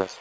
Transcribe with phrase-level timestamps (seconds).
[0.00, 0.18] Press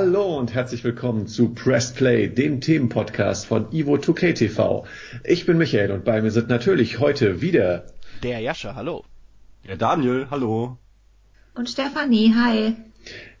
[0.00, 4.86] Hallo und herzlich willkommen zu Press Play, dem Themenpodcast von Ivo 2K TV.
[5.24, 7.86] Ich bin Michael und bei mir sind natürlich heute wieder
[8.22, 9.04] Der Jascha, hallo.
[9.66, 10.78] Der Daniel, hallo.
[11.56, 12.76] Und Stefanie, hi.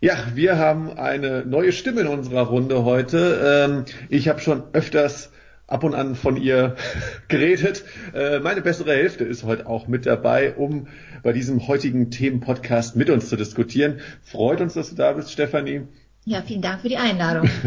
[0.00, 3.68] Ja, wir haben eine neue Stimme in unserer Runde heute.
[3.70, 5.30] Ähm, ich habe schon öfters
[5.68, 6.74] ab und an von ihr
[7.28, 7.84] geredet.
[8.14, 10.88] Äh, meine bessere Hälfte ist heute auch mit dabei, um
[11.22, 14.00] bei diesem heutigen Themenpodcast mit uns zu diskutieren.
[14.22, 15.86] Freut uns, dass du da bist, Stefanie.
[16.28, 17.48] Ja, vielen Dank für die Einladung.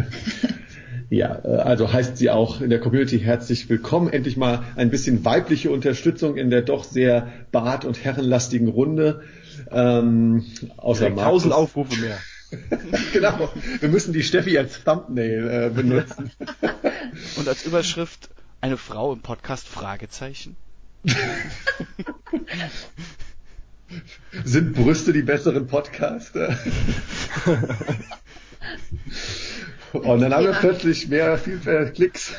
[1.13, 4.07] Ja, äh, also heißt sie auch in der Community herzlich willkommen.
[4.07, 9.21] Endlich mal ein bisschen weibliche Unterstützung in der doch sehr bart- und herrenlastigen Runde.
[9.71, 10.45] Ähm,
[10.77, 12.17] außer Direkt tausend Aufrufe mehr.
[13.13, 13.49] genau.
[13.81, 16.31] Wir müssen die Steffi als Thumbnail äh, benutzen.
[17.35, 18.29] Und als Überschrift
[18.61, 20.55] eine Frau im Podcast Fragezeichen.
[24.45, 26.57] Sind Brüste die besseren Podcaster?
[29.93, 32.33] Und dann haben wir plötzlich mehr, viel mehr Klicks.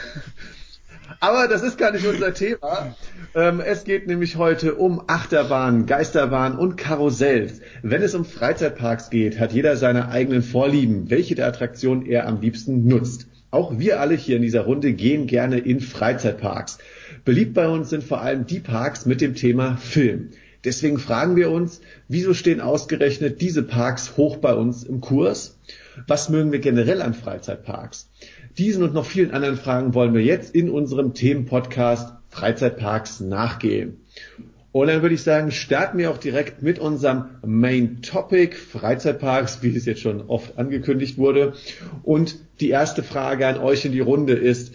[1.21, 2.97] Aber das ist gar nicht unser Thema.
[3.35, 7.61] Ähm, es geht nämlich heute um Achterbahn, Geisterbahn und Karussells.
[7.83, 12.41] Wenn es um Freizeitparks geht, hat jeder seine eigenen Vorlieben, welche der Attraktionen er am
[12.41, 13.27] liebsten nutzt.
[13.51, 16.79] Auch wir alle hier in dieser Runde gehen gerne in Freizeitparks.
[17.25, 20.31] Beliebt bei uns sind vor allem die Parks mit dem Thema Film.
[20.65, 25.59] Deswegen fragen wir uns, wieso stehen ausgerechnet diese Parks hoch bei uns im Kurs?
[26.07, 28.11] Was mögen wir generell an Freizeitparks?
[28.59, 33.99] Diesen und noch vielen anderen Fragen wollen wir jetzt in unserem Themenpodcast Freizeitparks nachgehen.
[34.73, 39.77] Und dann würde ich sagen, starten wir auch direkt mit unserem Main Topic Freizeitparks, wie
[39.77, 41.53] es jetzt schon oft angekündigt wurde.
[42.03, 44.73] Und die erste Frage an euch in die Runde ist,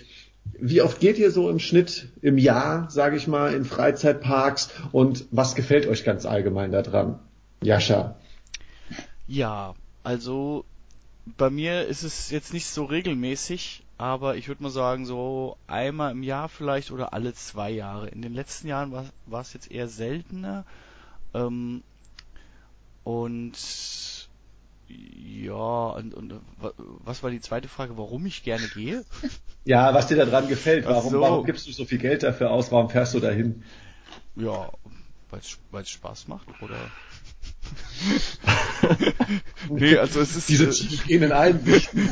[0.60, 5.26] wie oft geht ihr so im Schnitt im Jahr, sage ich mal, in Freizeitparks und
[5.32, 7.20] was gefällt euch ganz allgemein daran?
[7.64, 8.16] Jascha.
[9.28, 9.74] Ja,
[10.04, 10.64] also
[11.36, 16.12] bei mir ist es jetzt nicht so regelmäßig, aber ich würde mal sagen, so einmal
[16.12, 18.10] im Jahr vielleicht oder alle zwei Jahre.
[18.10, 20.66] In den letzten Jahren war, war es jetzt eher seltener.
[21.34, 21.84] Ähm,
[23.04, 23.58] und
[24.88, 26.34] ja, und, und
[27.04, 29.04] was war die zweite Frage, warum ich gerne gehe?
[29.66, 31.20] Ja, was dir daran gefällt, warum, so.
[31.20, 33.66] warum gibst du so viel Geld dafür aus, warum fährst du dahin?
[34.38, 34.72] Ja,
[35.30, 35.42] weil
[35.82, 36.78] es Spaß macht, oder?
[39.70, 40.50] nee, also es ist.
[40.50, 42.10] Diese tiefgehenden Einsichten.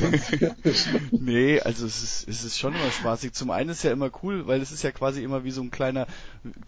[1.12, 3.34] nee, also es ist, es ist schon immer spaßig.
[3.34, 5.72] Zum einen ist ja immer cool, weil es ist ja quasi immer wie so ein
[5.72, 6.08] kleiner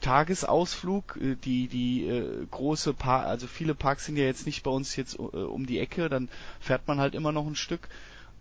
[0.02, 1.20] Tagesausflug.
[1.44, 5.16] Die, die äh, große Park, also viele Parks sind ja jetzt nicht bei uns jetzt
[5.16, 7.90] äh, um die Ecke, dann fährt man halt immer noch ein Stück.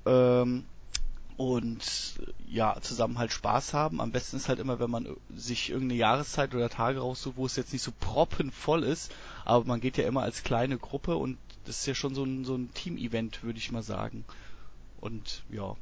[0.05, 0.65] Ähm,
[1.37, 2.15] und
[2.49, 4.01] ja, zusammen halt Spaß haben.
[4.01, 7.57] Am besten ist halt immer, wenn man sich irgendeine Jahreszeit oder Tage raussucht, wo es
[7.57, 9.13] jetzt nicht so proppenvoll ist,
[9.47, 12.45] aber man geht ja immer als kleine Gruppe und das ist ja schon so ein,
[12.45, 14.25] so ein Team-Event, würde ich mal sagen.
[15.01, 15.77] Und ja,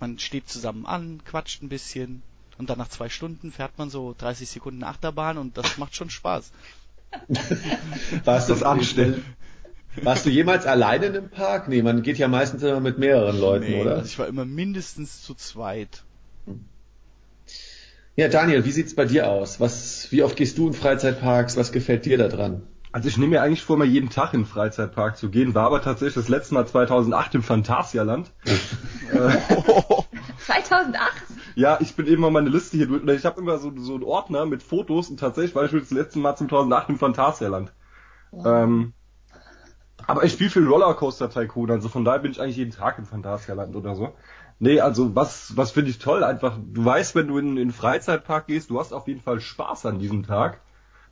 [0.00, 2.22] man steht zusammen an, quatscht ein bisschen
[2.58, 6.10] und dann nach zwei Stunden fährt man so 30 Sekunden Achterbahn und das macht schon
[6.10, 6.52] Spaß.
[8.24, 9.24] Was das anstellen?
[10.02, 11.68] Warst du jemals alleine in einem Park?
[11.68, 13.96] Nee, man geht ja meistens immer mit mehreren Leuten, nee, oder?
[13.96, 16.04] Also ich war immer mindestens zu zweit.
[18.14, 19.58] Ja, Daniel, wie sieht's bei dir aus?
[19.58, 21.56] Was, wie oft gehst du in Freizeitparks?
[21.56, 22.62] Was gefällt dir da dran?
[22.92, 25.66] Also ich nehme mir eigentlich vor, mal jeden Tag in den Freizeitpark zu gehen, war
[25.66, 28.32] aber tatsächlich das letzte Mal 2008 im Phantasialand.
[30.38, 30.98] 2008?
[31.54, 33.18] Ja, ich bin eben mal meine Liste hier durch.
[33.18, 36.18] Ich habe immer so, so einen Ordner mit Fotos und tatsächlich war ich das letzte
[36.18, 37.72] Mal 2008 im Phantasialand.
[38.32, 38.64] Ja.
[38.64, 38.92] Ähm,
[40.06, 43.04] aber ich spiele viel Rollercoaster Tycoon, also von daher bin ich eigentlich jeden Tag im
[43.04, 44.14] Phantasialand oder so.
[44.58, 47.72] Nee, also was, was finde ich toll, einfach, du weißt, wenn du in, in den
[47.72, 50.60] Freizeitpark gehst, du hast auf jeden Fall Spaß an diesem Tag.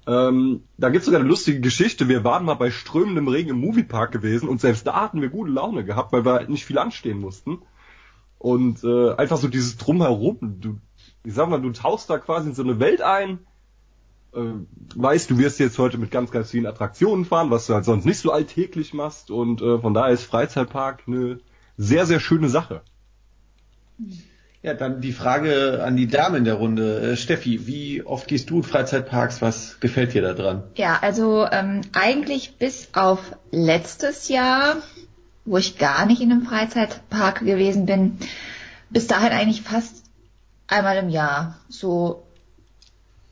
[0.08, 2.08] Ähm, da gibt's sogar eine lustige Geschichte.
[2.08, 5.50] Wir waren mal bei strömendem Regen im Moviepark gewesen und selbst da hatten wir gute
[5.50, 7.58] Laune gehabt, weil wir halt nicht viel anstehen mussten.
[8.38, 10.78] Und äh, einfach so dieses Drumherum, du,
[11.25, 13.40] ich sag mal, du tauchst da quasi in so eine Welt ein,
[14.32, 14.40] äh,
[14.94, 18.06] weißt, du wirst jetzt heute mit ganz, ganz vielen Attraktionen fahren, was du halt sonst
[18.06, 21.40] nicht so alltäglich machst und äh, von daher ist Freizeitpark eine
[21.76, 22.81] sehr, sehr schöne Sache.
[24.60, 27.12] Ja, dann die Frage an die Dame in der Runde.
[27.12, 29.40] Äh, Steffi, wie oft gehst du in Freizeitparks?
[29.40, 30.64] Was gefällt dir da dran?
[30.75, 33.20] Ja, also ähm, eigentlich bis auf
[33.52, 34.78] letztes Jahr,
[35.44, 38.19] wo ich gar nicht in einem Freizeitpark gewesen bin,
[38.90, 40.02] bis dahin eigentlich fast
[40.66, 41.60] einmal im Jahr.
[41.69, 42.25] So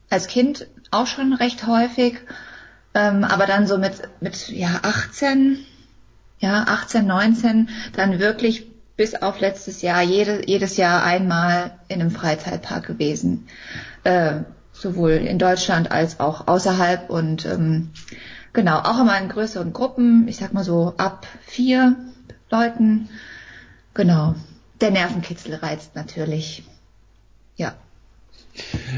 [0.08, 2.18] als Kind auch schon recht häufig,
[2.94, 5.58] ähm, aber dann so mit, mit ja, 18,
[6.38, 12.10] ja, 18, 19, dann wirklich bis auf letztes Jahr jede, jedes Jahr einmal in einem
[12.10, 13.48] Freizeitpark gewesen.
[14.04, 14.40] Äh,
[14.72, 17.90] sowohl in Deutschland als auch außerhalb und ähm,
[18.52, 21.96] genau, auch immer in größeren Gruppen, ich sag mal so ab vier
[22.50, 23.08] Leuten.
[23.94, 24.34] Genau.
[24.80, 26.62] Der Nervenkitzel reizt natürlich.
[27.56, 27.74] Ja.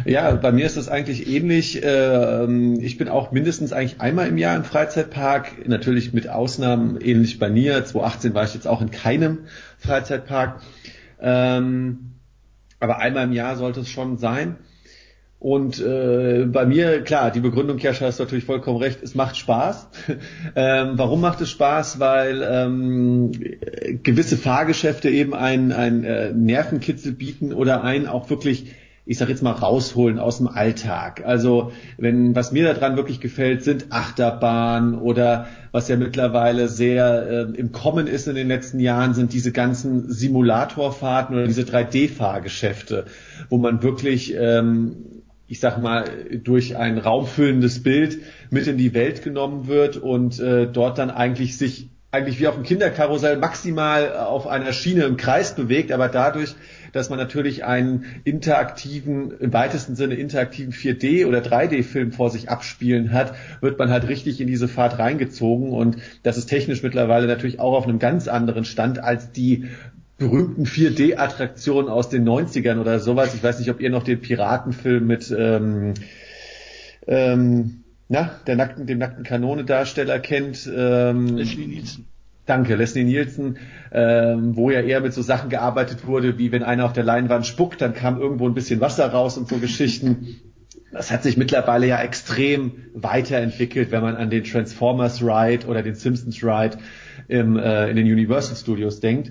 [0.04, 1.80] Ja, bei mir ist es eigentlich ähnlich.
[1.82, 7.38] Ähm, ich bin auch mindestens eigentlich einmal im Jahr im Freizeitpark, natürlich mit Ausnahmen ähnlich
[7.38, 7.84] bei mir.
[7.84, 9.40] 2018 war ich jetzt auch in keinem
[9.78, 10.60] Freizeitpark.
[11.20, 12.12] Ähm,
[12.80, 14.56] aber einmal im Jahr sollte es schon sein.
[15.40, 19.88] Und äh, bei mir, klar, die Begründung, Kerscha, hast natürlich vollkommen recht, es macht Spaß.
[20.56, 22.00] ähm, warum macht es Spaß?
[22.00, 23.30] Weil ähm,
[24.02, 28.74] gewisse Fahrgeschäfte eben einen, einen äh, Nervenkitzel bieten oder einen auch wirklich
[29.08, 31.22] ich sag jetzt mal, rausholen aus dem Alltag.
[31.24, 37.58] Also wenn, was mir daran wirklich gefällt, sind Achterbahnen oder was ja mittlerweile sehr äh,
[37.58, 43.06] im Kommen ist in den letzten Jahren, sind diese ganzen Simulatorfahrten oder diese 3D-Fahrgeschäfte,
[43.48, 46.04] wo man wirklich ähm, ich sag mal,
[46.44, 48.18] durch ein raumfüllendes Bild
[48.50, 52.54] mit in die Welt genommen wird und äh, dort dann eigentlich sich eigentlich wie auf
[52.54, 56.54] dem Kinderkarussell maximal auf einer Schiene im Kreis bewegt, aber dadurch,
[56.92, 63.12] dass man natürlich einen interaktiven, im weitesten Sinne interaktiven 4D oder 3D-Film vor sich abspielen
[63.12, 67.60] hat, wird man halt richtig in diese Fahrt reingezogen und das ist technisch mittlerweile natürlich
[67.60, 69.66] auch auf einem ganz anderen Stand als die
[70.18, 73.34] berühmten 4D-Attraktionen aus den 90ern oder sowas.
[73.34, 75.94] Ich weiß nicht, ob ihr noch den Piratenfilm mit ähm,
[77.06, 80.68] ähm, na, der nackten, dem nackten Kanone-Darsteller kennt.
[80.74, 82.06] Ähm, Leslie Nielsen.
[82.48, 83.58] Danke, Leslie Nielsen,
[83.92, 87.44] ähm, wo ja eher mit so Sachen gearbeitet wurde, wie wenn einer auf der Leinwand
[87.44, 90.40] spuckt, dann kam irgendwo ein bisschen Wasser raus und so Geschichten.
[90.90, 95.94] Das hat sich mittlerweile ja extrem weiterentwickelt, wenn man an den Transformers Ride oder den
[95.94, 96.78] Simpsons Ride
[97.28, 99.30] im, äh, in den Universal Studios denkt.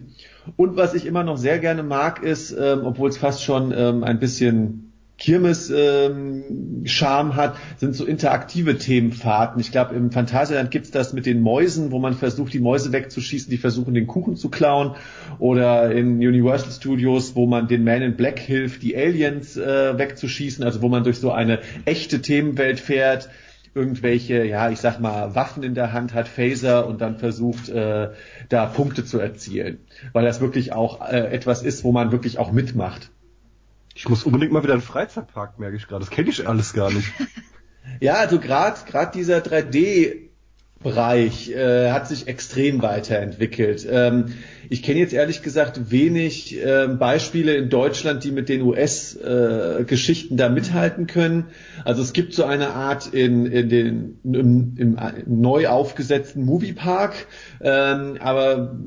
[0.55, 4.03] Und was ich immer noch sehr gerne mag, ist, ähm, obwohl es fast schon ähm,
[4.03, 4.86] ein bisschen
[5.17, 9.59] Kirmes-Charme ähm, hat, sind so interaktive Themenfahrten.
[9.59, 13.49] Ich glaube, im Phantasialand gibt's das mit den Mäusen, wo man versucht, die Mäuse wegzuschießen,
[13.49, 14.95] die versuchen, den Kuchen zu klauen.
[15.39, 20.63] Oder in Universal Studios, wo man den Man in Black hilft, die Aliens äh, wegzuschießen,
[20.63, 23.29] also wo man durch so eine echte Themenwelt fährt
[23.73, 28.09] irgendwelche, ja, ich sag mal, Waffen in der Hand hat, Phaser und dann versucht, äh,
[28.49, 29.77] da Punkte zu erzielen.
[30.13, 33.11] Weil das wirklich auch äh, etwas ist, wo man wirklich auch mitmacht.
[33.97, 36.05] Ich muss unbedingt mal wieder einen Freizeitpark, merke ich gerade.
[36.05, 37.11] Das kenne ich alles gar nicht.
[37.99, 40.26] ja, also gerade gerade dieser 3D
[40.83, 43.87] Bereich äh, hat sich extrem weiterentwickelt.
[43.89, 44.33] Ähm,
[44.69, 50.37] ich kenne jetzt ehrlich gesagt wenig äh, Beispiele in Deutschland, die mit den US-Geschichten äh,
[50.37, 51.45] da mithalten können.
[51.83, 57.27] Also es gibt so eine Art in, in den im, im, neu aufgesetzten Moviepark,
[57.61, 58.77] ähm, aber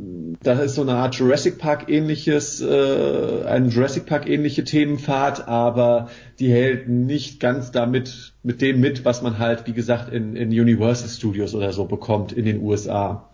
[0.42, 6.10] da ist so eine Art Jurassic Park ähnliches, äh, ein Jurassic Park ähnliche Themenfahrt, aber
[6.38, 10.48] die hält nicht ganz damit mit dem mit, was man halt, wie gesagt, in, in
[10.48, 13.28] Universal Studios oder so bekommt in den USA.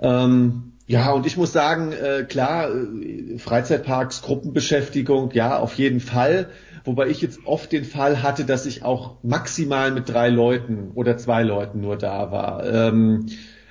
[0.00, 6.48] Ähm, ja, und ich muss sagen, äh, klar, äh, Freizeitparks, Gruppenbeschäftigung, ja, auf jeden Fall.
[6.84, 11.18] Wobei ich jetzt oft den Fall hatte, dass ich auch maximal mit drei Leuten oder
[11.18, 12.64] zwei Leuten nur da war.
[12.64, 13.26] Ähm,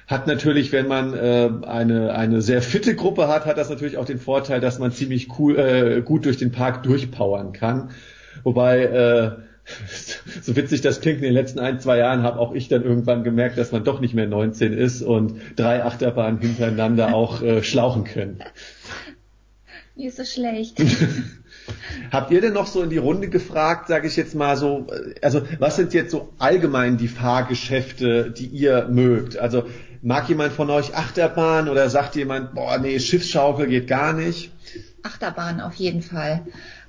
[0.08, 4.06] hat natürlich, wenn man äh, eine, eine sehr fitte Gruppe hat, hat das natürlich auch
[4.06, 7.92] den Vorteil, dass man ziemlich cool, äh, gut durch den Park durchpowern kann.
[8.44, 9.32] Wobei äh,
[10.41, 13.24] so witzig das klingt, in den letzten ein, zwei Jahren habe auch ich dann irgendwann
[13.24, 18.03] gemerkt, dass man doch nicht mehr 19 ist und drei Achterbahnen hintereinander auch äh, schlauchen
[18.03, 18.39] können.
[19.95, 20.81] Mir ist so schlecht.
[22.12, 24.88] Habt ihr denn noch so in die Runde gefragt, sage ich jetzt mal so,
[25.22, 29.38] also was sind jetzt so allgemein die Fahrgeschäfte, die ihr mögt?
[29.38, 29.63] Also
[30.01, 34.51] mag jemand von euch Achterbahn oder sagt jemand, boah, nee, Schiffsschaukel geht gar nicht?
[35.01, 36.45] Achterbahn auf jeden Fall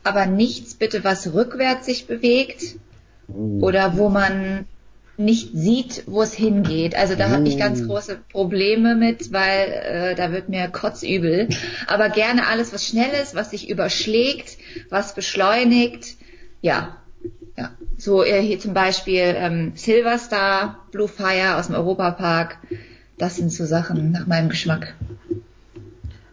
[0.07, 2.77] aber nichts bitte, was rückwärts sich bewegt
[3.29, 3.61] uh.
[3.63, 4.67] oder wo man
[5.19, 6.95] nicht sieht, wo es hingeht.
[6.95, 7.31] Also da uh.
[7.31, 7.87] habe ich ganz oh.
[7.87, 11.49] große Probleme mit, weil äh, da wird mir kotzübel.
[11.87, 14.59] Aber gerne alles, was schnell ist, was sich überschlägt,
[14.91, 16.17] was beschleunigt.
[16.61, 16.97] Ja,
[17.57, 17.71] ja.
[17.97, 22.59] So äh, hier zum Beispiel ähm, Silverstar, Blue Fire aus dem Europapark.
[23.19, 24.95] Das sind so Sachen nach meinem Geschmack.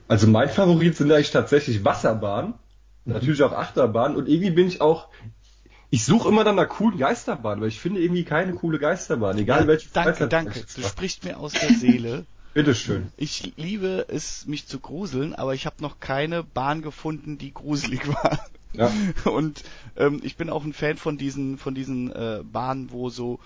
[0.10, 2.56] Also mein Favorit sind eigentlich tatsächlich Wasserbahnen.
[3.06, 3.14] Mhm.
[3.14, 4.18] Natürlich auch Achterbahnen.
[4.18, 5.10] Und irgendwie bin ich auch,
[5.90, 9.62] ich suche immer dann nach coolen Geisterbahnen, weil ich finde irgendwie keine coole Geisterbahn, egal
[9.62, 10.66] ja, welche Danke, danke.
[10.76, 12.26] Du sprichst mir aus der Seele.
[12.54, 13.12] Bitteschön.
[13.18, 18.08] Ich liebe es, mich zu gruseln, aber ich habe noch keine Bahn gefunden, die gruselig
[18.08, 18.40] war.
[18.74, 18.92] Ja.
[19.26, 19.64] Und
[19.96, 23.40] ähm, ich bin auch ein Fan von diesen, von diesen äh, Bahnen, wo so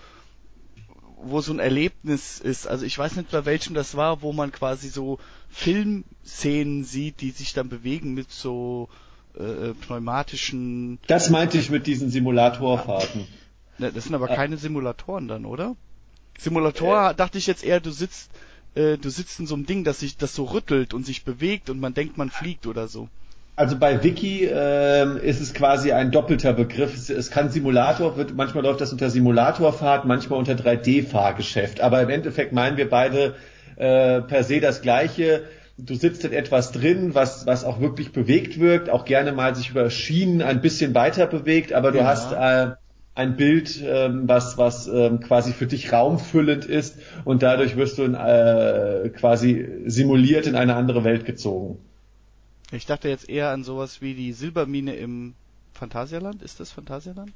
[1.20, 2.66] wo so ein Erlebnis ist.
[2.66, 7.30] Also ich weiß nicht, bei welchem das war, wo man quasi so Filmszenen sieht, die
[7.30, 8.88] sich dann bewegen mit so
[9.38, 10.98] äh, pneumatischen.
[11.06, 13.26] Das meinte ich mit diesen Simulatorfahrten.
[13.78, 13.90] Ja.
[13.90, 15.76] Das sind aber keine Simulatoren dann, oder?
[16.38, 18.30] Simulator äh, dachte ich jetzt eher, du sitzt,
[18.74, 21.70] äh, du sitzt in so einem Ding, das sich, das so rüttelt und sich bewegt
[21.70, 23.08] und man denkt, man fliegt oder so.
[23.54, 26.94] Also bei Wiki äh, ist es quasi ein doppelter Begriff.
[26.94, 31.80] Es, es, kann Simulator, wird, manchmal läuft das unter Simulatorfahrt, manchmal unter 3D-Fahrgeschäft.
[31.80, 33.34] Aber im Endeffekt meinen wir beide
[33.74, 35.42] äh, per se das Gleiche.
[35.78, 39.70] Du sitzt in etwas drin, was, was auch wirklich bewegt wirkt, auch gerne mal sich
[39.70, 42.04] über Schienen ein bisschen weiter bewegt, aber du ja.
[42.04, 42.74] hast äh,
[43.14, 48.02] ein Bild, ähm, was, was ähm, quasi für dich raumfüllend ist und dadurch wirst du
[48.02, 51.78] in, äh, quasi simuliert in eine andere Welt gezogen.
[52.70, 55.34] Ich dachte jetzt eher an sowas wie die Silbermine im
[55.72, 56.42] Phantasialand.
[56.42, 57.32] Ist das Phantasialand?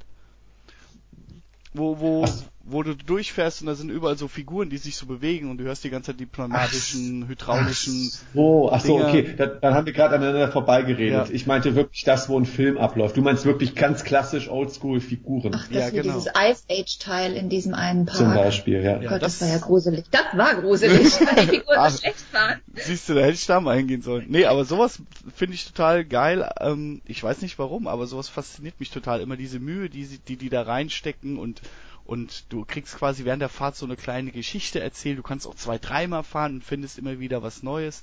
[1.75, 2.27] Wo, wo,
[2.65, 5.65] wo du durchfährst und da sind überall so Figuren, die sich so bewegen und du
[5.65, 8.11] hörst die ganze Zeit die pneumatischen, ach, hydraulischen.
[8.13, 9.35] Ach so, ach so, okay.
[9.37, 11.29] Da, dann haben wir gerade aneinander vorbeigeredet.
[11.29, 11.35] Ja.
[11.35, 13.17] Ich meinte wirklich das, wo ein Film abläuft.
[13.17, 15.53] Du meinst wirklich ganz klassisch Oldschool-Figuren.
[15.55, 16.15] Ach, das ja, genau.
[16.15, 18.19] dieses Ice Age-Teil in diesem einen Park.
[18.19, 18.99] Zum Beispiel, ja.
[18.99, 20.05] Oh Gott, das, das, war ja gruselig.
[20.11, 22.61] Das war gruselig, weil die Figuren so schlecht waren.
[22.75, 24.27] Siehst du, da hätte ich da mal hingehen sollen.
[24.29, 25.01] Nee, aber sowas
[25.35, 26.49] finde ich total geil.
[26.61, 29.21] Ähm, ich weiß nicht warum, aber sowas fasziniert mich total.
[29.21, 31.62] Immer diese Mühe, die die, die da reinstecken und
[32.05, 35.19] und du kriegst quasi während der Fahrt so eine kleine Geschichte erzählt.
[35.19, 38.03] Du kannst auch zwei, dreimal fahren und findest immer wieder was Neues.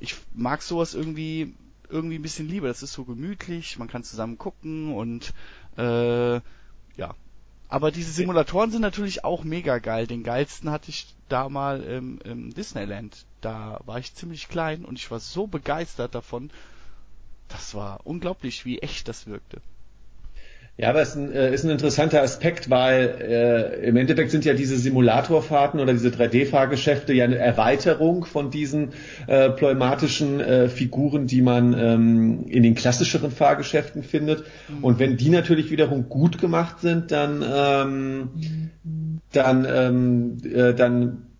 [0.00, 1.54] Ich mag sowas irgendwie
[1.88, 2.68] irgendwie ein bisschen lieber.
[2.68, 5.32] Das ist so gemütlich, man kann zusammen gucken und
[5.76, 7.14] äh, ja.
[7.68, 10.06] Aber diese Simulatoren sind natürlich auch mega geil.
[10.06, 13.24] Den geilsten hatte ich da mal im, im Disneyland.
[13.40, 16.50] Da war ich ziemlich klein und ich war so begeistert davon.
[17.48, 19.60] Das war unglaublich, wie echt das wirkte.
[20.76, 24.44] Ja, aber es ist ein, äh, ist ein interessanter Aspekt, weil äh, im Endeffekt sind
[24.44, 28.88] ja diese Simulatorfahrten oder diese 3D-Fahrgeschäfte ja eine Erweiterung von diesen
[29.28, 34.46] äh, pneumatischen äh, Figuren, die man ähm, in den klassischeren Fahrgeschäften findet.
[34.68, 34.82] Mhm.
[34.82, 38.30] Und wenn die natürlich wiederum gut gemacht sind, dann ähm,
[39.30, 41.33] dann ähm, äh, dann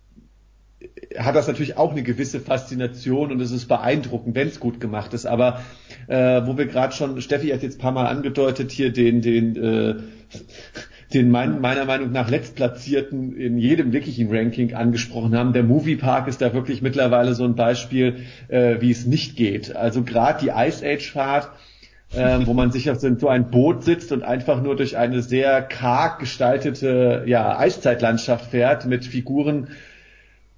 [1.19, 5.13] hat das natürlich auch eine gewisse Faszination und es ist beeindruckend, wenn es gut gemacht
[5.13, 5.25] ist.
[5.25, 5.61] Aber
[6.07, 9.55] äh, wo wir gerade schon, Steffi hat jetzt ein paar Mal angedeutet, hier den, den,
[9.55, 9.95] äh,
[11.13, 15.53] den mein, meiner Meinung nach letztplatzierten in jedem wirklichen Ranking angesprochen haben.
[15.53, 19.75] Der Moviepark ist da wirklich mittlerweile so ein Beispiel, äh, wie es nicht geht.
[19.75, 21.51] Also gerade die Ice Age Fahrt,
[22.13, 25.61] äh, wo man sich auf so ein Boot sitzt und einfach nur durch eine sehr
[25.61, 29.69] karg gestaltete ja, Eiszeitlandschaft fährt mit Figuren,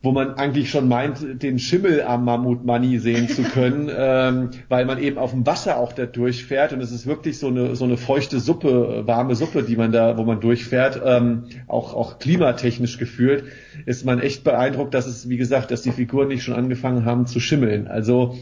[0.08, 4.86] wo man eigentlich schon meint, den Schimmel am Mammut Money sehen zu können, ähm, weil
[4.86, 7.84] man eben auf dem Wasser auch da durchfährt und es ist wirklich so eine so
[7.84, 12.98] eine feuchte Suppe, warme Suppe, die man da, wo man durchfährt, ähm, auch auch klimatechnisch
[12.98, 13.44] gefühlt,
[13.86, 17.28] ist man echt beeindruckt, dass es, wie gesagt, dass die Figuren nicht schon angefangen haben
[17.28, 17.90] zu schimmeln.
[17.90, 18.38] Also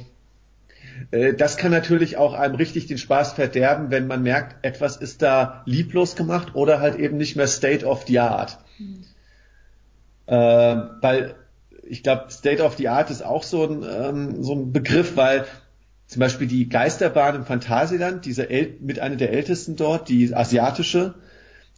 [1.10, 5.24] äh, das kann natürlich auch einem richtig den Spaß verderben, wenn man merkt, etwas ist
[5.24, 8.60] da lieblos gemacht oder halt eben nicht mehr State of the Art.
[8.77, 9.03] Mhm.
[10.27, 10.36] Äh,
[11.01, 11.36] weil
[11.88, 15.46] ich glaube, State of the Art ist auch so ein, ähm, so ein Begriff, weil
[16.08, 21.15] zum Beispiel die Geisterbahn im Phantasialand, diese El mit einer der ältesten dort, die asiatische,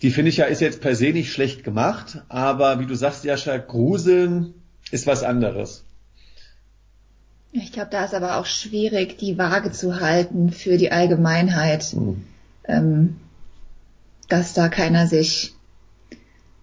[0.02, 3.24] die finde ich ja ist jetzt per se nicht schlecht gemacht, aber wie du sagst,
[3.24, 4.54] Jascha, Gruseln
[4.92, 5.86] ist was anderes.
[7.52, 12.26] Ich glaube, da ist aber auch schwierig, die Waage zu halten für die Allgemeinheit, mhm.
[12.66, 13.16] ähm,
[14.28, 15.57] dass da keiner sich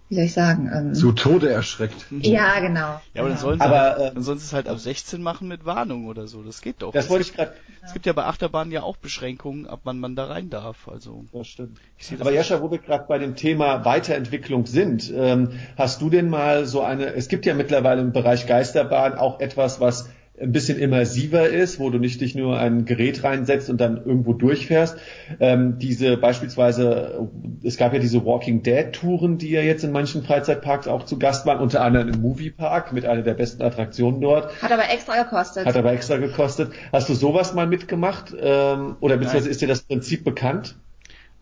[0.09, 0.71] wie soll ich sagen?
[0.73, 2.07] Ähm, Zu Tode erschreckt.
[2.11, 3.01] Ja, genau.
[3.15, 5.23] Ja, aber dann sollen sie, aber, halt, äh, dann sollen sie es halt ab 16
[5.23, 6.43] machen mit Warnung oder so.
[6.43, 6.93] Das geht doch.
[6.93, 7.55] Das, wollte ich gerade.
[7.83, 10.89] Es gibt ja bei Achterbahnen ja auch Beschränkungen, ab wann man da rein darf.
[10.89, 11.25] Also.
[11.33, 11.79] Das stimmt.
[11.99, 16.29] Das aber Jascha, wo wir gerade bei dem Thema Weiterentwicklung sind, ähm, hast du denn
[16.29, 17.15] mal so eine?
[17.15, 21.91] Es gibt ja mittlerweile im Bereich Geisterbahn auch etwas, was ein bisschen immersiver ist, wo
[21.91, 24.97] du nicht dich nur ein Gerät reinsetzt und dann irgendwo durchfährst.
[25.39, 27.29] Ähm, diese beispielsweise,
[27.63, 31.21] es gab ja diese Walking Dead Touren, die ja jetzt in manchen Freizeitparks auch zu
[31.21, 34.61] Gast waren, unter anderem im Moviepark mit einer der besten Attraktionen dort.
[34.61, 35.67] Hat aber extra gekostet.
[35.67, 36.73] Hat aber extra gekostet.
[36.93, 38.35] Hast du sowas mal mitgemacht?
[38.37, 39.51] Ähm, oder beziehungsweise nein.
[39.53, 40.77] ist dir das Prinzip bekannt?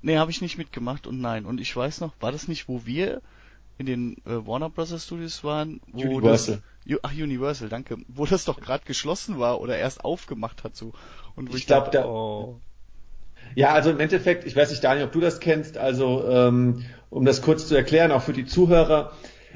[0.03, 1.47] Nee, habe ich nicht mitgemacht und nein.
[1.47, 3.23] Und ich weiß noch, war das nicht, wo wir
[3.79, 5.05] in den äh, Warner Bros.
[5.05, 6.63] Studios waren, wo Universal.
[6.87, 10.93] das ach Universal, danke, wo das doch gerade geschlossen war oder erst aufgemacht hat so
[11.37, 12.61] und wo Ich ich, glaub, dachte, da- oh,
[13.55, 17.25] Ja, also im Endeffekt, ich weiß nicht, Daniel, ob du das kennst, also ähm, um
[17.25, 19.13] das kurz zu erklären, auch für die Zuhörer,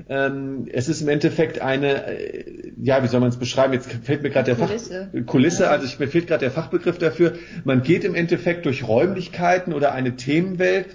[0.09, 3.73] ähm, es ist im Endeffekt eine, äh, ja, wie soll man es beschreiben?
[3.73, 5.11] Jetzt fällt mir gerade der Kulisse.
[5.15, 5.71] Fach, Kulisse, Ja.
[5.71, 7.33] also ich, mir fehlt gerade der Fachbegriff dafür.
[7.65, 10.89] Man geht im Endeffekt durch Räumlichkeiten oder eine Themenwelt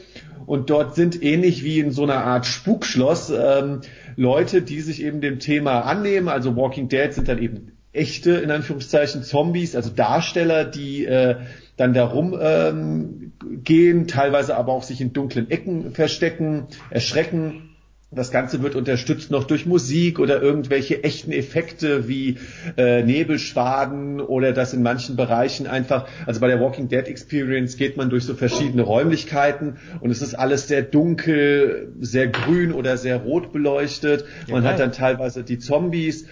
[0.46, 3.82] und dort sind ähnlich wie in so einer Art Spukschloss ähm,
[4.16, 6.28] Leute, die sich eben dem Thema annehmen.
[6.28, 11.36] Also Walking Dead sind dann eben echte, in Anführungszeichen, Zombies, also Darsteller, die äh,
[11.78, 13.34] dann darum ähm,
[13.64, 17.71] gehen, teilweise aber auch sich in dunklen Ecken verstecken, erschrecken.
[18.14, 22.40] Das Ganze wird unterstützt noch durch Musik oder irgendwelche echten Effekte wie
[22.76, 27.96] äh, Nebelschwaden oder das in manchen Bereichen einfach, also bei der Walking Dead Experience geht
[27.96, 33.16] man durch so verschiedene Räumlichkeiten und es ist alles sehr dunkel, sehr grün oder sehr
[33.16, 34.26] rot beleuchtet.
[34.46, 34.88] Ja, man hat geil.
[34.88, 36.28] dann teilweise die Zombies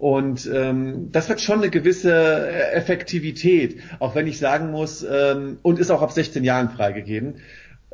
[0.00, 5.58] und ähm, das hat schon eine gewisse äh, Effektivität, auch wenn ich sagen muss, ähm,
[5.60, 7.34] und ist auch ab 16 Jahren freigegeben.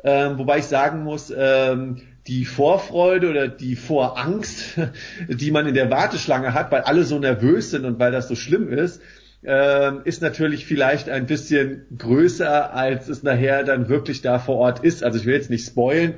[0.07, 1.97] Ähm, wobei ich sagen muss, ähm,
[2.27, 4.79] die Vorfreude oder die Vorangst,
[5.27, 8.35] die man in der Warteschlange hat, weil alle so nervös sind und weil das so
[8.35, 9.01] schlimm ist,
[9.43, 14.79] ähm, ist natürlich vielleicht ein bisschen größer, als es nachher dann wirklich da vor Ort
[14.79, 15.03] ist.
[15.03, 16.13] Also ich will jetzt nicht spoilen,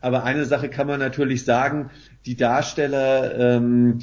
[0.00, 1.90] aber eine Sache kann man natürlich sagen,
[2.24, 3.98] die Darsteller, ähm,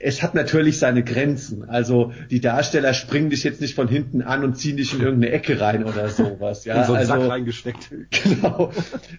[0.00, 1.68] es hat natürlich seine Grenzen.
[1.68, 5.32] Also die Darsteller springen dich jetzt nicht von hinten an und ziehen dich in irgendeine
[5.32, 6.64] Ecke rein oder sowas.
[6.64, 7.90] Ja, in so einen also, Sack reingesteckt.
[8.26, 8.72] Genau.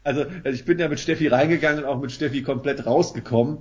[0.03, 3.59] Also, also ich bin ja mit Steffi reingegangen und auch mit Steffi komplett rausgekommen.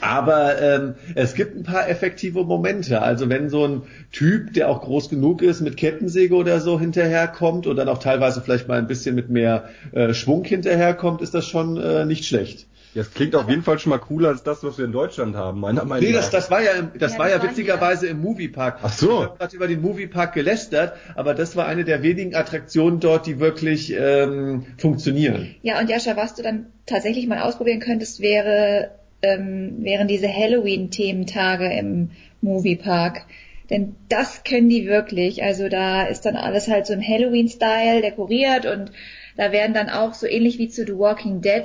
[0.00, 3.00] Aber ähm, es gibt ein paar effektive Momente.
[3.00, 7.66] Also wenn so ein Typ, der auch groß genug ist, mit Kettensäge oder so hinterherkommt
[7.66, 11.46] und dann auch teilweise vielleicht mal ein bisschen mit mehr äh, Schwung hinterherkommt, ist das
[11.46, 12.66] schon äh, nicht schlecht.
[12.94, 15.34] Ja, es klingt auf jeden Fall schon mal cooler als das, was wir in Deutschland
[15.34, 16.20] haben, meiner Meinung Nee, nach.
[16.20, 18.78] das, das war ja, im, das Ja, war das ja war witzigerweise im Moviepark.
[18.82, 19.06] Ach so.
[19.22, 23.26] Ich habe gerade über den Moviepark gelästert, aber das war eine der wenigen Attraktionen dort,
[23.26, 25.54] die wirklich ähm, funktionieren.
[25.62, 31.66] Ja, und Jascha, was du dann tatsächlich mal ausprobieren könntest, wäre, ähm, wären diese Halloween-Thementage
[31.76, 32.10] im
[32.42, 33.26] Moviepark.
[33.70, 35.42] Denn das können die wirklich.
[35.42, 38.92] Also da ist dann alles halt so im Halloween-Style dekoriert und
[39.36, 41.64] da werden dann auch so ähnlich wie zu The Walking Dead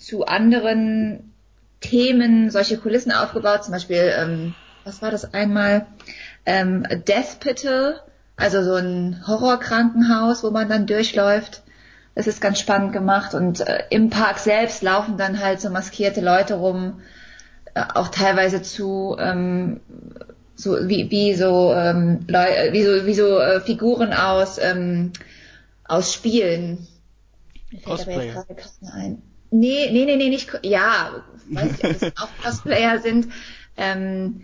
[0.00, 1.32] zu anderen
[1.80, 3.64] Themen solche Kulissen aufgebaut.
[3.64, 5.86] Zum Beispiel, ähm, was war das einmal?
[6.46, 8.00] Ähm, Death Pital,
[8.36, 11.62] also so ein Horrorkrankenhaus, wo man dann durchläuft.
[12.14, 16.20] Das ist ganz spannend gemacht und äh, im Park selbst laufen dann halt so maskierte
[16.20, 17.00] Leute rum,
[17.74, 19.80] äh, auch teilweise zu ähm,
[20.56, 25.12] so wie, wie so ähm, Leu äh, wie so wie so äh, Figuren aus ähm,
[25.84, 26.88] aus Spielen.
[27.70, 29.22] Mir fällt aber jetzt gerade ein.
[29.50, 33.28] Nee, nee, nee, nee, nicht, ja, weiß ich, ob das auch Cosplayer sind.
[33.76, 34.42] Ähm,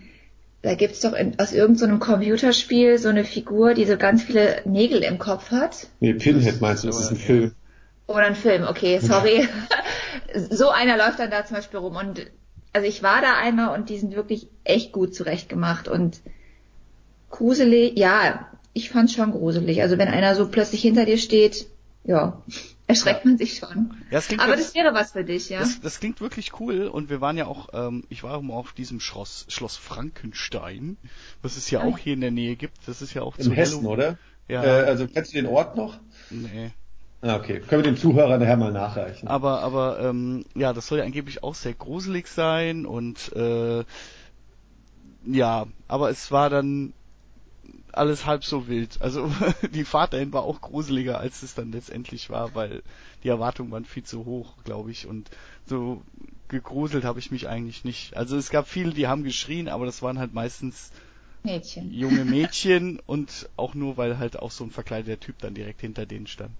[0.63, 5.03] da gibt's doch in, aus irgendeinem Computerspiel so eine Figur, die so ganz viele Nägel
[5.03, 5.87] im Kopf hat.
[6.01, 7.17] Nee, Pinhead meinst du, das ist ein.
[7.17, 7.53] Film.
[8.09, 9.49] Oder ein Film, okay, sorry.
[10.51, 12.27] so einer läuft dann da zum Beispiel rum und
[12.73, 16.21] also ich war da einmal und die sind wirklich echt gut zurechtgemacht und
[17.31, 19.83] gruselig, ja, ich fand's schon gruselig.
[19.83, 21.67] Also wenn einer so plötzlich hinter dir steht,
[22.05, 22.43] ja,
[22.87, 23.95] erschreckt man sich schon.
[24.11, 25.61] Ja, das klingt Aber das wäre was für dich, ja.
[25.61, 28.55] Das, das klingt wirklich cool und wir waren ja auch, ähm, ich war auch mal
[28.55, 30.97] auf diesem Schloss, Schloss Frankenstein,
[31.43, 32.77] was es ja auch hier in der Nähe gibt.
[32.87, 34.19] Das ist ja auch In zu Hessen, Halloween- oder?
[34.49, 34.65] Ja.
[34.65, 35.99] Äh, also kennst du den Ort noch?
[36.31, 36.71] Nee.
[37.23, 37.61] Ah, okay.
[37.61, 39.27] Können wir den Zuhörern nachher mal nachreichen.
[39.27, 43.85] Aber, aber ähm, ja, das soll ja angeblich auch sehr gruselig sein und äh,
[45.25, 46.93] ja, aber es war dann
[47.97, 49.01] alles halb so wild.
[49.01, 49.31] Also
[49.73, 52.83] die Fahrt dahin war auch gruseliger, als es dann letztendlich war, weil
[53.23, 55.07] die Erwartungen waren viel zu hoch, glaube ich.
[55.07, 55.31] Und
[55.67, 56.03] so
[56.49, 58.17] gegruselt habe ich mich eigentlich nicht.
[58.17, 60.91] Also es gab viele, die haben geschrien, aber das waren halt meistens
[61.43, 61.93] Mädchen.
[61.93, 66.07] junge Mädchen und auch nur, weil halt auch so ein verkleideter Typ dann direkt hinter
[66.07, 66.55] denen stand.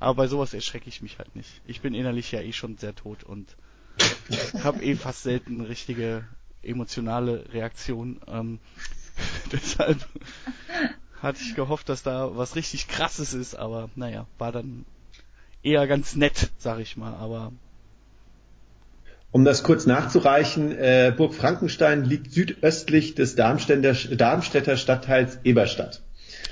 [0.00, 1.60] Aber bei sowas erschrecke ich mich halt nicht.
[1.64, 3.56] Ich bin innerlich ja eh schon sehr tot und
[4.62, 6.24] habe eh fast selten richtige
[6.62, 8.20] emotionale Reaktion.
[8.26, 8.58] Ähm,
[9.52, 9.98] deshalb
[11.22, 14.86] hatte ich gehofft, dass da was richtig krasses ist, aber naja, war dann
[15.62, 17.52] eher ganz nett, sag ich mal, aber
[19.30, 26.02] Um das kurz nachzureichen, äh, Burg Frankenstein liegt südöstlich des Darmstädter, Darmstädter Stadtteils Eberstadt.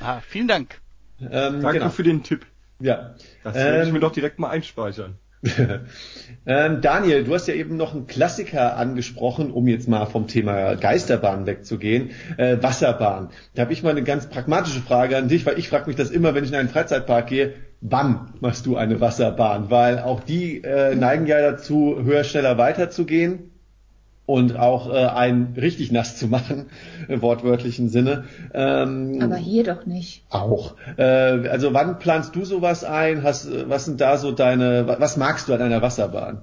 [0.00, 0.80] ah, vielen Dank.
[1.20, 1.90] Ähm, Danke genau.
[1.90, 2.46] für den Tipp.
[2.78, 3.14] Ja.
[3.42, 5.18] Das werde ich Ähm, mir doch direkt mal einspeichern.
[6.46, 10.76] ähm, Daniel, du hast ja eben noch einen Klassiker angesprochen, um jetzt mal vom Thema
[10.76, 12.10] Geisterbahn wegzugehen.
[12.36, 13.30] Äh, Wasserbahn.
[13.54, 16.10] Da habe ich mal eine ganz pragmatische Frage an dich, weil ich frage mich das
[16.10, 17.54] immer, wenn ich in einen Freizeitpark gehe.
[17.80, 19.70] wann machst du eine Wasserbahn?
[19.70, 23.51] Weil auch die äh, neigen ja dazu, höher, schneller weiterzugehen
[24.32, 26.70] und auch äh, einen richtig nass zu machen,
[27.06, 28.24] im wortwörtlichen Sinne.
[28.54, 30.24] Ähm, Aber hier doch nicht.
[30.30, 30.74] Auch.
[30.96, 31.02] Äh,
[31.48, 33.22] also wann planst du sowas ein?
[33.22, 36.40] Hast, was sind da so deine, was magst du an einer Wasserbahn?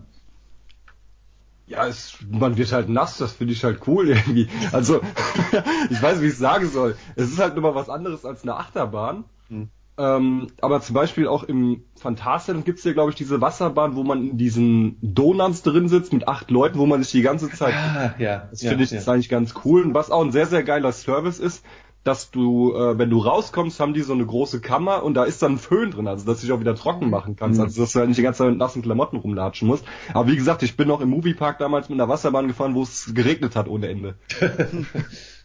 [1.66, 4.50] Ja, es, man wird halt nass, das finde ich halt cool irgendwie.
[4.72, 5.02] Also,
[5.90, 6.96] ich weiß, wie ich es sagen soll.
[7.16, 9.24] Es ist halt nur mal was anderes als eine Achterbahn.
[9.50, 9.70] Hm.
[10.00, 14.04] Ähm, aber zum Beispiel auch im Phantasialand gibt es ja, glaube ich, diese Wasserbahn, wo
[14.04, 17.74] man in diesen Donuts drin sitzt mit acht Leuten, wo man sich die ganze Zeit.
[17.74, 18.48] Ah, ja.
[18.50, 18.98] Das ja, finde ich ja.
[19.00, 19.84] ist eigentlich ganz cool.
[19.84, 21.66] Und was auch ein sehr, sehr geiler Service ist,
[22.06, 25.42] dass du, äh, wenn du rauskommst, haben die so eine große Kammer und da ist
[25.44, 27.66] dann ein Föhn drin, also dass du dich auch wieder trocken machen kannst, Mhm.
[27.66, 29.84] also dass du halt nicht die ganze Zeit mit nassen Klamotten rumlatschen musst.
[30.14, 33.12] Aber wie gesagt, ich bin noch im Moviepark damals mit einer Wasserbahn gefahren, wo es
[33.14, 34.16] geregnet hat ohne Ende.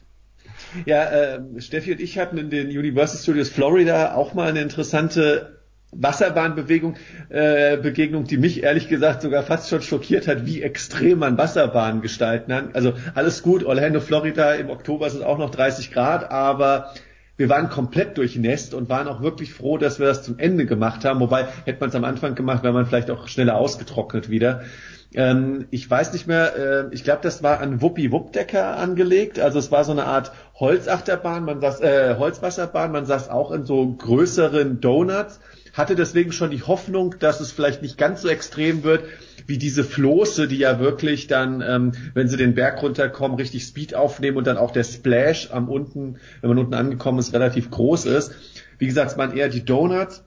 [0.87, 5.61] Ja, äh, Steffi und ich hatten in den Universal Studios Florida auch mal eine interessante
[5.97, 6.97] Wasserbahnbewegung,
[7.29, 12.03] äh, Begegnung, die mich ehrlich gesagt sogar fast schon schockiert hat, wie extrem man Wasserbahnen
[12.03, 12.71] gestalten kann.
[12.73, 16.93] Also alles gut, Orlando, Florida, im Oktober sind auch noch 30 Grad, aber
[17.37, 21.05] wir waren komplett durchnässt und waren auch wirklich froh, dass wir das zum Ende gemacht
[21.05, 21.21] haben.
[21.21, 24.63] Wobei, hätte man es am Anfang gemacht, wäre man vielleicht auch schneller ausgetrocknet wieder.
[25.15, 29.41] Ähm, ich weiß nicht mehr, äh, ich glaube, das war an Wuppi Wuppdecker angelegt.
[29.41, 33.65] Also es war so eine Art Holzachterbahn, man saß, äh, Holzwasserbahn, man saß auch in
[33.65, 35.41] so größeren Donuts,
[35.73, 39.03] hatte deswegen schon die Hoffnung, dass es vielleicht nicht ganz so extrem wird,
[39.47, 43.97] wie diese Floße, die ja wirklich dann, ähm, wenn sie den Berg runterkommen, richtig Speed
[43.97, 48.07] aufnehmen und dann auch der Splash am unten, wenn man unten angekommen ist, relativ groß
[48.07, 48.33] ist.
[48.79, 50.23] Wie gesagt, es waren eher die Donuts.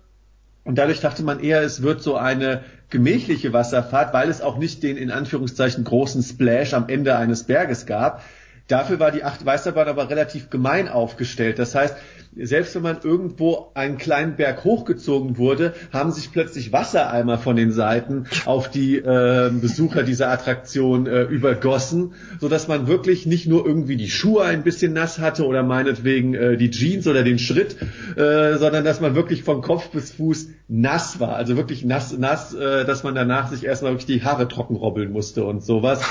[0.65, 4.83] Und dadurch dachte man eher, es wird so eine gemächliche Wasserfahrt, weil es auch nicht
[4.83, 8.21] den in Anführungszeichen großen Splash am Ende eines Berges gab.
[8.67, 11.57] Dafür war die Acht Weißerbahn aber relativ gemein aufgestellt.
[11.57, 11.95] Das heißt,
[12.35, 17.71] selbst wenn man irgendwo einen kleinen Berg hochgezogen wurde, haben sich plötzlich Wassereimer von den
[17.71, 23.65] Seiten auf die äh, Besucher dieser Attraktion äh, übergossen, so dass man wirklich nicht nur
[23.65, 27.77] irgendwie die Schuhe ein bisschen nass hatte oder meinetwegen äh, die Jeans oder den Schritt,
[28.15, 31.35] äh, sondern dass man wirklich von Kopf bis Fuß nass war.
[31.35, 35.11] Also wirklich nass, nass, äh, dass man danach sich erstmal wirklich die Haare trocken robbeln
[35.11, 36.01] musste und sowas.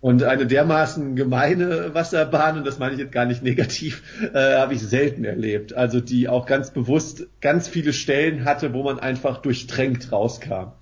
[0.00, 4.02] Und eine dermaßen gemeine Wasserbahn, und das meine ich jetzt gar nicht negativ,
[4.34, 5.74] äh, habe ich selten erlebt.
[5.74, 10.72] Also die auch ganz bewusst ganz viele Stellen hatte, wo man einfach durchtränkt rauskam.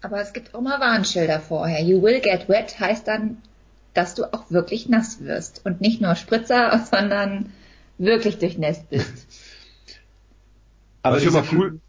[0.00, 1.82] Aber es gibt auch mal Warnschilder vorher.
[1.82, 3.38] You will get wet heißt dann,
[3.94, 5.62] dass du auch wirklich nass wirst.
[5.64, 7.52] Und nicht nur Spritzer, sondern
[7.98, 9.26] wirklich durchnässt bist.
[11.02, 11.80] Aber was ich immer cool,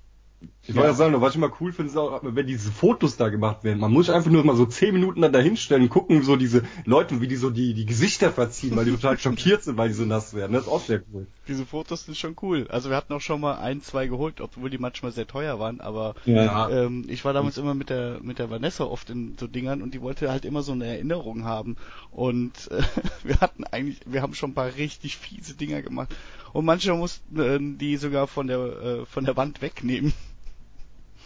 [0.70, 3.30] ich wollte ja sagen, was ich immer cool finde, ist auch, wenn diese Fotos da
[3.30, 3.80] gemacht werden.
[3.80, 6.64] Man muss einfach nur mal so zehn Minuten dann da hinstellen und gucken, so diese
[6.86, 9.96] Leute, wie die so die, die Gesichter verziehen, weil die total schockiert sind, weil die
[9.96, 10.54] so nass werden.
[10.54, 11.26] Das ist auch sehr cool.
[11.48, 12.68] Diese Fotos sind schon cool.
[12.70, 15.82] Also wir hatten auch schon mal ein, zwei geholt, obwohl die manchmal sehr teuer waren,
[15.82, 16.70] aber Ja.
[16.70, 19.94] ähm, ich war damals immer mit der mit der Vanessa oft in so Dingern und
[19.96, 21.78] die wollte halt immer so eine Erinnerung haben.
[22.12, 22.84] Und äh,
[23.24, 26.16] wir hatten eigentlich, wir haben schon ein paar richtig fiese Dinger gemacht.
[26.54, 30.14] Und manche mussten äh, die sogar von der äh, von der Wand wegnehmen.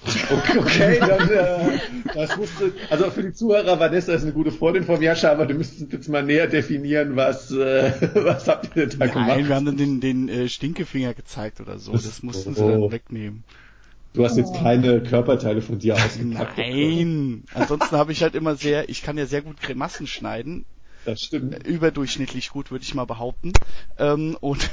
[0.05, 1.79] Okay, dann äh,
[2.13, 5.53] das musste, also für die Zuhörer, Vanessa ist eine gute Freundin von Jascha, aber du
[5.53, 9.47] müsstest jetzt mal näher definieren, was, äh, was habt ihr denn da Nein, gemacht?
[9.47, 11.93] wir haben dann den, den äh, Stinkefinger gezeigt oder so.
[11.93, 13.43] Das mussten sie dann wegnehmen.
[14.13, 16.57] Du hast jetzt keine Körperteile von dir ausgepackt.
[16.57, 17.45] Nein.
[17.53, 20.65] Ansonsten habe ich halt immer sehr, ich kann ja sehr gut Grimassen schneiden.
[21.05, 21.65] Das stimmt.
[21.65, 23.53] Überdurchschnittlich gut, würde ich mal behaupten.
[23.97, 24.69] Ähm, und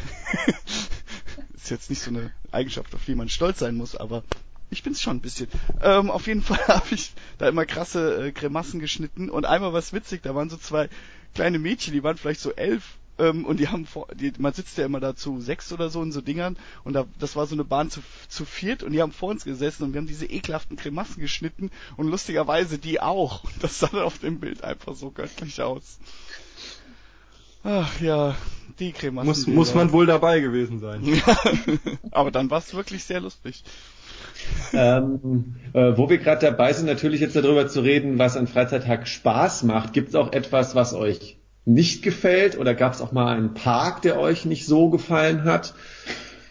[1.55, 4.23] ist jetzt nicht so eine Eigenschaft, auf die man stolz sein muss, aber
[4.71, 5.49] ich bin's schon ein bisschen.
[5.83, 9.93] Ähm, auf jeden Fall habe ich da immer krasse äh, Grimassen geschnitten und einmal was
[9.93, 10.89] witzig, da waren so zwei
[11.35, 14.79] kleine Mädchen, die waren vielleicht so elf ähm, und die haben vor, die, man sitzt
[14.79, 17.55] ja immer da zu sechs oder so in so Dingern und da, das war so
[17.55, 20.27] eine Bahn zu, zu viert und die haben vor uns gesessen und wir haben diese
[20.27, 23.45] ekelhaften Grimassen geschnitten und lustigerweise die auch.
[23.45, 25.99] Und das sah dann auf dem Bild einfach so göttlich aus.
[27.63, 28.37] Ach ja,
[28.79, 29.29] die Grimassen.
[29.29, 31.23] Muss, muss man wohl dabei gewesen sein.
[32.11, 33.63] aber dann war es wirklich sehr lustig.
[34.73, 39.09] Ähm, äh, wo wir gerade dabei sind, natürlich jetzt darüber zu reden, was an Freizeittag
[39.09, 39.93] Spaß macht.
[39.93, 42.59] Gibt es auch etwas, was euch nicht gefällt?
[42.59, 45.75] Oder gab es auch mal einen Park, der euch nicht so gefallen hat?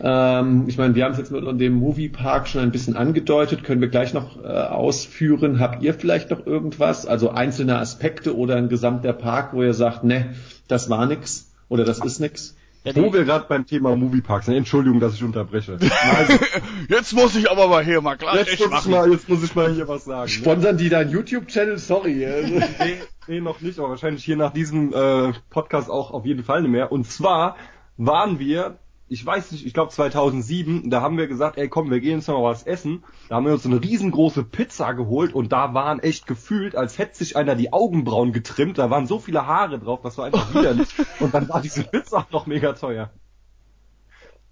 [0.01, 3.81] Ähm, ich meine, wir haben es jetzt mit dem Moviepark schon ein bisschen angedeutet, können
[3.81, 5.59] wir gleich noch äh, ausführen.
[5.59, 10.03] Habt ihr vielleicht noch irgendwas, also einzelne Aspekte oder ein gesamter Park, wo ihr sagt,
[10.03, 10.35] ne,
[10.67, 12.55] das war nix oder das ist nix?
[12.85, 15.73] Ja, Wo wir gerade beim Thema Movieparks sind, Entschuldigung, dass ich unterbreche.
[15.73, 16.33] Also,
[16.89, 19.53] jetzt muss ich aber mal hier mal klar jetzt, muss ich mal, jetzt muss ich
[19.53, 20.23] mal hier was sagen.
[20.23, 20.29] Ne?
[20.29, 21.77] Sponsern die deinen YouTube-Channel?
[21.77, 22.25] Sorry.
[22.29, 22.53] Also.
[22.53, 26.61] Nee, nee, noch nicht, aber wahrscheinlich hier nach diesem äh, Podcast auch auf jeden Fall
[26.61, 26.91] nicht mehr.
[26.91, 27.57] Und zwar
[27.97, 28.77] waren wir
[29.09, 32.27] ich weiß nicht, ich glaube 2007, da haben wir gesagt, ey komm, wir gehen jetzt
[32.27, 33.03] noch mal was essen.
[33.27, 37.17] Da haben wir uns eine riesengroße Pizza geholt und da waren echt gefühlt, als hätte
[37.17, 38.77] sich einer die Augenbrauen getrimmt.
[38.77, 40.87] Da waren so viele Haare drauf, das war einfach widerlich.
[41.19, 43.09] und dann war diese Pizza auch noch mega teuer.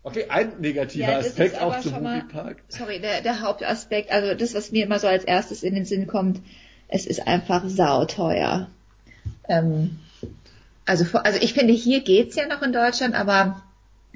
[0.04, 2.64] Okay, ein negativer Ja, das Aspekt ist aber auch zum schon mal- Moviepark.
[2.70, 6.08] Sorry, der, der Hauptaspekt, also das, was mir immer so als erstes in den Sinn
[6.08, 6.40] kommt,
[6.88, 8.68] es ist einfach sauteuer.
[9.50, 10.00] Ähm,
[10.86, 13.62] also, also ich finde, hier geht's ja noch in Deutschland, aber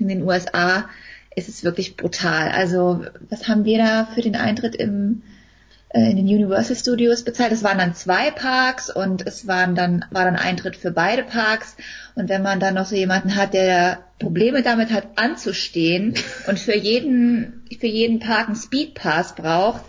[0.01, 0.89] in den USA
[1.35, 2.49] ist es wirklich brutal.
[2.49, 5.21] Also was haben wir da für den Eintritt im,
[5.89, 7.51] äh, in den Universal Studios bezahlt?
[7.53, 11.77] Es waren dann zwei Parks und es waren dann, war dann Eintritt für beide Parks.
[12.15, 16.15] Und wenn man dann noch so jemanden hat, der Probleme damit hat, anzustehen
[16.47, 19.83] und für jeden, für jeden Park einen Speedpass braucht,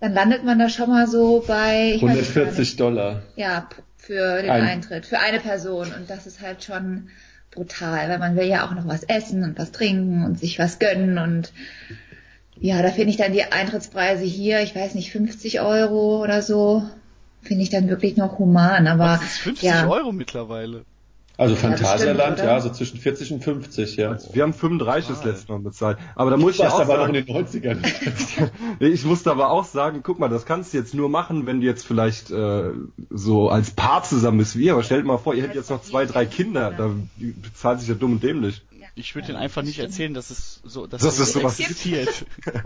[0.00, 3.22] dann landet man da schon mal so bei ich weiß es gar 140 Dollar.
[3.36, 5.92] Ja, für den Ein- Eintritt, für eine Person.
[5.96, 7.10] Und das ist halt schon
[7.50, 10.78] brutal, weil man will ja auch noch was essen und was trinken und sich was
[10.78, 11.52] gönnen und
[12.60, 16.82] ja, da finde ich dann die Eintrittspreise hier, ich weiß nicht, 50 Euro oder so,
[17.42, 19.88] finde ich dann wirklich noch human, aber Das ist 50 ja.
[19.88, 20.84] Euro mittlerweile.
[21.40, 24.10] Also das stimmt, Phantasialand, ja, so zwischen 40 und 50, ja.
[24.10, 25.32] Also wir haben 35 das Total.
[25.32, 25.98] letzte Mal bezahlt.
[26.14, 28.48] Aber da muss ich Du ja warst auch aber noch sagen, in den 90ern.
[28.78, 31.62] Nee, Ich musste aber auch sagen, guck mal, das kannst du jetzt nur machen, wenn
[31.62, 32.72] du jetzt vielleicht äh,
[33.08, 34.74] so als Paar zusammen bist wie ihr.
[34.74, 37.94] Aber stellt mal vor, ihr hättet jetzt noch zwei, drei Kinder, da bezahlt sich ja
[37.94, 38.62] dumm und dämlich.
[38.94, 42.26] Ich würde denen einfach nicht erzählen, dass es so, dass so es sowas existiert.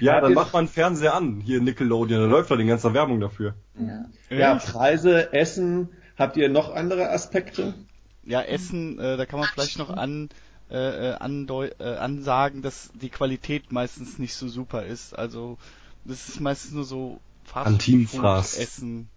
[0.00, 3.52] Ja, dann macht man Fernseher an, hier Nickelodeon, da läuft doch die ganze Werbung dafür.
[3.78, 4.06] ja.
[4.34, 5.90] ja, Preise, Essen.
[6.20, 7.74] Habt ihr noch andere Aspekte?
[8.24, 10.28] Ja, Essen, äh, da kann man vielleicht noch an,
[10.70, 15.18] äh, äh, andeu äh, ansagen, dass die Qualität meistens nicht so super ist.
[15.18, 15.58] Also
[16.04, 17.20] das ist meistens nur so
[17.52, 18.58] Kantinenfraß.
[18.58, 19.08] Essen.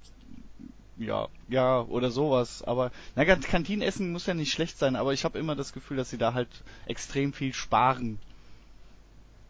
[0.97, 2.63] Ja, ja, oder sowas.
[2.63, 5.97] Aber na, Kan- Kantinenessen muss ja nicht schlecht sein, aber ich habe immer das Gefühl,
[5.97, 6.49] dass sie da halt
[6.85, 8.19] extrem viel sparen.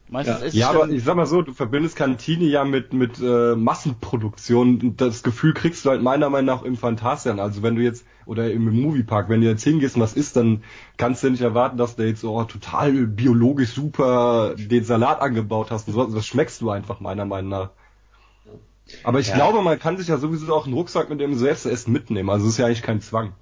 [0.09, 0.45] Meistens Ja.
[0.47, 4.79] ich Ja, aber ich sag mal so, du verbindest Kantine ja mit mit äh, Massenproduktion
[4.81, 7.39] und das Gefühl kriegst du halt meiner Meinung nach im Phantasian.
[7.39, 10.63] Also wenn du jetzt oder im Moviepark, wenn du jetzt hingehst und was isst, dann
[10.97, 15.87] kannst du nicht erwarten, dass du jetzt oh, total biologisch super den Salat angebaut hast
[15.87, 16.05] und so.
[16.05, 17.69] Das schmeckst du einfach meiner Meinung nach.
[19.03, 19.35] Aber ich Ja.
[19.35, 22.29] glaube, man kann sich ja sowieso auch einen Rucksack mit dem selbst Essen mitnehmen.
[22.29, 23.33] Also es ist ja eigentlich kein Zwang.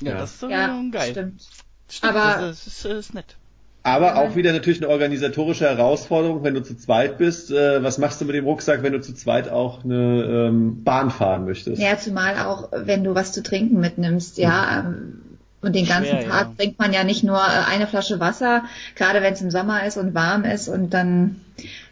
[0.00, 0.18] ja, Ja.
[0.18, 1.10] das ist doch Ja, geil.
[1.10, 1.48] stimmt.
[1.88, 3.36] Stimmt, Aber- das ist, ist, ist nett.
[3.84, 7.50] Aber auch wieder natürlich eine organisatorische Herausforderung, wenn du zu zweit bist.
[7.50, 11.10] Äh, was machst du mit dem Rucksack, wenn du zu zweit auch eine ähm, Bahn
[11.10, 11.82] fahren möchtest?
[11.82, 14.80] Ja, zumal auch, wenn du was zu trinken mitnimmst, ja.
[14.86, 15.22] ähm,
[15.62, 16.54] Und den ganzen Schwer, Tag ja.
[16.56, 18.64] trinkt man ja nicht nur äh, eine Flasche Wasser,
[18.94, 21.40] gerade wenn es im Sommer ist und warm ist und dann,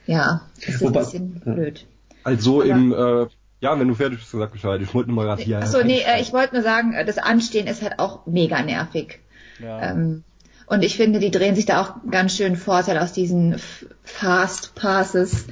[0.07, 1.87] ja, ist das ein Wobei- bisschen blöd.
[2.23, 3.27] Also Aber- im, äh,
[3.63, 4.81] ja, wenn du fertig bist, sag Bescheid.
[4.81, 5.59] Ich wollte nur mal gerade hier.
[5.59, 9.19] Achso, nee, äh, ich wollte nur sagen, äh, das Anstehen ist halt auch mega nervig.
[9.63, 9.91] Ja.
[9.91, 10.23] Ähm,
[10.71, 13.57] und ich finde, die drehen sich da auch ganz schön Vorteil aus diesen
[14.05, 15.47] Fast Passes.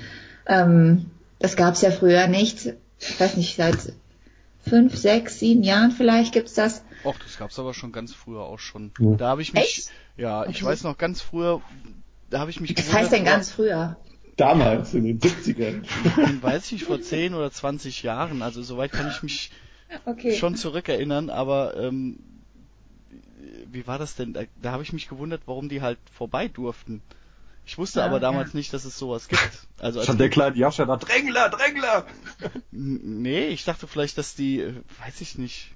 [0.47, 2.75] Ähm, das gab's ja früher nicht.
[3.01, 3.77] Ich weiß nicht, seit
[4.67, 6.83] fünf, sechs, sieben Jahren vielleicht gibt's das.
[7.05, 8.93] Och, das gab's aber schon ganz früher auch schon.
[8.99, 9.17] Ja.
[9.17, 9.91] Da habe ich mich, Echt?
[10.17, 10.65] ja, ich Okay.
[10.67, 11.61] weiß noch ganz früher,
[12.31, 13.97] da habe ich mich Was heißt denn ganz früher?
[14.37, 15.83] Damals, in den 70ern.
[15.83, 19.51] gewundert, weiß ich, vor 10 oder 20 Jahren, also soweit kann ich mich
[20.05, 20.37] Okay.
[20.37, 22.19] schon zurückerinnern, aber ähm,
[23.71, 24.33] wie war das denn?
[24.33, 27.03] Da, da habe ich mich gewundert, warum die halt vorbei durften.
[27.67, 28.57] Ich wusste Ja, aber damals ja.
[28.59, 29.67] nicht, dass es sowas gibt.
[29.79, 32.07] Also als Stand der kleine Jascha da, Drängler, Drängler!
[32.71, 34.75] Nee, ich dachte vielleicht, dass die, äh,
[35.05, 35.73] weiß ich nicht.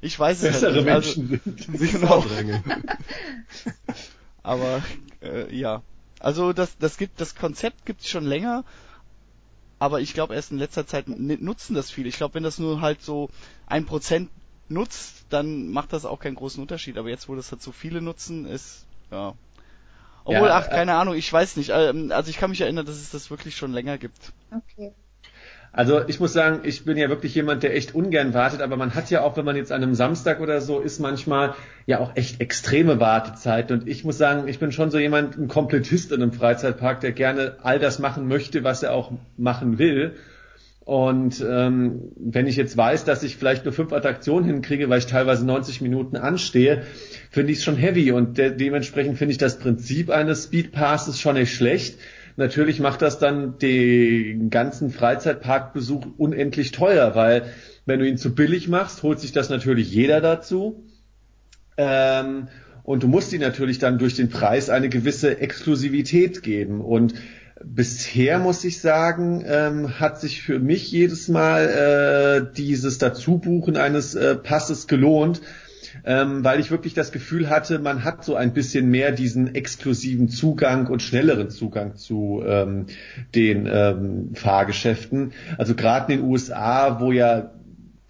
[0.00, 0.94] Ich weiß es Bessere halt nicht.
[0.94, 1.78] Also, Menschen sind.
[1.78, 2.20] Sich Genau.
[2.20, 2.62] vordrängeln.
[4.42, 4.82] aber
[5.20, 5.82] äh, ja,
[6.20, 8.64] also das, das gibt, das Konzept gibt's schon länger,
[9.80, 12.08] aber ich glaube erst in letzter Zeit nutzen das viele.
[12.08, 13.28] Ich glaube, wenn das nur halt so
[13.66, 14.30] ein Prozent
[14.70, 16.98] nutzt, dann macht das auch keinen großen Unterschied.
[16.98, 19.34] Aber jetzt, wo das halt so viele nutzen, ist ja.
[20.24, 21.70] Obwohl, Ja, ach, äh, keine Ahnung, ich weiß nicht.
[21.72, 24.32] Ähm, Also ich kann mich erinnern, dass es das wirklich schon länger gibt.
[24.50, 24.92] Okay.
[25.72, 28.94] Also ich muss sagen, ich bin ja wirklich jemand, der echt ungern wartet, aber man
[28.94, 31.54] hat ja auch, wenn man jetzt an einem Samstag oder so ist, manchmal
[31.86, 33.80] ja auch echt extreme Wartezeiten.
[33.80, 37.12] Und ich muss sagen, ich bin schon so jemand, ein Komplettist in einem Freizeitpark, der
[37.12, 40.16] gerne all das machen möchte, was er auch machen will.
[40.88, 45.04] Und ähm, wenn ich jetzt weiß, dass ich vielleicht nur fünf Attraktionen hinkriege, weil ich
[45.04, 46.84] teilweise 90 Minuten anstehe,
[47.30, 48.10] finde ich es schon heavy.
[48.10, 51.98] Und de dementsprechend finde ich das Prinzip eines Speedpasses schon nicht schlecht.
[52.38, 57.52] Natürlich macht das dann den ganzen Freizeitparkbesuch unendlich teuer, weil
[57.84, 60.84] wenn du ihn zu billig machst, holt sich das natürlich jeder dazu.
[61.76, 62.48] Ähm,
[62.82, 66.80] und du musst ihm natürlich dann durch den Preis eine gewisse Exklusivität geben.
[66.80, 67.12] Und
[67.64, 74.14] bisher muss ich sagen, ähm, hat sich für mich jedes Mal äh, dieses Dazubuchen eines
[74.14, 75.40] äh, Passes gelohnt,
[76.04, 80.28] ähm, weil ich wirklich das Gefühl hatte, man hat so ein bisschen mehr diesen exklusiven
[80.28, 82.86] Zugang und schnelleren Zugang zu ähm,
[83.34, 85.32] den ähm, Fahrgeschäften.
[85.56, 87.50] Also gerade in den USA, wo ja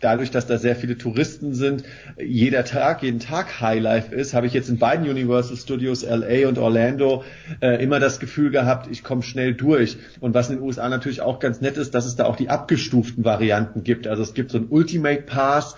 [0.01, 1.85] dadurch, dass da sehr viele Touristen sind,
[2.19, 6.59] jeder Tag, jeden Tag Highlife ist, habe ich jetzt in beiden Universal Studios LA und
[6.59, 7.25] Orlando
[7.61, 9.97] äh, immer das Gefühl gehabt, ich komme schnell durch.
[10.21, 12.49] Und was in den USA natürlich auch ganz nett ist, dass es da auch die
[12.49, 14.07] abgestuften Varianten gibt.
[14.07, 15.77] Also es gibt so ein Ultimate Pass,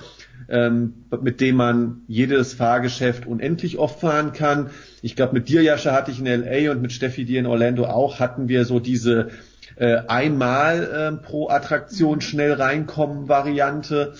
[0.48, 4.70] ähm, mit dem man jedes Fahrgeschäft unendlich oft fahren kann.
[5.02, 7.86] Ich glaube, mit dir, Jascha, hatte ich in LA und mit Steffi dir in Orlando
[7.86, 9.30] auch, hatten wir so diese
[9.80, 12.20] äh, einmal äh, pro Attraktion mhm.
[12.20, 14.12] schnell reinkommen Variante.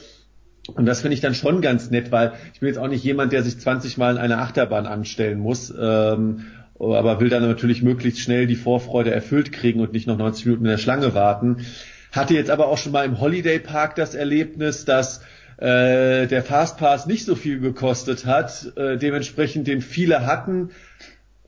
[0.75, 3.33] Und das finde ich dann schon ganz nett, weil ich bin jetzt auch nicht jemand,
[3.33, 6.47] der sich 20 Mal in einer Achterbahn anstellen muss, ähm,
[6.79, 10.65] aber will dann natürlich möglichst schnell die Vorfreude erfüllt kriegen und nicht noch 90 Minuten
[10.65, 11.67] in der Schlange warten.
[12.11, 15.21] Hatte jetzt aber auch schon mal im Holiday Park das Erlebnis, dass
[15.59, 20.71] äh, der Fastpass nicht so viel gekostet hat, äh, dementsprechend den viele hatten,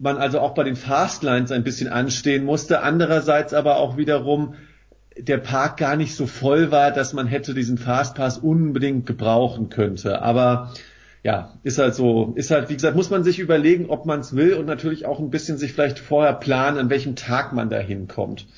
[0.02, 2.82] man also auch bei den Fastlines ein bisschen anstehen musste.
[2.82, 4.54] Andererseits aber auch wiederum
[5.16, 10.20] der Park gar nicht so voll war, dass man hätte diesen Fastpass unbedingt gebrauchen könnte.
[10.22, 10.72] Aber
[11.22, 14.34] ja, ist halt so, ist halt, wie gesagt, muss man sich überlegen, ob man es
[14.34, 17.78] will und natürlich auch ein bisschen sich vielleicht vorher planen, an welchem Tag man da
[17.78, 18.48] hinkommt.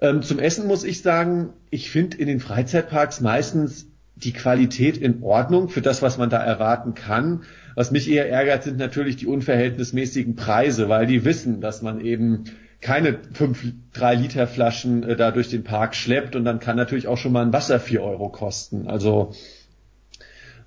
[0.00, 5.22] Ähm, zum Essen muss ich sagen, ich finde in den Freizeitparks meistens die Qualität in
[5.22, 7.42] Ordnung für das, was man da erwarten kann.
[7.74, 12.44] Was mich eher ärgert, sind natürlich die unverhältnismäßigen Preise, weil die wissen, dass man eben
[12.80, 17.06] keine 5, 3 Liter Flaschen äh, da durch den Park schleppt und dann kann natürlich
[17.06, 18.88] auch schon mal ein Wasser 4 Euro kosten.
[18.88, 19.32] Also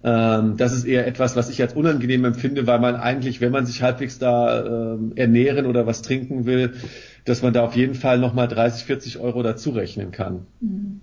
[0.03, 3.65] ähm, das ist eher etwas, was ich als unangenehm empfinde, weil man eigentlich, wenn man
[3.65, 6.73] sich halbwegs da ähm, ernähren oder was trinken will,
[7.25, 10.45] dass man da auf jeden Fall nochmal 30, 40 Euro dazu rechnen kann.
[10.61, 11.01] Mhm.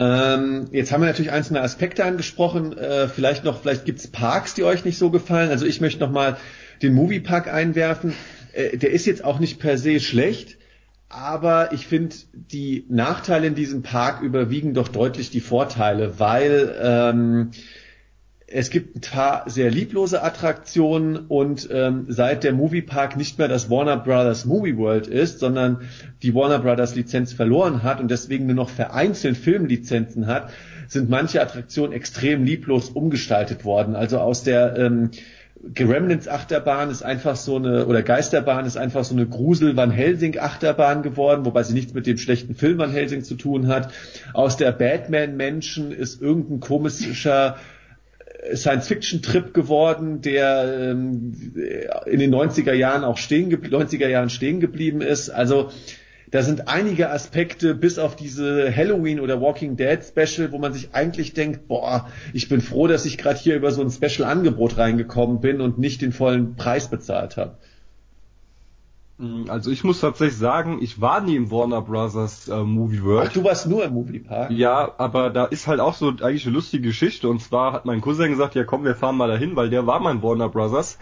[0.00, 2.76] Ähm, jetzt haben wir natürlich einzelne Aspekte angesprochen.
[2.76, 5.50] Äh, vielleicht noch, vielleicht gibt's Parks, die euch nicht so gefallen.
[5.50, 6.36] Also ich möchte noch mal
[6.82, 8.14] den Moviepark einwerfen.
[8.52, 10.58] Äh, der ist jetzt auch nicht per se schlecht,
[11.08, 17.50] aber ich finde, die Nachteile in diesem Park überwiegen doch deutlich die Vorteile, weil ähm,
[18.50, 23.68] es gibt ein paar sehr lieblose Attraktionen und ähm, seit der Moviepark nicht mehr das
[23.68, 25.82] Warner Brothers Movie World ist, sondern
[26.22, 30.50] die Warner Brothers Lizenz verloren hat und deswegen nur noch vereinzelt Filmlizenzen hat,
[30.88, 33.94] sind manche Attraktionen extrem lieblos umgestaltet worden.
[33.94, 35.10] Also aus der ähm,
[35.74, 40.38] Gremlins Achterbahn ist einfach so eine, oder Geisterbahn ist einfach so eine Grusel Van Helsing
[40.38, 43.92] Achterbahn geworden, wobei sie nichts mit dem schlechten Film Van Helsing zu tun hat.
[44.32, 47.56] Aus der Batman Menschen ist irgendein komischer
[48.54, 51.54] Science-Fiction-Trip geworden, der ähm,
[52.06, 55.30] in den 90er Jahren auch stehen, 90er Jahren stehen geblieben ist.
[55.30, 55.70] Also
[56.30, 60.90] da sind einige Aspekte bis auf diese Halloween oder Walking Dead Special, wo man sich
[60.92, 64.76] eigentlich denkt, boah, ich bin froh, dass ich gerade hier über so ein Special Angebot
[64.76, 67.56] reingekommen bin und nicht den vollen Preis bezahlt habe.
[69.18, 73.28] Mm, also ich muss tatsächlich sagen, ich war nie im Warner Brothers äh, Movie World.
[73.28, 74.50] Ach, du warst nur im Movie Park?
[74.52, 77.28] Ja, aber da ist halt auch so eigentlich eine lustige Geschichte.
[77.28, 80.00] Und zwar hat mein Cousin gesagt, ja komm, wir fahren mal dahin, weil der war
[80.00, 80.98] mein Warner Brothers.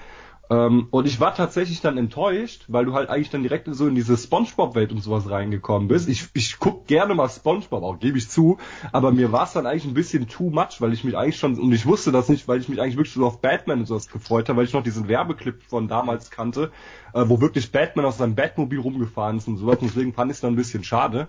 [0.48, 3.96] Ähm, und ich war tatsächlich dann enttäuscht, weil du halt eigentlich dann direkt so in
[3.96, 6.08] diese Spongebob-Welt und sowas reingekommen bist.
[6.08, 8.58] Ich, ich guck gerne mal Spongebob, auch gebe ich zu,
[8.92, 11.58] aber mir war es dann eigentlich ein bisschen too much, weil ich mich eigentlich schon,
[11.58, 14.08] und ich wusste das nicht, weil ich mich eigentlich wirklich so auf Batman und sowas
[14.08, 16.70] gefreut habe, weil ich noch diesen Werbeclip von damals kannte,
[17.12, 20.36] äh, wo wirklich Batman aus seinem Batmobil rumgefahren ist und sowas, und deswegen fand ich
[20.36, 21.26] es dann ein bisschen schade.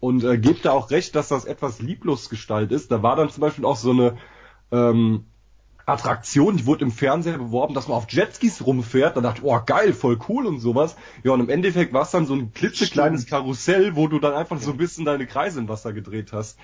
[0.00, 2.92] Und äh, gebt da auch recht, dass das etwas lieblos gestaltet ist.
[2.92, 4.16] Da war dann zum Beispiel auch so eine,
[4.70, 5.24] ähm,
[5.88, 9.16] Attraktion, die wurde im Fernseher beworben, dass man auf Jetskis rumfährt.
[9.16, 10.96] Da dachte ich, oh geil, voll cool und sowas.
[11.24, 14.60] Ja, und im Endeffekt war es dann so ein klitzekleines Karussell, wo du dann einfach
[14.60, 16.58] so ein bisschen deine Kreise im Wasser gedreht hast.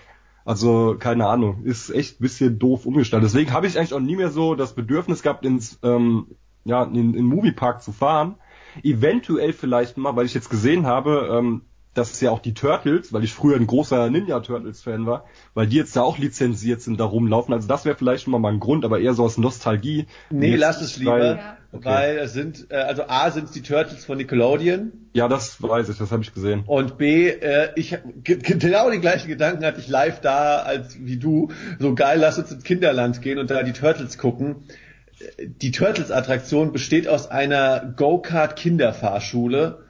[0.45, 3.31] Also, keine Ahnung, ist echt ein bisschen doof umgestaltet.
[3.31, 7.15] Deswegen habe ich eigentlich auch nie mehr so das Bedürfnis gehabt, ins, ähm, ja, in,
[7.15, 8.37] in Moviepark zu fahren.
[8.83, 11.63] Eventuell vielleicht mal, weil ich jetzt gesehen habe, ähm,
[11.95, 15.69] dass ja auch die Turtles, weil ich früher ein großer Ninja Turtles Fan war, weil
[15.69, 17.55] die jetzt da auch lizenziert sind, da rumlaufen.
[17.55, 20.07] Also das wäre vielleicht schon mal ein Grund, aber eher so aus Nostalgie.
[20.31, 21.41] Nee, jetzt, lass es lieber, weil,
[21.73, 21.85] okay.
[21.85, 24.93] weil es sind, äh, also A sind es die Turtles von Nickelodeon.
[25.13, 26.65] Ja, das weiß ich, das habe ich gesehen.
[26.67, 31.53] Und B, äh, ich genau die gleichen Gedanken hatte ich live da als wie du.
[31.79, 34.65] So geil, lass uns ins Kinderland gehen und da die Turtles gucken.
[35.39, 39.85] Die Turtles-Attraktion besteht aus einer Go-Kart-Kinderfahrschule.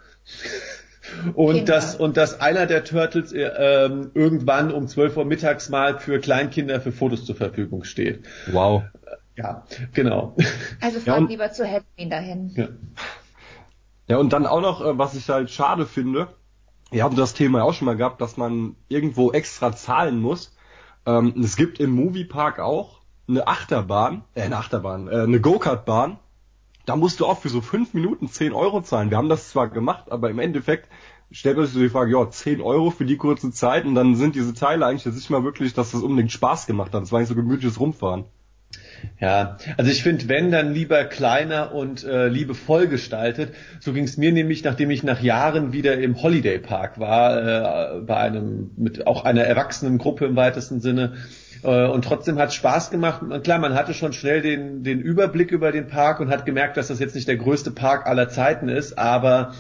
[1.35, 1.73] Und Kinder.
[1.75, 6.19] dass und dass einer der Turtles äh, ähm, irgendwann um 12 Uhr mittags mal für
[6.19, 8.25] Kleinkinder für Fotos zur Verfügung steht.
[8.53, 8.83] Wow.
[9.37, 10.37] Ja, genau.
[10.81, 12.53] Also fahren ja, lieber zu Halloween dahin.
[12.55, 12.69] Ja.
[14.09, 16.29] ja, und dann auch noch, äh, was ich halt schade finde,
[16.91, 20.55] wir haben das Thema auch schon mal gehabt, dass man irgendwo extra zahlen muss.
[21.07, 26.19] Ähm, es gibt im Moviepark auch eine Achterbahn, äh, eine Achterbahn, äh, eine Go-Kart-Bahn.
[26.87, 29.11] Da musst du auch für so fünf Minuten zehn Euro zahlen.
[29.11, 30.89] Wir haben das zwar gemacht, aber im Endeffekt
[31.31, 34.17] stellt man sich so die Frage, ja, zehn Euro für die kurze Zeit und dann
[34.17, 37.03] sind diese Teile eigentlich jetzt nicht mal wirklich, dass das unbedingt Spaß gemacht hat.
[37.03, 38.25] Das war nicht so gemütliches Rumfahren.
[39.21, 43.55] Ja, also ich finde, wenn dann lieber kleiner und äh, liebevoll gestaltet.
[43.81, 48.01] So ging es mir nämlich, nachdem ich nach Jahren wieder im Holiday Park war, äh,
[48.01, 51.15] bei einem mit auch einer erwachsenen Gruppe im weitesten Sinne.
[51.63, 53.23] Äh, und trotzdem hat es Spaß gemacht.
[53.43, 56.89] Klar, man hatte schon schnell den, den Überblick über den Park und hat gemerkt, dass
[56.89, 59.53] das jetzt nicht der größte Park aller Zeiten ist, aber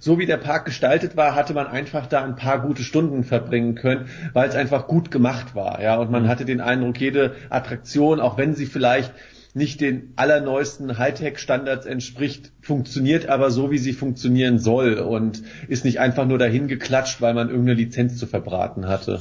[0.00, 3.74] so wie der Park gestaltet war, hatte man einfach da ein paar gute Stunden verbringen
[3.74, 5.82] können, weil es einfach gut gemacht war.
[5.82, 9.12] Ja, und man hatte den Eindruck, jede Attraktion, auch wenn sie vielleicht
[9.54, 16.00] nicht den allerneuesten Hightech-Standards entspricht, funktioniert aber so, wie sie funktionieren soll und ist nicht
[16.00, 19.20] einfach nur dahin geklatscht, weil man irgendeine Lizenz zu verbraten hatte.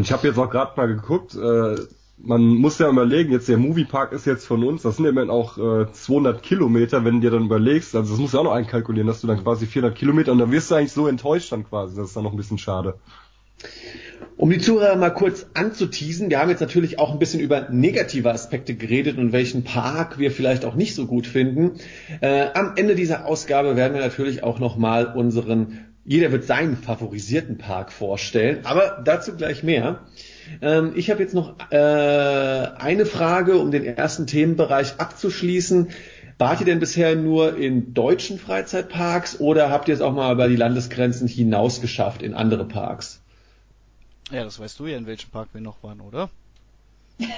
[0.00, 1.76] Ich habe jetzt auch gerade mal geguckt, äh,
[2.22, 5.58] man muss ja überlegen, jetzt der Moviepark ist jetzt von uns, das sind immerhin auch
[5.58, 9.06] äh, 200 Kilometer, wenn du dir dann überlegst, also das muss ja auch noch einkalkulieren,
[9.06, 11.96] dass du dann quasi 400 Kilometer und dann wirst du eigentlich so enttäuscht dann quasi,
[11.96, 12.94] das ist dann noch ein bisschen schade.
[14.36, 18.30] Um die Zuhörer mal kurz anzuteasen, wir haben jetzt natürlich auch ein bisschen über negative
[18.32, 21.72] Aspekte geredet und welchen Park wir vielleicht auch nicht so gut finden.
[22.22, 27.58] Äh, am Ende dieser Ausgabe werden wir natürlich auch nochmal unseren, jeder wird seinen favorisierten
[27.58, 30.00] Park vorstellen, aber dazu gleich mehr.
[30.62, 35.90] Ähm, ich habe jetzt noch äh, eine Frage, um den ersten Themenbereich abzuschließen.
[36.38, 40.48] Wart ihr denn bisher nur in deutschen Freizeitparks oder habt ihr es auch mal über
[40.48, 43.20] die Landesgrenzen hinaus geschafft in andere Parks?
[44.30, 46.30] Ja, das weißt du ja, in welchem Park wir noch waren, oder?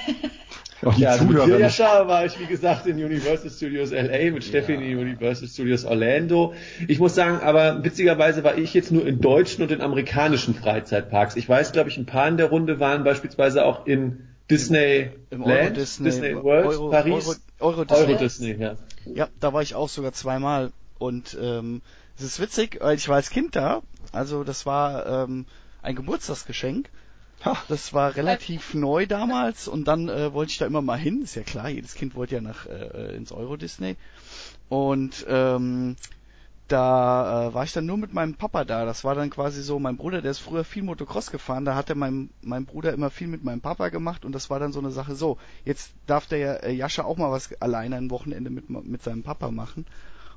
[0.85, 4.43] Auch die ja, also mit Jascha war ich, wie gesagt, in Universal Studios LA, mit
[4.43, 6.55] Steffi in Universal Studios Orlando.
[6.89, 11.37] Ich muss sagen, aber witzigerweise war ich jetzt nur in deutschen und in amerikanischen Freizeitparks.
[11.37, 15.43] Ich weiß, glaube ich, ein paar in der Runde waren beispielsweise auch in Disney Im,
[15.43, 17.41] im Land, Disney, Disney World, Euro, Paris.
[17.61, 18.07] Euro, Euro, Disney.
[18.07, 18.77] Euro Disney, ja.
[19.07, 20.73] Ja, da war ich auch sogar zweimal.
[20.99, 21.81] Und ähm,
[22.19, 23.83] es ist witzig, weil ich war als Kind da.
[24.11, 25.47] Also das war ähm,
[25.81, 26.89] ein Geburtstagsgeschenk.
[27.69, 31.23] Das war relativ neu damals und dann äh, wollte ich da immer mal hin.
[31.23, 33.97] Ist ja klar, jedes Kind wollte ja nach äh, ins Euro Disney.
[34.69, 35.97] Und ähm,
[36.69, 38.85] da äh, war ich dann nur mit meinem Papa da.
[38.85, 41.95] Das war dann quasi so, mein Bruder, der ist früher viel Motocross gefahren, da hatte
[41.95, 44.91] mein, mein Bruder immer viel mit meinem Papa gemacht und das war dann so eine
[44.91, 49.03] Sache so, jetzt darf der äh, Jascha auch mal was alleine ein Wochenende mit, mit
[49.03, 49.85] seinem Papa machen.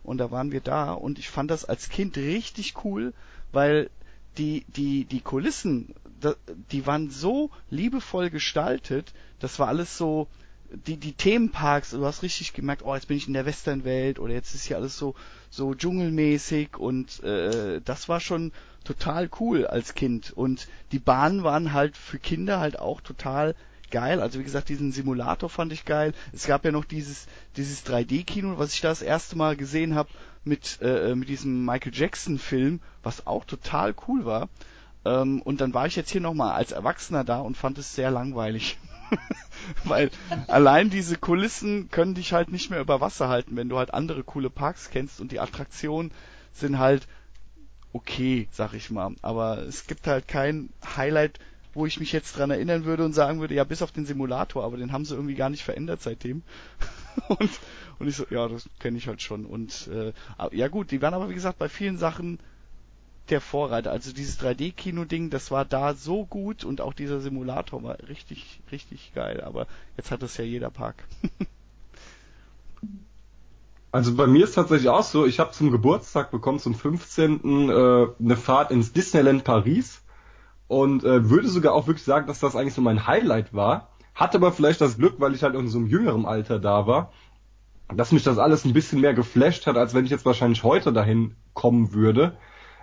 [0.04, 3.14] Und da waren wir da und ich fand das als Kind richtig cool,
[3.52, 3.90] weil
[4.38, 5.96] die, die, die Kulissen,
[6.72, 10.28] die waren so liebevoll gestaltet, das war alles so,
[10.72, 14.34] die, die Themenparks, du hast richtig gemerkt, oh, jetzt bin ich in der Westernwelt oder
[14.34, 15.16] jetzt ist hier alles so,
[15.50, 18.52] so dschungelmäßig und äh, das war schon
[18.84, 20.32] total cool als Kind.
[20.36, 23.56] Und die Bahnen waren halt für Kinder halt auch total
[23.92, 24.22] geil.
[24.22, 26.14] Also wie gesagt, diesen Simulator fand ich geil.
[26.34, 30.10] Es gab ja noch dieses, dieses 3D-Kino, was ich da das erste Mal gesehen habe
[30.44, 34.50] mit, äh, mit diesem Michael Jackson-Film, was auch total cool war.
[35.06, 38.12] Ähm, und dann war ich jetzt hier nochmal als Erwachsener da und fand es sehr
[38.12, 38.78] langweilig.
[39.84, 40.10] Weil
[40.48, 44.24] allein diese Kulissen können dich halt nicht mehr über Wasser halten, wenn du halt andere
[44.24, 46.12] coole Parks kennst und die Attraktionen
[46.54, 47.08] sind halt
[47.94, 49.16] okay, sag ich mal.
[49.22, 51.40] Aber es gibt halt kein Highlight,
[51.74, 54.64] wo ich mich jetzt dran erinnern würde und sagen würde, ja, bis auf den Simulator,
[54.64, 56.44] aber den haben sie irgendwie gar nicht verändert seitdem.
[57.28, 57.50] und,
[58.00, 59.46] und ich so, ja, das kenne ich halt schon.
[59.46, 60.12] Und äh,
[60.52, 62.40] ja gut, die waren aber wie gesagt bei vielen Sachen
[63.30, 63.92] der Vorreiter.
[63.92, 69.14] Also dieses 3D-Kino-Ding, das war da so gut und auch dieser Simulator war richtig, richtig
[69.14, 69.42] geil.
[69.42, 69.68] Aber
[69.98, 71.04] jetzt hat das ja jeder Park.
[73.92, 77.70] also bei mir ist tatsächlich auch so, ich habe zum Geburtstag bekommen, zum 15.
[77.70, 80.02] Äh, eine Fahrt ins Disneyland Paris
[80.68, 83.90] und äh, würde sogar auch wirklich sagen, dass das eigentlich so mein Highlight war.
[84.14, 87.12] Hatte aber vielleicht das Glück, weil ich halt in so einem jüngeren Alter da war,
[87.94, 90.94] dass mich das alles ein bisschen mehr geflasht hat, als wenn ich jetzt wahrscheinlich heute
[90.94, 92.38] dahin kommen würde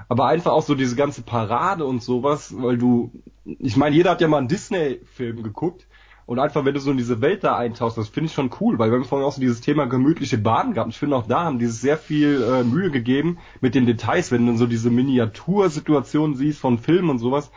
[0.08, 3.12] aber einfach auch so diese ganze Parade und sowas, weil du,
[3.44, 5.86] ich meine, jeder hat ja mal einen Disney-Film geguckt
[6.26, 8.78] und einfach, wenn du so in diese Welt da eintauchst, das finde ich schon cool,
[8.78, 10.90] weil wir haben vorhin auch so dieses Thema gemütliche Bahn gehabt.
[10.90, 14.46] Ich finde auch da haben die sehr viel äh, Mühe gegeben mit den Details, wenn
[14.46, 17.50] du so diese Miniatursituationen siehst von Filmen und sowas,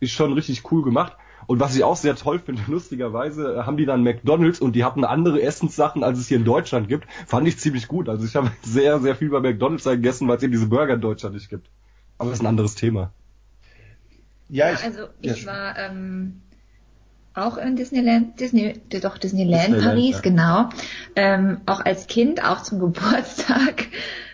[0.00, 1.16] ist schon richtig cool gemacht.
[1.46, 4.84] Und was ich auch sehr toll finde, lustigerweise, äh, haben die dann McDonalds und die
[4.84, 7.06] hatten andere Essenssachen, als es hier in Deutschland gibt.
[7.26, 8.08] Fand ich ziemlich gut.
[8.08, 11.00] Also ich habe sehr, sehr viel bei McDonalds gegessen, weil es eben diese Burger in
[11.00, 11.68] Deutschland nicht gibt.
[12.22, 13.12] Aber das ist ein anderes Thema.
[14.48, 15.52] Ja, ich, also ich ja.
[15.52, 16.40] war ähm,
[17.34, 20.20] auch in Disneyland, Disney, doch Disneyland, Disneyland Paris, ja.
[20.20, 20.68] genau.
[21.16, 23.88] Ähm, auch als Kind, auch zum Geburtstag.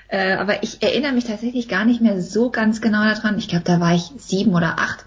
[0.09, 3.39] Äh, aber ich erinnere mich tatsächlich gar nicht mehr so ganz genau daran.
[3.39, 5.07] Ich glaube, da war ich sieben oder acht.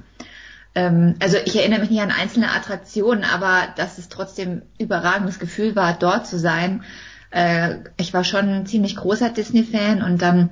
[0.74, 5.76] Ähm, also ich erinnere mich nicht an einzelne Attraktionen, aber dass es trotzdem überragendes Gefühl
[5.76, 6.84] war, dort zu sein.
[7.30, 10.50] Äh, ich war schon ein ziemlich großer Disney-Fan und dann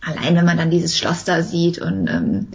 [0.00, 2.48] allein, wenn man dann dieses Schloss da sieht und ähm,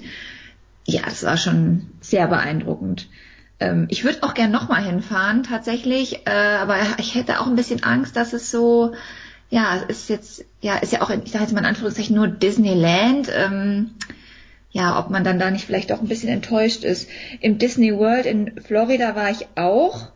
[0.85, 3.07] ja, das war schon sehr beeindruckend.
[3.59, 7.83] Ähm, ich würde auch gern nochmal hinfahren, tatsächlich, äh, aber ich hätte auch ein bisschen
[7.83, 8.93] Angst, dass es so,
[9.49, 12.27] ja, es ist jetzt, ja, ist ja auch, ich sage jetzt mal in Anführungszeichen nur
[12.27, 13.29] Disneyland.
[13.33, 13.91] Ähm,
[14.75, 17.07] ja, ob man dann da nicht vielleicht auch ein bisschen enttäuscht ist.
[17.39, 20.09] Im Disney World in Florida war ich auch.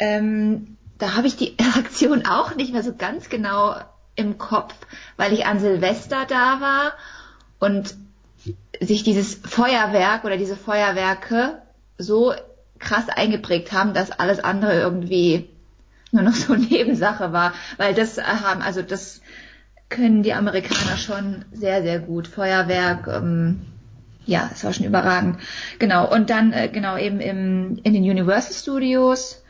[0.00, 3.76] Ähm, da habe ich die Aktion auch nicht mehr so ganz genau
[4.20, 4.74] im Kopf,
[5.16, 6.92] weil ich an Silvester da war
[7.58, 7.94] und
[8.80, 11.60] sich dieses Feuerwerk oder diese Feuerwerke
[11.98, 12.32] so
[12.78, 15.48] krass eingeprägt haben, dass alles andere irgendwie
[16.12, 19.20] nur noch so Nebensache war, weil das haben, also das
[19.88, 22.28] können die Amerikaner schon sehr, sehr gut.
[22.28, 23.60] Feuerwerk, ähm,
[24.24, 25.40] ja, es war schon überragend.
[25.78, 29.42] Genau, und dann äh, genau eben im, in den Universal Studios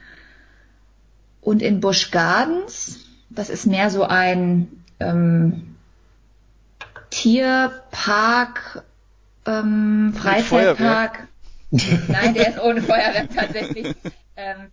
[1.42, 3.04] und in Busch Gardens.
[3.30, 4.68] Das ist mehr so ein
[4.98, 5.76] ähm,
[7.10, 8.84] Tierpark,
[9.46, 11.28] ähm, Freizeitpark.
[11.70, 13.94] Nein, der ist ohne Feuerwerk tatsächlich.
[14.36, 14.70] Ähm,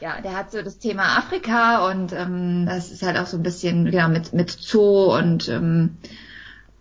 [0.00, 3.42] ja, der hat so das Thema Afrika und ähm, das ist halt auch so ein
[3.42, 5.96] bisschen genau mit mit Zoo und ähm,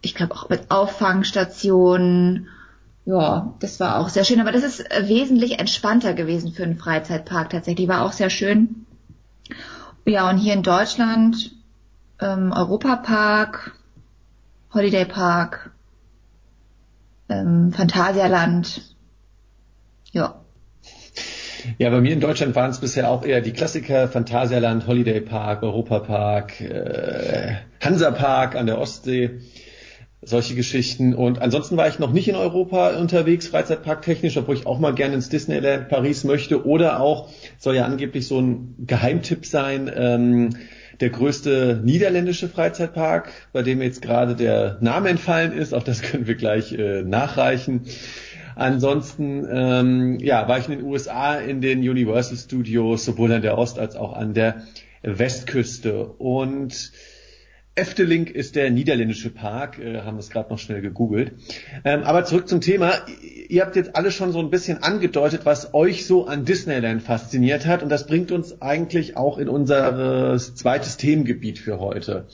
[0.01, 2.47] ich glaube auch mit Auffangstationen.
[3.05, 6.78] Ja, das war auch sehr schön, aber das ist äh, wesentlich entspannter gewesen für einen
[6.78, 7.88] Freizeitpark tatsächlich.
[7.88, 8.86] War auch sehr schön.
[10.06, 11.51] Ja, und hier in Deutschland
[12.20, 13.74] ähm, Europapark,
[14.74, 15.72] Holiday Park,
[17.30, 18.95] ähm, Phantasialand.
[20.12, 20.41] Ja.
[21.78, 25.64] Ja, bei mir in Deutschland waren es bisher auch eher die Klassiker Phantasialand, Holiday Park,
[25.64, 29.39] Europapark, äh, Hansapark an der Ostsee,
[30.26, 31.13] solche Geschichten.
[31.13, 35.15] Und ansonsten war ich noch nicht in Europa unterwegs, Freizeitparktechnisch, obwohl ich auch mal gerne
[35.15, 36.65] ins Disneyland Paris möchte.
[36.65, 40.49] Oder auch, soll ja angeblich so ein Geheimtipp sein, ähm,
[40.99, 45.74] der größte niederländische Freizeitpark, bei dem jetzt gerade der Name entfallen ist.
[45.74, 47.82] Auch das können wir gleich äh, nachreichen.
[48.55, 53.57] Ansonsten ähm, ja, war ich in den USA in den Universal Studios, sowohl an der
[53.57, 54.63] Ost- als auch an der
[55.01, 56.05] Westküste.
[56.05, 56.91] Und
[57.76, 61.34] Efteling ist der niederländische Park, äh, haben es gerade noch schnell gegoogelt.
[61.84, 62.93] Ähm, aber zurück zum Thema.
[63.49, 67.65] Ihr habt jetzt alle schon so ein bisschen angedeutet, was euch so an Disneyland fasziniert
[67.65, 67.82] hat.
[67.82, 72.28] Und das bringt uns eigentlich auch in unser zweites Themengebiet für heute.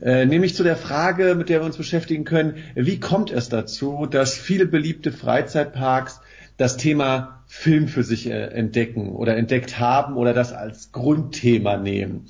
[0.00, 4.06] Äh, nämlich zu der Frage, mit der wir uns beschäftigen können, wie kommt es dazu,
[4.06, 6.20] dass viele beliebte Freizeitparks
[6.56, 12.26] das Thema Film für sich äh, entdecken oder entdeckt haben oder das als Grundthema nehmen.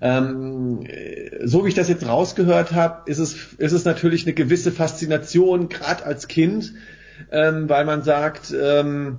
[0.00, 0.86] Ähm,
[1.44, 5.68] so wie ich das jetzt rausgehört habe, ist es, ist es natürlich eine gewisse Faszination,
[5.68, 6.74] gerade als Kind,
[7.30, 9.18] ähm, weil man sagt, ähm,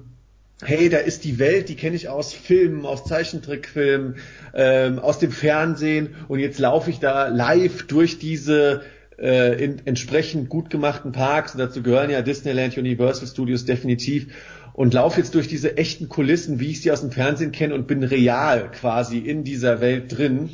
[0.64, 4.16] hey, da ist die Welt, die kenne ich aus Filmen, aus Zeichentrickfilmen,
[4.54, 8.82] ähm, aus dem Fernsehen und jetzt laufe ich da live durch diese
[9.20, 11.54] äh, in, entsprechend gut gemachten Parks.
[11.54, 14.28] Und dazu gehören ja Disneyland, Universal Studios definitiv
[14.74, 17.88] und laufe jetzt durch diese echten Kulissen, wie ich sie aus dem Fernsehen kenne und
[17.88, 20.50] bin real quasi in dieser Welt drin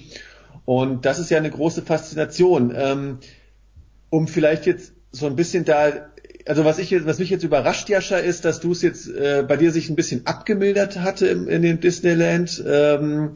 [0.65, 2.71] und das ist ja eine große Faszination.
[2.75, 3.17] Ähm,
[4.11, 6.11] um vielleicht jetzt so ein bisschen da
[6.45, 9.43] also was ich jetzt, was mich jetzt überrascht, Jascha, ist, dass du es jetzt äh,
[9.47, 13.31] bei dir sich ein bisschen abgemildert hatte im, in dem Disneyland, ähm,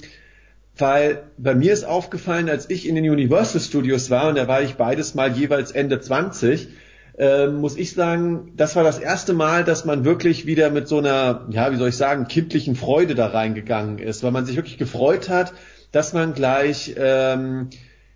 [0.78, 4.64] weil bei mir ist aufgefallen, als ich in den Universal Studios war und da war
[4.64, 6.70] ich beides mal jeweils Ende 20,
[7.18, 10.98] äh, muss ich sagen, das war das erste Mal, dass man wirklich wieder mit so
[10.98, 14.78] einer, ja, wie soll ich sagen, kindlichen Freude da reingegangen ist, weil man sich wirklich
[14.78, 15.54] gefreut hat,
[15.92, 17.70] dass man gleich ähm,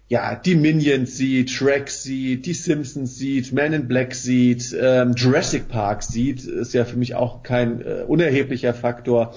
[0.10, 5.68] ja, die Minions sieht, Shrek sieht, die Simpsons sieht, Man in Black sieht, ähm, Jurassic
[5.68, 9.36] Park sieht, ist ja für mich auch kein äh, unerheblicher Faktor.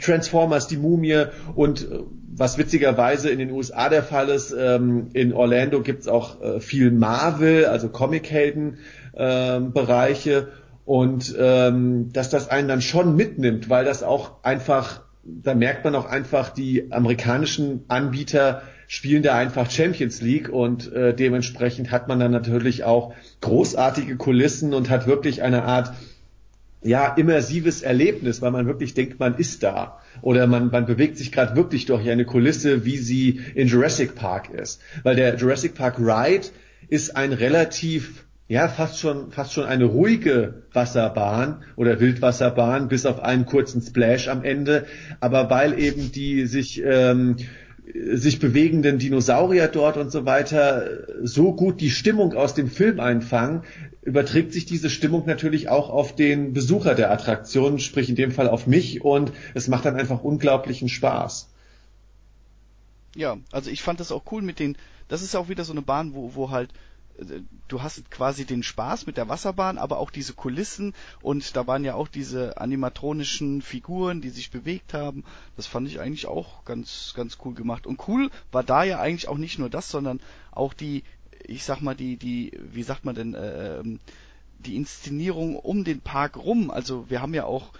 [0.00, 1.24] Transformers, die Mumie
[1.54, 1.98] und äh,
[2.38, 6.90] was witzigerweise in den USA der Fall ist, ähm, in Orlando gibt's auch äh, viel
[6.90, 8.78] Marvel, also Comichelden
[9.16, 10.48] ähm, Bereiche.
[10.84, 15.94] Und ähm, dass das einen dann schon mitnimmt, weil das auch einfach, da merkt man
[15.94, 22.18] auch einfach die amerikanischen Anbieter spielen da einfach Champions League und äh, dementsprechend hat man
[22.18, 23.12] dann natürlich auch
[23.42, 25.92] großartige Kulissen und hat wirklich eine Art
[26.82, 30.00] ja, immersives Erlebnis, weil man wirklich denkt, man ist da.
[30.22, 34.50] Oder man, man bewegt sich gerade wirklich durch eine Kulisse, wie sie in Jurassic Park
[34.50, 34.80] ist.
[35.02, 36.48] Weil der Jurassic Park Ride
[36.88, 43.20] ist ein relativ, ja, fast schon, fast schon eine ruhige Wasserbahn oder Wildwasserbahn, bis auf
[43.20, 44.86] einen kurzen Splash am Ende.
[45.20, 47.36] Aber weil eben die sich ähm,
[47.94, 50.88] sich bewegenden Dinosaurier dort und so weiter
[51.22, 53.62] so gut die Stimmung aus dem Film einfangen,
[54.02, 58.48] überträgt sich diese Stimmung natürlich auch auf den Besucher der Attraktion, sprich in dem Fall
[58.48, 61.50] auf mich und es macht dann einfach unglaublichen Spaß.
[63.14, 64.76] Ja, also ich fand das auch cool mit den,
[65.08, 66.70] das ist auch wieder so eine Bahn, wo, wo halt
[67.68, 71.84] du hast quasi den Spaß mit der Wasserbahn, aber auch diese Kulissen und da waren
[71.84, 75.24] ja auch diese animatronischen Figuren, die sich bewegt haben.
[75.56, 77.86] Das fand ich eigentlich auch ganz, ganz cool gemacht.
[77.86, 80.20] Und cool war da ja eigentlich auch nicht nur das, sondern
[80.52, 81.02] auch die,
[81.44, 84.00] ich sag mal, die, die, wie sagt man denn, äh, ähm,
[84.60, 86.70] die Inszenierung um den Park rum.
[86.70, 87.72] Also wir haben ja auch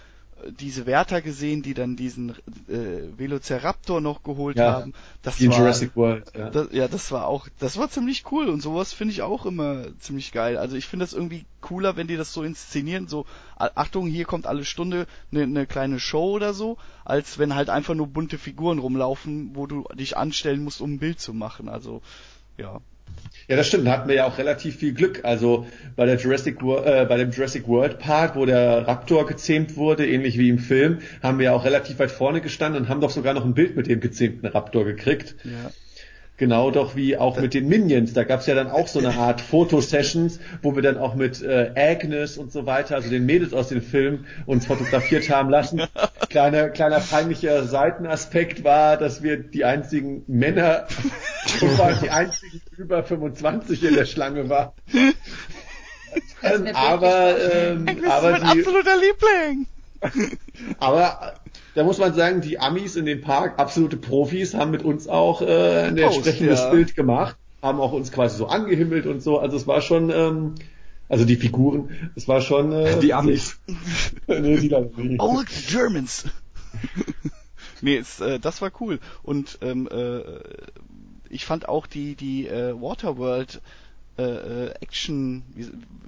[0.59, 2.31] diese Wärter gesehen, die dann diesen
[2.67, 4.93] äh, Velociraptor noch geholt ja, haben.
[5.21, 6.31] Das war, Jurassic World.
[6.37, 6.49] Ja.
[6.49, 9.85] Das, ja, das war auch, das war ziemlich cool und sowas finde ich auch immer
[9.99, 10.57] ziemlich geil.
[10.57, 13.25] Also ich finde das irgendwie cooler, wenn die das so inszenieren, so
[13.57, 17.95] Achtung, hier kommt alle Stunde eine ne kleine Show oder so, als wenn halt einfach
[17.95, 21.69] nur bunte Figuren rumlaufen, wo du dich anstellen musst, um ein Bild zu machen.
[21.69, 22.01] Also
[22.57, 22.79] ja,
[23.49, 23.87] ja, das stimmt.
[23.87, 25.21] Da hatten wir ja auch relativ viel Glück.
[25.23, 30.07] Also bei der Jurassic äh, bei dem Jurassic World Park, wo der Raptor gezähmt wurde,
[30.07, 33.09] ähnlich wie im Film, haben wir ja auch relativ weit vorne gestanden und haben doch
[33.09, 35.35] sogar noch ein Bild mit dem gezähmten Raptor gekriegt.
[35.43, 35.71] Ja.
[36.39, 38.13] Genau doch wie auch mit den Minions.
[38.13, 41.41] Da gab es ja dann auch so eine Art Fotosessions, wo wir dann auch mit
[41.41, 45.81] äh, Agnes und so weiter, also den Mädels aus dem Film, uns fotografiert haben lassen.
[46.29, 50.87] Kleiner, kleiner peinlicher Seitenaspekt war, dass wir die einzigen Männer,
[52.03, 54.71] die einzigen über 25 in der Schlange waren.
[56.43, 59.65] Ähm, aber ähm, aber ist mein die, absoluter Liebling.
[60.79, 61.38] aber
[61.75, 65.41] da muss man sagen, die Amis in dem Park, absolute Profis, haben mit uns auch
[65.41, 66.69] äh, ein entsprechendes ja.
[66.71, 69.39] Bild gemacht, haben auch uns quasi so angehimmelt und so.
[69.39, 70.55] Also es war schon, ähm,
[71.07, 73.59] also die Figuren, es war schon äh, die Amis.
[74.27, 75.19] nee, die nicht.
[75.19, 76.25] Oh, look, the Germans.
[77.81, 80.21] nee, es, äh, das war cool und ähm, äh,
[81.29, 83.61] ich fand auch die die äh, Waterworld
[84.19, 85.43] äh, äh, Action,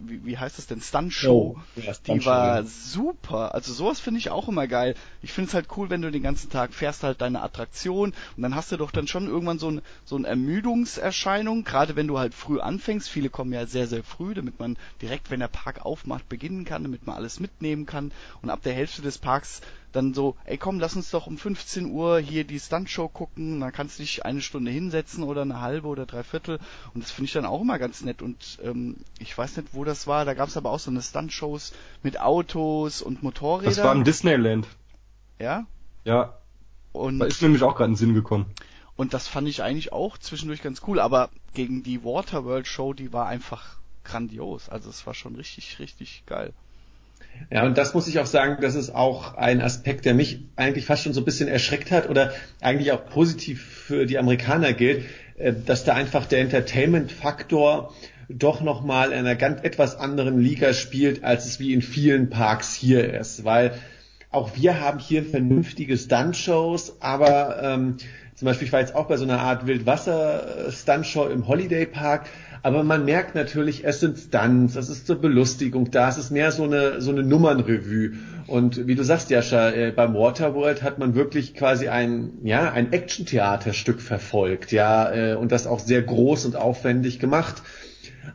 [0.02, 3.56] wie, wie heißt das denn, Stunt-Show, oh, ja, Stunt die war super.
[3.56, 4.96] Also sowas finde ich auch immer geil.
[5.22, 8.44] Ich finde es halt cool, wenn du den ganzen Tag fährst halt deine Attraktion und
[8.44, 12.20] dann hast du doch dann schon irgendwann so, ein, so eine Ermüdungserscheinung, gerade wenn du
[12.20, 13.08] halt früh anfängst.
[13.08, 16.84] Viele kommen ja sehr, sehr früh, damit man direkt, wenn der Park aufmacht, beginnen kann,
[16.84, 18.12] damit man alles mitnehmen kann.
[18.42, 21.86] Und ab der Hälfte des Parks dann so, ey komm, lass uns doch um 15
[21.86, 25.88] Uhr hier die Stuntshow gucken, dann kannst du dich eine Stunde hinsetzen oder eine halbe
[25.88, 26.60] oder dreiviertel
[26.94, 29.84] und das finde ich dann auch immer ganz nett und ähm, ich weiß nicht, wo
[29.84, 31.74] das war, da gab es aber auch so eine Stuntshows
[32.04, 33.76] mit Autos und Motorrädern.
[33.76, 34.68] Das war im Disneyland.
[35.40, 35.66] Ja?
[36.04, 36.38] Ja.
[36.94, 38.46] Und da ist nämlich auch gerade ein Sinn gekommen.
[38.96, 43.14] Und das fand ich eigentlich auch zwischendurch ganz cool, aber gegen die Waterworld Show, die
[43.14, 44.70] war einfach grandios.
[44.70, 46.54] Also es war schon richtig, richtig geil.
[47.52, 50.86] Ja, und das muss ich auch sagen, das ist auch ein Aspekt, der mich eigentlich
[50.86, 55.04] fast schon so ein bisschen erschreckt hat oder eigentlich auch positiv für die Amerikaner gilt,
[55.38, 57.94] äh, dass da einfach der Entertainment-Faktor
[58.30, 62.74] doch nochmal in einer ganz etwas anderen Liga spielt, als es wie in vielen Parks
[62.74, 63.74] hier ist, weil
[64.30, 67.98] auch wir haben hier vernünftige Stunt-Shows, aber ähm,
[68.36, 72.28] zum Beispiel, ich war jetzt auch bei so einer Art Wildwasser-Stuntshow im Holiday Park,
[72.64, 76.52] aber man merkt natürlich, es sind Stunts, es ist zur Belustigung da, es ist mehr
[76.52, 78.14] so eine, so eine Nummernrevue.
[78.48, 82.94] Und wie du sagst, Jascha, äh, beim Waterworld hat man wirklich quasi ein, ja, ein
[82.94, 87.64] Action-Theaterstück verfolgt, ja, äh, und das auch sehr groß und aufwendig gemacht.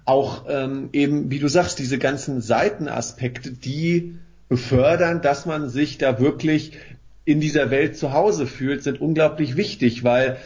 [0.04, 4.16] Auch ähm, eben, wie du sagst, diese ganzen Seitenaspekte, die
[4.48, 6.72] befördern, dass man sich da wirklich
[7.24, 10.36] in dieser Welt zu Hause fühlt, sind unglaublich wichtig, weil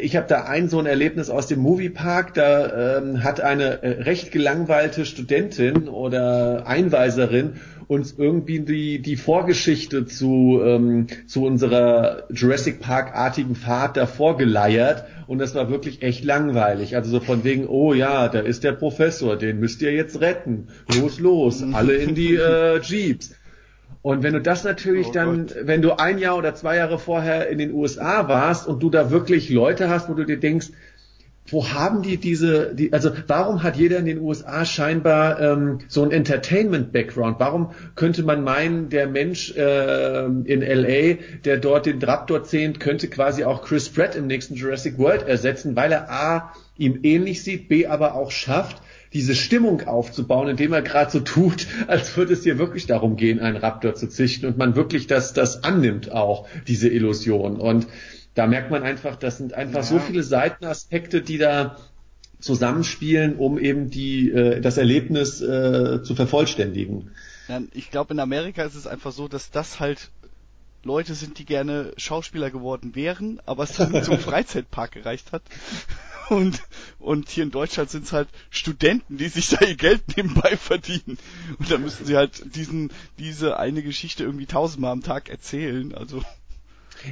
[0.00, 4.02] ich habe da ein so ein Erlebnis aus dem Moviepark, da ähm, hat eine äh,
[4.02, 12.80] recht gelangweilte Studentin oder Einweiserin uns irgendwie die, die Vorgeschichte zu, ähm, zu unserer Jurassic
[12.80, 16.96] Park-artigen Fahrt da vorgeleiert und das war wirklich echt langweilig.
[16.96, 20.68] Also so von wegen, oh ja, da ist der Professor, den müsst ihr jetzt retten.
[20.94, 23.34] Los, los, alle in die äh, Jeeps.
[24.02, 25.56] Und wenn du das natürlich oh dann, Gott.
[25.62, 29.10] wenn du ein Jahr oder zwei Jahre vorher in den USA warst und du da
[29.10, 30.68] wirklich Leute hast, wo du dir denkst,
[31.50, 36.02] wo haben die diese, die, also warum hat jeder in den USA scheinbar ähm, so
[36.02, 37.36] ein Entertainment-Background?
[37.40, 43.08] Warum könnte man meinen, der Mensch äh, in LA, der dort den Raptor zählt, könnte
[43.08, 47.68] quasi auch Chris Pratt im nächsten Jurassic World ersetzen, weil er A, ihm ähnlich sieht,
[47.68, 48.82] B, aber auch schafft,
[49.12, 53.40] diese Stimmung aufzubauen, indem er gerade so tut, als würde es hier wirklich darum gehen,
[53.40, 57.56] einen Raptor zu züchten und man wirklich das, das annimmt auch, diese Illusion.
[57.56, 57.86] Und
[58.34, 59.82] da merkt man einfach, das sind einfach ja.
[59.82, 61.76] so viele Seitenaspekte, die da
[62.40, 67.10] zusammenspielen, um eben die, äh, das Erlebnis äh, zu vervollständigen.
[67.72, 70.10] Ich glaube, in Amerika ist es einfach so, dass das halt
[70.84, 75.42] Leute sind, die gerne Schauspieler geworden wären, aber es dann zum Freizeitpark gereicht hat.
[76.28, 76.62] Und,
[76.98, 81.18] und hier in Deutschland sind es halt Studenten, die sich da ihr Geld nebenbei verdienen.
[81.58, 85.94] Und da müssen sie halt diesen, diese eine Geschichte irgendwie tausendmal am Tag erzählen.
[85.94, 86.22] Also.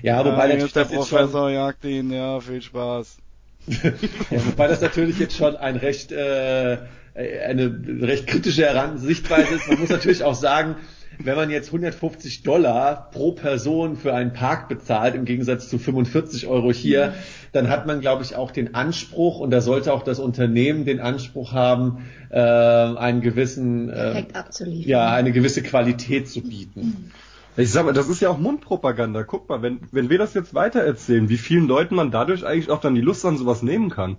[0.02, 3.18] Ja, wobei ja, natürlich der Professor jagt ihn, ja, viel Spaß.
[3.68, 6.78] ja, wobei das natürlich jetzt schon ein recht äh,
[7.16, 9.68] eine recht kritische Sichtweise ist.
[9.68, 10.76] Man muss natürlich auch sagen,
[11.22, 16.46] wenn man jetzt 150 Dollar pro Person für einen Park bezahlt, im Gegensatz zu 45
[16.46, 17.14] Euro hier,
[17.52, 21.00] dann hat man, glaube ich, auch den Anspruch, und da sollte auch das Unternehmen den
[21.00, 24.24] Anspruch haben, äh, einen gewissen, äh,
[24.68, 27.12] ja, eine gewisse Qualität zu bieten.
[27.56, 29.22] Ich sag mal, das ist ja auch Mundpropaganda.
[29.22, 32.80] Guck mal, wenn, wenn wir das jetzt weitererzählen, wie vielen Leuten man dadurch eigentlich auch
[32.80, 34.18] dann die Lust an sowas nehmen kann.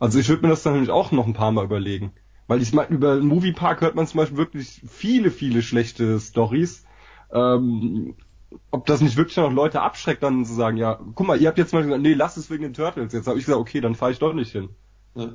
[0.00, 2.12] Also ich würde mir das dann nämlich auch noch ein paar Mal überlegen.
[2.52, 6.84] Weil ich meine, über den Moviepark hört man zum Beispiel wirklich viele, viele schlechte Stories.
[7.32, 8.14] Ähm,
[8.70, 11.56] ob das nicht wirklich noch Leute abschreckt, dann zu sagen, ja, guck mal, ihr habt
[11.56, 13.14] jetzt mal gesagt, nee, lass es wegen den Turtles.
[13.14, 14.68] Jetzt habe ich gesagt, okay, dann fahre ich doch nicht hin.
[15.14, 15.30] Ja,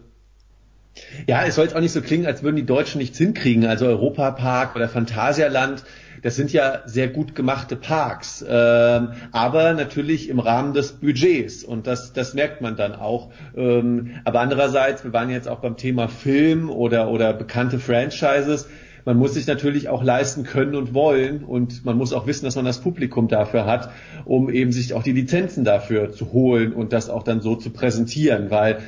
[1.28, 3.66] es soll jetzt auch nicht so klingen, als würden die Deutschen nichts hinkriegen.
[3.66, 5.84] Also Europapark oder Phantasialand,
[6.22, 11.88] das sind ja sehr gut gemachte Parks, ähm, aber natürlich im Rahmen des Budgets und
[11.88, 13.32] das, das merkt man dann auch.
[13.56, 18.68] Ähm, aber andererseits, wir waren jetzt auch beim Thema Film oder, oder bekannte Franchises.
[19.06, 22.58] Man muss sich natürlich auch leisten können und wollen und man muss auch wissen, dass
[22.58, 23.90] man das Publikum dafür hat,
[24.26, 27.70] um eben sich auch die Lizenzen dafür zu holen und das auch dann so zu
[27.70, 28.80] präsentieren, weil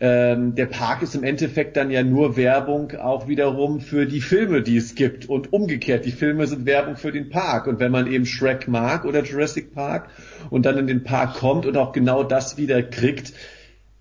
[0.00, 4.62] ähm, der Park ist im Endeffekt dann ja nur Werbung auch wiederum für die Filme,
[4.62, 5.28] die es gibt.
[5.28, 7.66] Und umgekehrt, die Filme sind Werbung für den Park.
[7.66, 10.08] Und wenn man eben Shrek mag oder Jurassic Park
[10.48, 13.34] und dann in den Park kommt und auch genau das wieder kriegt,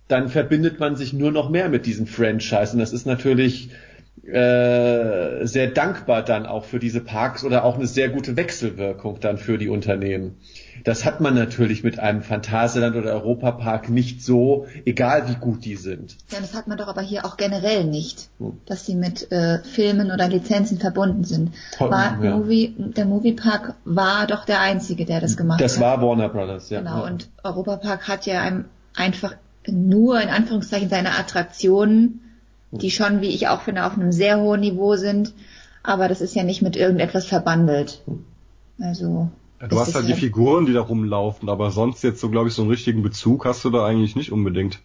[0.08, 2.74] dann verbindet man sich nur noch mehr mit diesem Franchise.
[2.74, 3.70] Und das ist natürlich
[4.32, 9.38] äh, sehr dankbar dann auch für diese Parks oder auch eine sehr gute Wechselwirkung dann
[9.38, 10.38] für die Unternehmen.
[10.86, 15.76] Das hat man natürlich mit einem Phantasialand oder Europapark nicht so, egal wie gut die
[15.76, 16.16] sind.
[16.32, 18.54] Ja, das hat man doch aber hier auch generell nicht, Hm.
[18.66, 21.52] dass sie mit äh, Filmen oder Lizenzen verbunden sind.
[21.80, 22.38] War ja.
[22.38, 25.82] Movie, der Moviepark war doch der einzige, der das gemacht Das hat.
[25.82, 26.80] war Warner Brothers, ja.
[26.80, 27.12] Genau, ja.
[27.12, 28.66] und Europapark hat ja einem
[28.96, 29.36] einfach
[29.68, 32.22] nur in Anführungszeichen seine Attraktionen,
[32.72, 35.34] die schon, wie ich auch finde, auf einem sehr hohen Niveau sind,
[35.84, 38.04] aber das ist ja nicht mit irgendetwas verbandelt.
[38.80, 39.30] Also.
[39.60, 42.54] Ja, du hast halt die Figuren, die da rumlaufen, aber sonst jetzt so, glaube ich,
[42.54, 44.80] so einen richtigen Bezug hast du da eigentlich nicht unbedingt.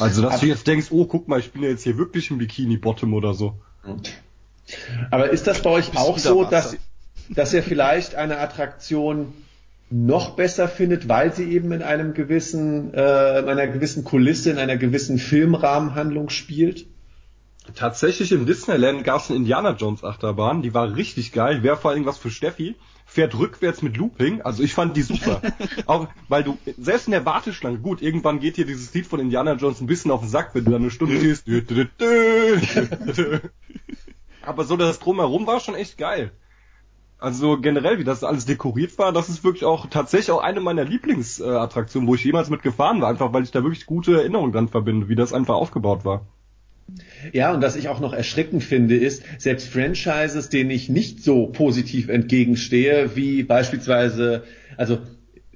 [0.00, 2.38] Also, dass du jetzt denkst, oh, guck mal, ich bin ja jetzt hier wirklich im
[2.38, 3.54] Bikini-Bottom oder so.
[5.10, 6.76] Aber ist das bei euch Bist auch so, dass,
[7.28, 9.32] dass ihr vielleicht eine Attraktion
[9.90, 14.58] noch besser findet, weil sie eben in einem gewissen, äh, in einer gewissen Kulisse, in
[14.58, 16.86] einer gewissen Filmrahmenhandlung spielt?
[17.76, 21.92] Tatsächlich im Disneyland gab es eine Indiana Jones Achterbahn, die war richtig geil, wäre vor
[21.92, 22.74] allem was für Steffi,
[23.06, 25.40] fährt rückwärts mit Looping, also ich fand die super.
[25.86, 29.54] Auch, weil du, selbst in der Warteschlange, gut, irgendwann geht dir dieses Lied von Indiana
[29.54, 31.86] Jones ein bisschen auf den Sack, wenn du da eine Stunde dü.
[34.42, 36.32] Aber so das Drumherum war schon echt geil.
[37.18, 40.82] Also generell, wie das alles dekoriert war, das ist wirklich auch tatsächlich auch eine meiner
[40.82, 44.68] Lieblingsattraktionen, wo ich jemals mit gefahren war, einfach weil ich da wirklich gute Erinnerungen dran
[44.68, 46.26] verbinde, wie das einfach aufgebaut war.
[47.32, 51.46] Ja, und was ich auch noch erschreckend finde, ist, selbst Franchises, denen ich nicht so
[51.46, 54.44] positiv entgegenstehe, wie beispielsweise,
[54.76, 54.98] also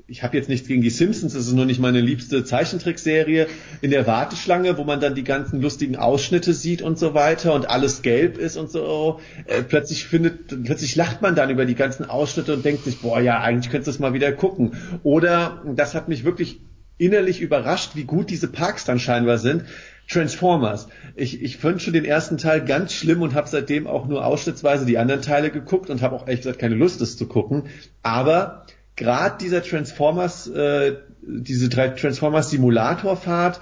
[0.09, 3.49] ich habe jetzt nichts gegen die Simpsons, das ist nur nicht meine liebste Zeichentrickserie,
[3.81, 7.69] in der Warteschlange, wo man dann die ganzen lustigen Ausschnitte sieht und so weiter und
[7.69, 12.09] alles gelb ist und so, äh, plötzlich findet, plötzlich lacht man dann über die ganzen
[12.09, 14.77] Ausschnitte und denkt sich, boah, ja, eigentlich könntest du es mal wieder gucken.
[15.03, 16.61] Oder, das hat mich wirklich
[16.99, 19.65] innerlich überrascht, wie gut diese Parks dann scheinbar sind.
[20.09, 20.87] Transformers.
[21.17, 24.85] Ich, ich fand schon den ersten Teil ganz schlimm und habe seitdem auch nur ausschnittsweise
[24.85, 27.65] die anderen Teile geguckt und habe auch ehrlich gesagt keine Lust, es zu gucken.
[28.03, 33.61] Aber gerade dieser Transformers, äh, diese Transformers Simulatorfahrt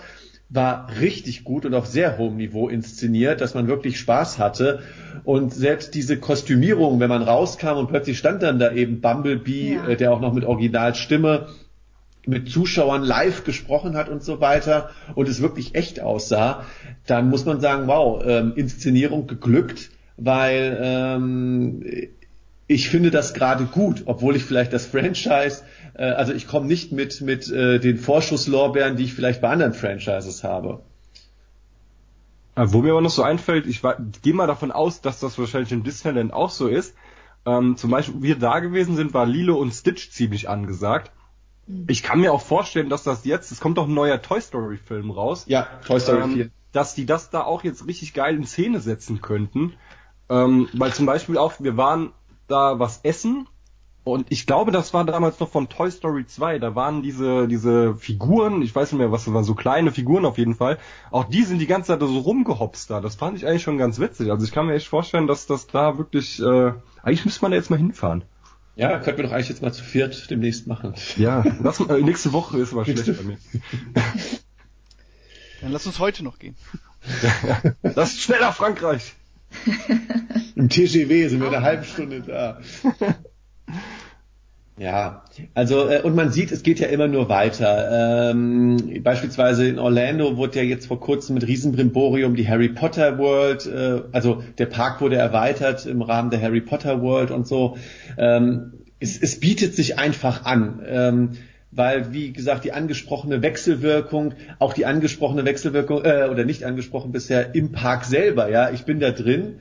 [0.51, 4.81] war richtig gut und auf sehr hohem Niveau inszeniert, dass man wirklich Spaß hatte.
[5.25, 9.89] Und selbst diese Kostümierung, wenn man rauskam und plötzlich stand dann da eben Bumblebee, Ja.
[9.89, 11.47] äh, der auch noch mit Originalstimme
[12.27, 16.65] mit Zuschauern live gesprochen hat und so weiter und es wirklich echt aussah,
[17.07, 21.85] dann muss man sagen, wow, ähm, Inszenierung geglückt, weil ähm,
[22.67, 25.63] ich finde das gerade gut, obwohl ich vielleicht das Franchise,
[25.95, 29.75] äh, also ich komme nicht mit mit äh, den Vorschusslorbeeren, die ich vielleicht bei anderen
[29.75, 30.81] Franchises habe.
[32.57, 35.39] Äh, Wo mir aber noch so einfällt, ich war- gehe mal davon aus, dass das
[35.39, 36.95] wahrscheinlich in Disneyland auch so ist.
[37.47, 41.11] Ähm, zum Beispiel, wir da gewesen sind, war Lilo und Stitch ziemlich angesagt.
[41.87, 44.77] Ich kann mir auch vorstellen, dass das jetzt, es kommt doch ein neuer Toy Story
[44.77, 46.51] Film raus, Ja, Toy Story ähm, 4.
[46.73, 49.75] dass die das da auch jetzt richtig geil in Szene setzen könnten.
[50.29, 52.13] Ähm, weil zum Beispiel auch, wir waren
[52.49, 53.47] da was essen
[54.07, 56.59] Und ich glaube, das war damals noch von Toy Story 2.
[56.59, 60.27] Da waren diese, diese Figuren, ich weiß nicht mehr, was das waren, so kleine Figuren
[60.27, 60.79] auf jeden Fall.
[61.11, 63.01] Auch die sind die ganze Zeit so rumgehopst da.
[63.01, 64.31] Das fand ich eigentlich schon ganz witzig.
[64.31, 67.57] Also ich kann mir echt vorstellen, dass das da wirklich, äh, eigentlich müsste man da
[67.57, 68.25] jetzt mal hinfahren.
[68.77, 70.95] Ja, könnten wir doch eigentlich jetzt mal zu viert demnächst machen.
[71.17, 73.39] Ja, lass, äh, nächste Woche ist aber schlecht bei mir.
[75.61, 76.57] Dann lass uns heute noch gehen.
[77.83, 79.13] Das ist schneller Frankreich.
[80.57, 82.61] Im TGW sind wir eine halbe Stunde da.
[84.77, 85.23] Ja,
[85.55, 88.31] also äh, und man sieht, es geht ja immer nur weiter.
[88.33, 93.67] Ähm, beispielsweise in Orlando wurde ja jetzt vor kurzem mit Riesenbrimborium die Harry Potter World,
[93.67, 97.77] äh, also der Park wurde erweitert im Rahmen der Harry Potter World und so.
[98.19, 100.83] Ähm, es, es bietet sich einfach an.
[100.87, 101.31] Ähm,
[101.77, 107.55] weil, wie gesagt, die angesprochene Wechselwirkung, auch die angesprochene Wechselwirkung, äh, oder nicht angesprochen bisher
[107.55, 109.59] im Park selber, ja, ich bin da drin,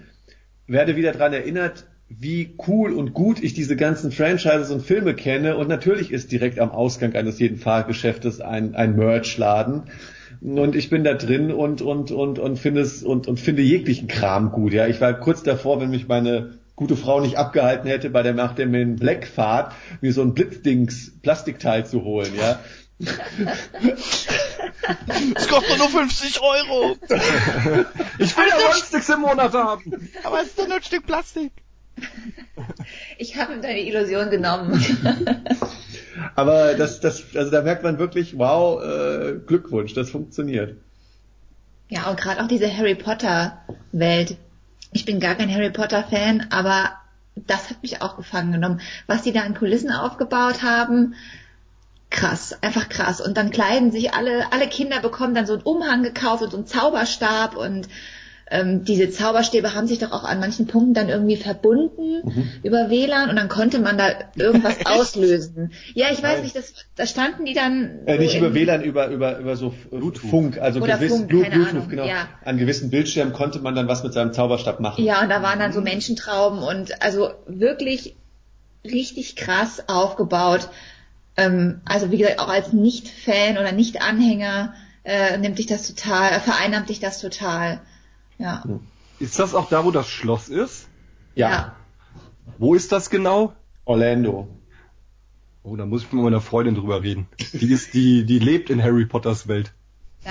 [0.67, 5.57] werde wieder dran erinnert, wie cool und gut ich diese ganzen Franchises und Filme kenne
[5.57, 9.83] und natürlich ist direkt am Ausgang eines jeden Fahrgeschäftes ein, ein Merchladen
[10.41, 14.07] und ich bin da drin und und und und finde es und und finde jeglichen
[14.07, 18.09] Kram gut ja ich war kurz davor wenn mich meine gute Frau nicht abgehalten hätte,
[18.09, 22.59] bei der nach der Men Black Fahrt mir so ein Blitzdings Plastikteil zu holen, ja.
[25.35, 26.97] Es kostet nur 50 Euro.
[28.19, 30.09] Ich will ja Rollsticks im Monat haben.
[30.23, 31.51] Aber es ist doch nur ein Stück Plastik.
[33.17, 34.83] Ich habe ihm deine Illusion genommen.
[36.35, 40.77] Aber das, das, also da merkt man wirklich, wow, äh, Glückwunsch, das funktioniert.
[41.89, 44.37] Ja, und gerade auch diese Harry Potter Welt.
[44.91, 46.91] Ich bin gar kein Harry Potter Fan, aber
[47.35, 48.81] das hat mich auch gefangen genommen.
[49.07, 51.15] Was die da an Kulissen aufgebaut haben,
[52.09, 53.21] krass, einfach krass.
[53.21, 56.57] Und dann kleiden sich alle, alle Kinder bekommen dann so einen Umhang gekauft und so
[56.57, 57.87] einen Zauberstab und
[58.53, 62.49] ähm, diese Zauberstäbe haben sich doch auch an manchen Punkten dann irgendwie verbunden mhm.
[62.61, 65.71] über WLAN und dann konnte man da irgendwas auslösen.
[65.95, 66.43] Ja, ich weiß Nein.
[66.43, 68.05] nicht, das, da standen die dann.
[68.05, 70.29] Äh, nicht über WLAN, über, über, über so Bluetooth.
[70.29, 71.89] Funk, also Oder gewiss, Funk, Bluetooth, keine Bluetooth, Ahnung.
[71.89, 72.05] genau.
[72.05, 72.27] Ja.
[72.45, 75.03] An gewissen Bildschirmen konnte man dann was mit seinem Zauberstab machen.
[75.03, 78.15] Ja, und da waren dann so Menschentrauben und also wirklich
[78.85, 80.69] richtig krass aufgebaut.
[81.37, 86.89] Ähm, also wie gesagt, auch als Nicht-Fan oder Nicht-Anhänger äh, nimmt dich das total, vereinnahmt
[86.89, 87.81] dich das total.
[88.37, 88.63] Ja.
[89.19, 90.87] Ist das auch da, wo das Schloss ist?
[91.35, 91.49] Ja.
[91.49, 91.75] Ja.
[92.57, 93.53] Wo ist das genau?
[93.85, 94.47] Orlando.
[95.63, 97.27] Oh, da muss ich mit meiner Freundin drüber reden.
[97.53, 99.73] Die ist, die, die lebt in Harry Potters Welt.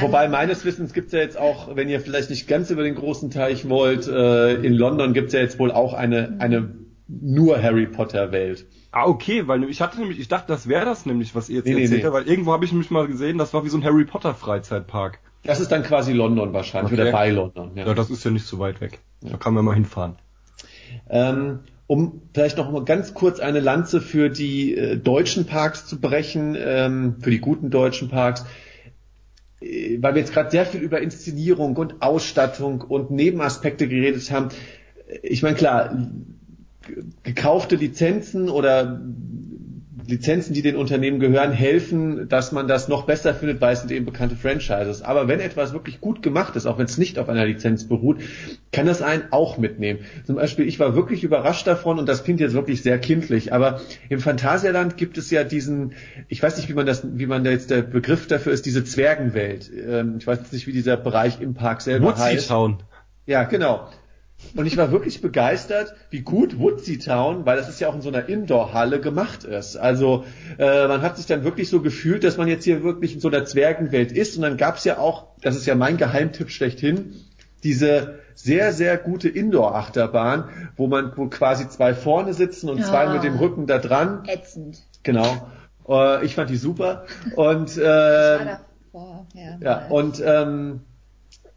[0.01, 3.31] Wobei meines Wissens gibt's ja jetzt auch, wenn ihr vielleicht nicht ganz über den großen
[3.31, 6.75] Teich wollt, äh, in London gibt's ja jetzt wohl auch eine, eine
[7.09, 8.67] nur Harry Potter Welt.
[8.91, 11.67] Ah, okay, weil ich hatte nämlich, ich dachte, das wäre das nämlich, was ihr jetzt
[11.67, 12.07] Nee, nee, erzählt nee.
[12.07, 14.35] habt, weil irgendwo habe ich nämlich mal gesehen, das war wie so ein Harry Potter
[14.35, 15.19] Freizeitpark.
[15.45, 17.03] Das ist dann quasi London wahrscheinlich Okay.
[17.03, 17.73] oder bei London.
[17.75, 19.01] Ja, das ist ja nicht so weit weg.
[19.21, 20.17] Da kann man mal hinfahren.
[21.11, 26.01] Ähm, um vielleicht noch mal ganz kurz eine Lanze für die äh, deutschen Parks zu
[26.01, 28.45] brechen, ähm, für die guten deutschen Parks,
[29.61, 34.49] äh, weil wir jetzt gerade sehr viel über Inszenierung und Ausstattung und Nebenaspekte geredet haben.
[35.23, 36.09] Ich meine, klar,
[37.23, 39.01] gekaufte Lizenzen oder
[40.07, 43.91] Lizenzen, die den Unternehmen gehören, helfen, dass man das noch besser findet, weil es sind
[43.93, 45.03] eben bekannte Franchises.
[45.03, 48.19] Aber wenn etwas wirklich gut gemacht ist, auch wenn es nicht auf einer Lizenz beruht,
[48.73, 50.01] kann das einen auch mitnehmen.
[50.25, 53.81] Zum Beispiel, ich war wirklich überrascht davon und das klingt jetzt wirklich sehr kindlich, aber
[54.09, 55.93] im Phantasialand gibt es ja diesen,
[56.29, 58.85] ich weiß nicht, wie man das, wie man da jetzt der Begriff dafür ist, diese
[58.85, 59.71] Zwergenwelt.
[59.75, 62.49] Ähm, ich weiß jetzt nicht, wie dieser Bereich im Park selber Woodsy heißt.
[62.49, 62.83] Town.
[63.27, 63.89] Ja, genau.
[64.55, 68.03] Und ich war wirklich begeistert, wie gut Woodsy Town, weil das ist ja auch in
[68.03, 69.77] so einer Indoor-Halle gemacht ist.
[69.77, 70.25] Also
[70.59, 73.29] äh, man hat sich dann wirklich so gefühlt, dass man jetzt hier wirklich in so
[73.29, 74.37] einer Zwergenwelt ist.
[74.37, 77.15] Und dann gab's ja auch, das ist ja mein Geheimtipp schlechthin,
[77.65, 82.85] diese sehr, sehr gute Indoor-Achterbahn, wo man wo quasi zwei vorne sitzen und Ja.
[82.85, 84.25] zwei mit dem Rücken da dran.
[84.27, 84.83] Ätzend.
[85.03, 85.49] Genau.
[85.89, 87.05] Äh, ich fand die super.
[87.37, 88.45] Und äh.
[88.45, 88.61] Ja,
[89.61, 90.81] ja, und ähm,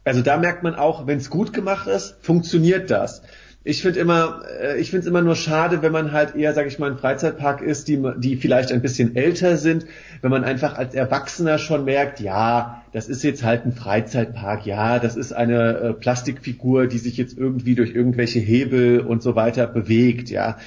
[0.06, 3.22] also da merkt man auch, wenn es gut gemacht ist, funktioniert das.
[3.64, 6.68] Ich finde immer, äh, ich finde es immer nur schade, wenn man halt eher, sage
[6.68, 9.86] ich mal, ein Freizeitpark ist, die, die vielleicht ein bisschen älter sind,
[10.22, 15.00] wenn man einfach als Erwachsener schon merkt, ja, das ist jetzt halt ein Freizeitpark, ja,
[15.00, 19.66] das ist eine äh, Plastikfigur, die sich jetzt irgendwie durch irgendwelche Hebel und so weiter
[19.66, 20.58] bewegt, ja.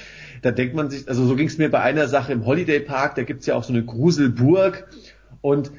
[0.42, 3.14] Da denkt man sich, also so ging es mir bei einer Sache im Holiday Park,
[3.14, 4.86] da gibt's ja auch so eine Gruselburg
[5.40, 5.72] und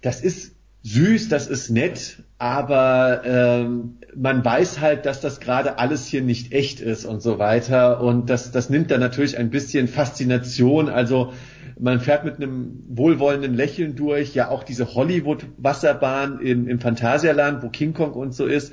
[0.00, 6.06] das ist süß, das ist nett, aber ähm, man weiß halt, dass das gerade alles
[6.06, 8.00] hier nicht echt ist und so weiter.
[8.00, 10.88] Und das, das nimmt dann natürlich ein bisschen Faszination.
[10.88, 11.32] Also
[11.78, 17.68] man fährt mit einem wohlwollenden Lächeln durch, ja auch diese Hollywood-Wasserbahn in, im Phantasialand, wo
[17.68, 18.72] King Kong und so ist,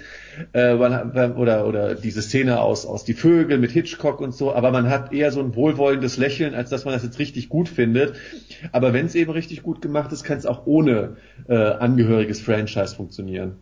[0.53, 4.89] äh, oder, oder diese Szene aus, aus Die Vögel mit Hitchcock und so, aber man
[4.89, 8.13] hat eher so ein wohlwollendes Lächeln, als dass man das jetzt richtig gut findet.
[8.71, 12.95] Aber wenn es eben richtig gut gemacht ist, kann es auch ohne äh, angehöriges Franchise
[12.95, 13.55] funktionieren.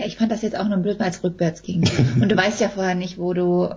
[0.00, 1.84] Ja, ich fand das jetzt auch nur blöd, weil es rückwärts ging.
[2.22, 3.68] Und du weißt ja vorher nicht, wo du,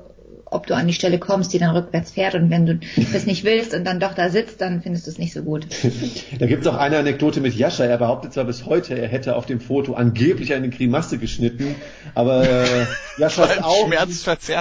[0.46, 2.34] ob du an die Stelle kommst, die dann rückwärts fährt.
[2.34, 2.80] Und wenn du
[3.12, 5.68] das nicht willst und dann doch da sitzt, dann findest du es nicht so gut.
[6.40, 7.84] da gibt es auch eine Anekdote mit Jascha.
[7.84, 11.76] Er behauptet zwar bis heute, er hätte auf dem Foto angeblich eine Grimasse geschnitten,
[12.16, 12.86] aber äh,
[13.18, 13.94] Jaschas Augen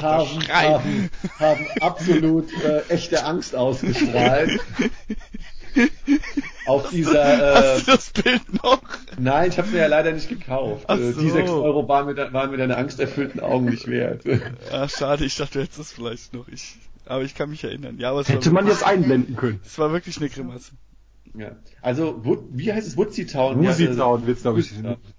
[0.02, 4.50] haben, haben, haben, absolut äh, echte Angst ausgestrahlt.
[6.66, 7.22] auf dieser.
[7.22, 8.82] Äh, Hast du das Bild noch?
[9.18, 10.84] Nein, ich habe es mir ja leider nicht gekauft.
[10.88, 11.20] Ach äh, so.
[11.20, 14.22] Die 6 Euro waren mir, waren mir deine angsterfüllten Augen nicht wert.
[14.72, 16.48] Ach, schade, ich dachte, du hättest es vielleicht noch.
[16.48, 17.98] Ich, aber ich kann mich erinnern.
[17.98, 19.60] Ja, aber es Hätte war man jetzt einblenden können.
[19.64, 20.72] Es war wirklich eine Grimasse.
[21.34, 21.56] Ja.
[21.80, 22.96] Also, Wood, wie heißt es?
[22.96, 23.58] Woodsy Town?
[23.58, 24.70] Woodsy Ja, Town wird's, glaube ich.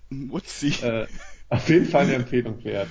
[0.10, 0.74] Mutzi.
[0.84, 1.08] Äh,
[1.50, 2.88] auf jeden Fall eine Empfehlung wert.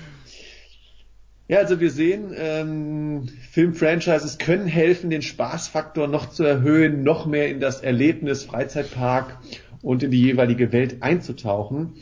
[1.53, 7.51] Ja, also wir sehen, ähm, Filmfranchises können helfen, den Spaßfaktor noch zu erhöhen, noch mehr
[7.51, 9.37] in das Erlebnis Freizeitpark
[9.83, 11.97] und in die jeweilige Welt einzutauchen.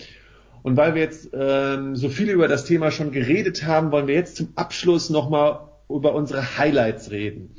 [0.62, 4.14] Und weil wir jetzt ähm, so viel über das Thema schon geredet haben, wollen wir
[4.14, 7.57] jetzt zum Abschluss nochmal über unsere Highlights reden.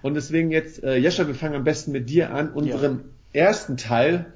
[0.00, 3.00] Und deswegen jetzt, äh, Jescha, wir fangen am besten mit dir an, unserem
[3.34, 4.32] ersten Teil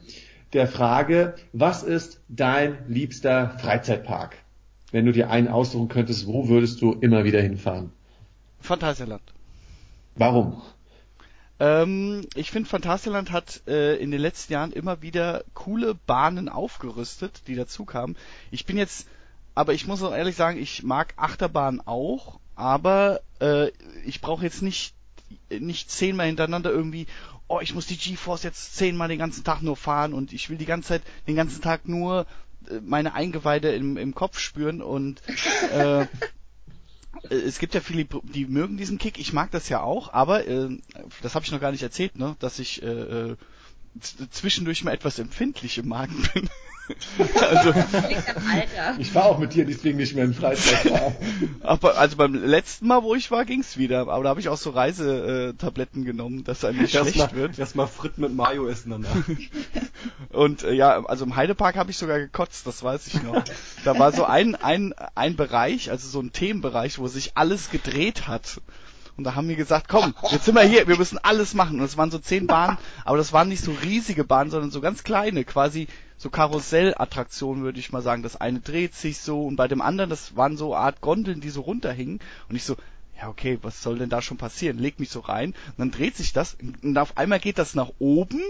[0.53, 4.42] der Frage, was ist dein liebster Freizeitpark?
[4.93, 7.91] Wenn du dir einen aussuchen könntest, wo würdest du immer wieder hinfahren?
[8.61, 9.23] Phantasialand.
[10.15, 10.63] Warum?
[11.59, 17.43] Ähm, ich finde, Phantasialand hat äh, in den letzten Jahren immer wieder coole Bahnen aufgerüstet,
[17.47, 18.17] die dazu kamen.
[18.51, 19.09] Ich bin jetzt,
[19.55, 23.69] aber ich muss auch ehrlich sagen, ich mag Achterbahnen auch, aber äh,
[24.05, 24.95] ich brauche jetzt nicht
[25.49, 27.07] nicht zehnmal hintereinander irgendwie,
[27.49, 30.59] oh, ich muss die GeForce jetzt zehnmal den ganzen Tag nur fahren und ich will
[30.59, 32.27] die ganze Zeit den ganzen Tag nur
[32.83, 35.23] meine Eingeweide im, im Kopf spüren und
[35.73, 36.07] äh,
[37.31, 39.19] es gibt ja viele, die mögen diesen Kick.
[39.19, 40.69] Ich mag das ja auch, aber äh,
[41.23, 43.37] das habe ich noch gar nicht erzählt, ne, dass ich äh,
[44.31, 46.49] zwischendurch mal etwas empfindlich im Magen bin.
[47.41, 47.75] also.
[48.99, 51.15] Ich war auch mit dir deswegen nicht mehr im Freizeitpark.
[51.63, 54.01] aber also beim letzten Mal, wo ich war, ging's wieder.
[54.09, 57.59] Aber da habe ich auch so Reisetabletten genommen, dass einem nicht schlecht mal, wird.
[57.59, 59.15] Erstmal Frit mit Mayo essen danach.
[60.31, 63.45] Und äh, ja, also im Heidepark habe ich sogar gekotzt, das weiß ich noch.
[63.85, 68.27] Da war so ein, ein, ein Bereich, also so ein Themenbereich, wo sich alles gedreht
[68.27, 68.61] hat.
[69.17, 71.79] Und da haben wir gesagt, komm, jetzt sind wir hier, wir müssen alles machen.
[71.79, 74.81] Und es waren so zehn Bahnen, aber das waren nicht so riesige Bahnen, sondern so
[74.81, 75.87] ganz kleine, quasi
[76.17, 78.23] so Karussellattraktionen, würde ich mal sagen.
[78.23, 81.51] Das eine dreht sich so und bei dem anderen, das waren so Art Gondeln, die
[81.51, 82.21] so runterhingen.
[82.49, 82.77] Und ich so,
[83.21, 84.79] ja okay, was soll denn da schon passieren?
[84.79, 87.91] Leg mich so rein und dann dreht sich das und auf einmal geht das nach
[87.99, 88.41] oben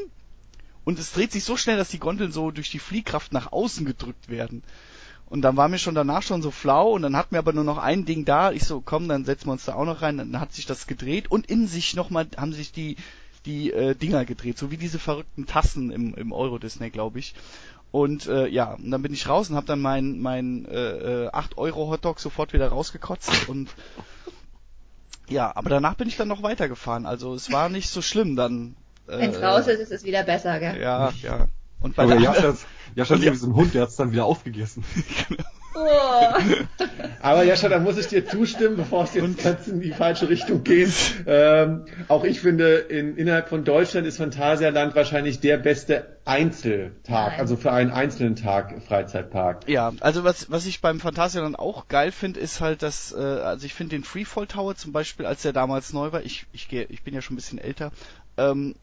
[0.85, 3.85] und es dreht sich so schnell, dass die Gondeln so durch die Fliehkraft nach außen
[3.85, 4.63] gedrückt werden.
[5.33, 7.65] Und dann war mir schon danach schon so flau und dann hatten wir aber nur
[7.65, 8.53] noch ein Ding da.
[8.53, 10.19] Ich so, komm, dann setzen wir uns da auch noch rein.
[10.19, 12.97] Dann hat sich das gedreht und in sich nochmal haben sich die
[13.47, 17.35] die äh, Dinger gedreht, so wie diese verrückten Tassen im, im Euro Disney, glaube ich.
[17.91, 21.57] Und äh, ja, und dann bin ich raus und habe dann mein mein äh, 8
[21.57, 23.71] Euro Hotdog sofort wieder rausgekotzt und
[25.31, 27.07] ja, aber danach bin ich dann noch weitergefahren.
[27.07, 28.77] Also es war nicht so schlimm dann.
[29.09, 30.79] Äh, Wenn es raus ist, ist es wieder besser, gell?
[30.79, 31.49] Ja, ja.
[31.81, 32.55] Und bei Aber der Jascha,
[32.95, 34.85] Jascha ist wie so ein Hund, der hat es dann wieder aufgegessen.
[35.75, 36.35] Oh.
[37.23, 40.65] Aber Jascha, da muss ich dir zustimmen, bevor es jetzt ganz in die falsche Richtung
[40.65, 40.93] geht.
[41.27, 47.57] Ähm, auch ich finde, in, innerhalb von Deutschland ist Phantasialand wahrscheinlich der beste Einzeltag, also
[47.57, 49.69] für einen einzelnen Tag Freizeitpark.
[49.69, 53.65] Ja, also was, was ich beim Phantasialand auch geil finde, ist halt, dass, äh, also
[53.65, 56.87] ich finde den Freefall Tower zum Beispiel, als der damals neu war, ich, ich, geh,
[56.91, 57.93] ich bin ja schon ein bisschen älter,
[58.37, 58.75] ähm,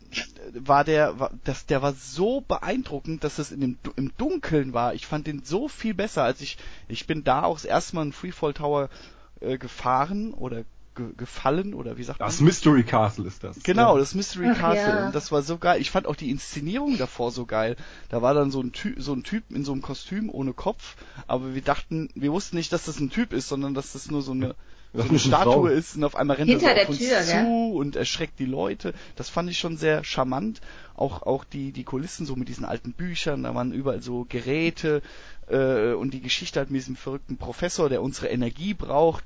[0.54, 4.93] war der, war, das, der war so beeindruckend, dass es in dem, im Dunkeln war.
[4.93, 8.04] Ich fand den so viel besser, als ich, ich bin da auch das erste Mal
[8.04, 8.89] einen Freefall Tower
[9.41, 10.64] äh, gefahren oder
[10.95, 12.30] ge, gefallen oder wie sagt das man?
[12.30, 13.64] Das Mystery Castle ist das.
[13.64, 15.00] Genau, das Mystery Ach, Castle.
[15.00, 15.06] ja.
[15.08, 15.82] Und das war so geil.
[15.82, 17.76] Ich fand auch die Inszenierung davor so geil.
[18.10, 20.95] Da war dann so ein Typ, so ein Typ in so einem Kostüm ohne Kopf,
[21.28, 24.22] aber wir dachten, wir wussten nicht, dass das ein Typ ist, sondern dass das nur
[24.22, 24.56] so eine
[24.93, 27.71] so eine Statue ist und auf einmal rennt Hinter er auf uns Tür, zu gell?
[27.73, 28.93] und erschreckt die Leute.
[29.15, 30.61] Das fand ich schon sehr charmant.
[30.95, 35.01] Auch auch die die Kulissen so mit diesen alten Büchern, da waren überall so Geräte
[35.47, 39.25] äh, und die Geschichte halt mit diesem verrückten Professor, der unsere Energie braucht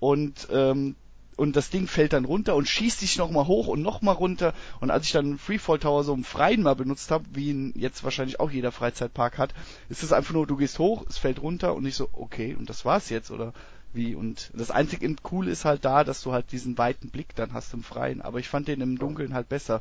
[0.00, 0.96] und ähm,
[1.36, 4.52] und das Ding fällt dann runter und schießt sich nochmal hoch und nochmal runter.
[4.80, 8.04] Und als ich dann Freefall Tower so im Freien mal benutzt habe, wie ihn jetzt
[8.04, 9.54] wahrscheinlich auch jeder Freizeitpark hat,
[9.88, 12.68] ist es einfach nur, du gehst hoch, es fällt runter und ich so, okay, und
[12.68, 13.54] das war's jetzt, oder
[13.94, 17.52] wie und das einzige cool ist halt da, dass du halt diesen weiten Blick dann
[17.52, 19.80] hast im Freien, aber ich fand den im Dunkeln halt besser.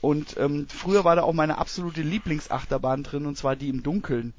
[0.00, 4.34] Und ähm, früher war da auch meine absolute Lieblingsachterbahn drin und zwar die im Dunkeln.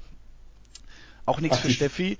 [1.26, 2.16] Auch nichts für Steffi.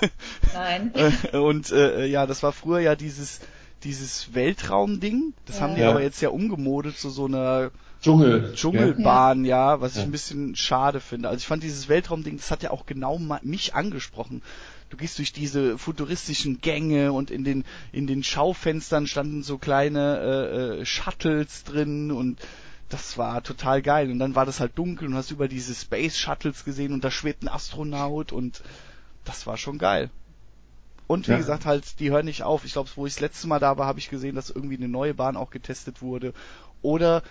[0.54, 0.92] Nein.
[1.32, 3.40] und äh, ja, das war früher ja dieses
[3.84, 5.34] dieses Weltraumding.
[5.44, 5.62] Das ja.
[5.62, 5.90] haben die ja.
[5.90, 7.70] aber jetzt ja umgemodet zu so einer
[8.02, 8.52] Dschungel.
[8.54, 11.28] Dschungelbahn, ja, ja was ich ein bisschen schade finde.
[11.28, 14.42] Also ich fand dieses Weltraumding, das hat ja auch genau mich angesprochen.
[14.88, 20.18] Du gehst durch diese futuristischen Gänge und in den in den Schaufenstern standen so kleine
[20.18, 22.40] äh, äh, Shuttles drin und
[22.88, 24.10] das war total geil.
[24.10, 27.10] Und dann war das halt dunkel und hast über diese Space Shuttles gesehen und da
[27.10, 28.62] schwebt ein Astronaut und
[29.24, 30.10] das war schon geil.
[31.08, 31.38] Und wie ja.
[31.38, 32.64] gesagt, halt, die hören nicht auf.
[32.64, 34.88] Ich glaube, wo ich das letzte Mal da war, habe ich gesehen, dass irgendwie eine
[34.88, 36.32] neue Bahn auch getestet wurde.
[36.82, 37.22] Oder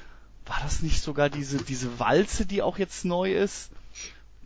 [0.46, 3.72] war das nicht sogar diese, diese Walze, die auch jetzt neu ist?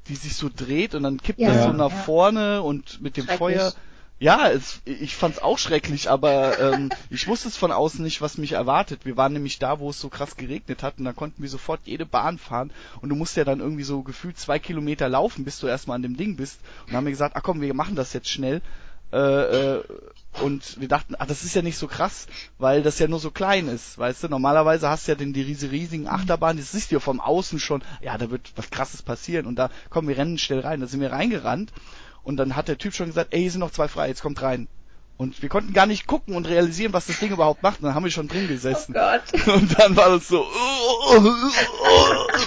[0.10, 1.98] Die sich so dreht und dann kippt ja, das so nach ja.
[1.98, 3.74] vorne und mit dem Feuer.
[4.22, 8.38] Ja, es, ich fand's auch schrecklich, aber ähm, ich wusste es von außen nicht, was
[8.38, 9.06] mich erwartet.
[9.06, 11.82] Wir waren nämlich da, wo es so krass geregnet hat und da konnten wir sofort
[11.86, 15.60] jede Bahn fahren und du musst ja dann irgendwie so gefühlt zwei Kilometer laufen, bis
[15.60, 16.60] du erstmal an dem Ding bist.
[16.82, 18.62] Und dann haben wir gesagt, ach komm, wir machen das jetzt schnell.
[19.12, 19.18] Äh,
[19.78, 19.84] äh,
[20.42, 22.28] und wir dachten, ach, das ist ja nicht so krass,
[22.60, 24.30] weil das ja nur so klein ist, weißt du?
[24.30, 27.60] Normalerweise hast du ja den, die riese, riesigen Achterbahn, das siehst du ja vom Außen
[27.60, 30.80] schon, ja, da wird was krasses passieren und da, kommen wir rennen schnell rein.
[30.80, 31.74] Da sind wir reingerannt
[32.24, 34.42] und dann hat der Typ schon gesagt, ey, hier sind noch zwei frei, jetzt kommt
[34.42, 34.68] rein.
[35.18, 37.80] Und wir konnten gar nicht gucken und realisieren, was das Ding überhaupt macht.
[37.80, 38.96] Und dann haben wir schon drin gesessen.
[38.96, 39.48] Oh Gott.
[39.54, 40.46] Und dann war das so.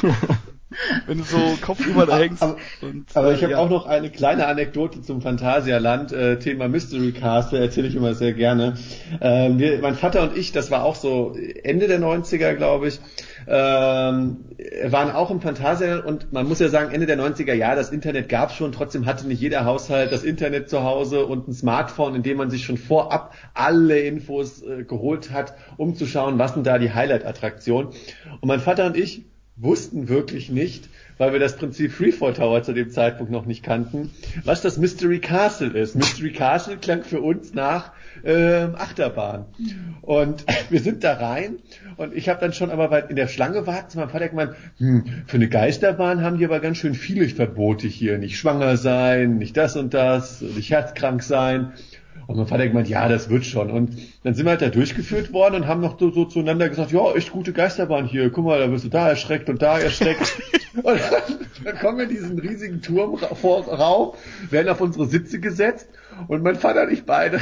[1.06, 2.42] wenn du so kopfüber da hängst.
[2.42, 3.58] Aber, und, aber ich habe ja.
[3.58, 8.32] auch noch eine kleine Anekdote zum Phantasialand, äh, Thema Mystery Castle, erzähle ich immer sehr
[8.32, 8.74] gerne.
[9.20, 13.00] Äh, wir, mein Vater und ich, das war auch so Ende der 90er, glaube ich,
[13.46, 14.44] ähm,
[14.84, 18.28] waren auch im Phantasialand und man muss ja sagen, Ende der 90er, ja, das Internet
[18.28, 22.22] gab schon, trotzdem hatte nicht jeder Haushalt das Internet zu Hause und ein Smartphone, in
[22.22, 26.66] dem man sich schon vorab alle Infos äh, geholt hat, um zu schauen, was sind
[26.66, 27.88] da die Highlight-Attraktionen.
[28.40, 29.24] Und mein Vater und ich
[29.62, 30.88] wussten wirklich nicht,
[31.18, 34.10] weil wir das Prinzip Freefall Tower zu dem Zeitpunkt noch nicht kannten,
[34.44, 35.94] was das Mystery Castle ist.
[35.94, 37.92] Mystery Castle klang für uns nach
[38.24, 39.46] äh, Achterbahn.
[40.00, 41.56] Und wir sind da rein
[41.96, 45.04] und ich habe dann schon aber in der Schlange warten zu meinem Vater gemeint, hm,
[45.26, 48.18] für eine Geisterbahn haben die aber ganz schön viele Verbote hier.
[48.18, 51.72] Nicht schwanger sein, nicht das und das, nicht herzkrank sein.
[52.26, 53.70] Und mein Vater hat gemeint, ja, das wird schon.
[53.70, 56.92] Und dann sind wir halt da durchgeführt worden und haben noch so, so zueinander gesagt,
[56.92, 58.30] ja, echt gute Geisterbahn hier.
[58.30, 60.40] Guck mal, da wirst du da erschreckt und da erschreckt.
[60.76, 61.22] und dann,
[61.64, 64.16] dann kommen wir diesen riesigen Turm rauf,
[64.50, 65.88] werden auf unsere Sitze gesetzt
[66.28, 67.40] und mein Vater und ich beide,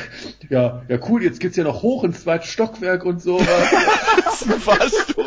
[0.49, 3.39] ja, ja cool, jetzt geht's ja noch hoch ins zweite Stockwerk und so.
[3.41, 5.25] Was du?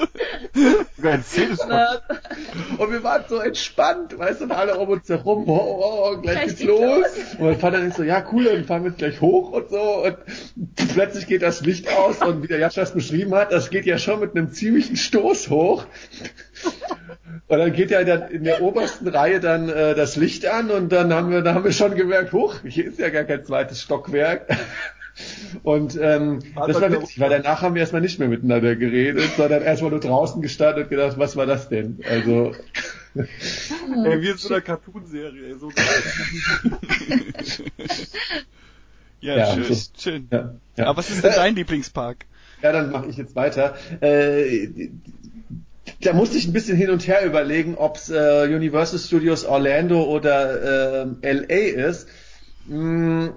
[2.77, 6.17] Und wir waren so entspannt, weißt du, und alle um uns herum, oh, oh, oh
[6.21, 6.79] gleich, geht's los.
[6.79, 7.35] los.
[7.37, 10.05] Und mein Vater denkt so, ja cool, dann fahren wir jetzt gleich hoch und so.
[10.05, 10.17] Und
[10.93, 13.97] plötzlich geht das Licht aus und wie der Jascha es beschrieben hat, das geht ja
[13.97, 15.85] schon mit einem ziemlichen Stoß hoch.
[17.47, 20.91] Und dann geht ja dann in der obersten Reihe dann äh, das Licht an und
[20.91, 23.81] dann haben wir, da haben wir schon gemerkt, huch, hier ist ja gar kein zweites
[23.81, 24.47] Stockwerk.
[25.61, 29.61] Und ähm, das war witzig, weil danach haben wir erstmal nicht mehr miteinander geredet, sondern
[29.61, 31.99] erstmal nur draußen gestanden und gedacht, was war das denn?
[32.09, 32.53] Also.
[33.15, 35.69] ey, wie in so einer Cartoon-Serie, so
[39.21, 39.63] ja, ja, schön.
[39.65, 40.27] So, schön.
[40.31, 40.85] Ja, ja.
[40.87, 42.25] Aber was ist denn dein Lieblingspark?
[42.63, 43.75] Ja, dann mache ich jetzt weiter.
[44.01, 44.89] Äh,
[46.01, 50.03] da musste ich ein bisschen hin und her überlegen, ob es äh, Universal Studios Orlando
[50.03, 52.07] oder äh, LA ist.
[52.67, 53.33] Hm,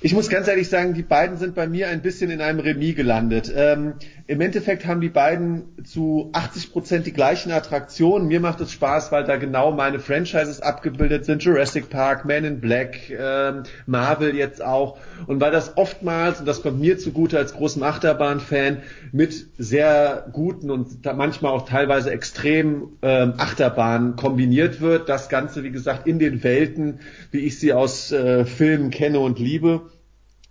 [0.00, 2.94] ich muss ganz ehrlich sagen, die beiden sind bei mir ein bisschen in einem Remis
[2.96, 3.52] gelandet.
[3.54, 3.94] Ähm,
[4.28, 8.26] Im Endeffekt haben die beiden zu 80 Prozent die gleichen Attraktionen.
[8.26, 11.44] Mir macht es Spaß, weil da genau meine Franchises abgebildet sind.
[11.44, 14.98] Jurassic Park, Man in Black, ähm, Marvel jetzt auch.
[15.28, 18.78] Und weil das oftmals, und das kommt mir zugute als großem Achterbahn-Fan,
[19.12, 25.08] mit sehr guten und manchmal auch teilweise extremen ähm, Achterbahnen kombiniert wird.
[25.08, 26.98] Das Ganze, wie gesagt, in den Welten,
[27.30, 29.82] wie ich sie aus äh, Filmen kenne und liebe.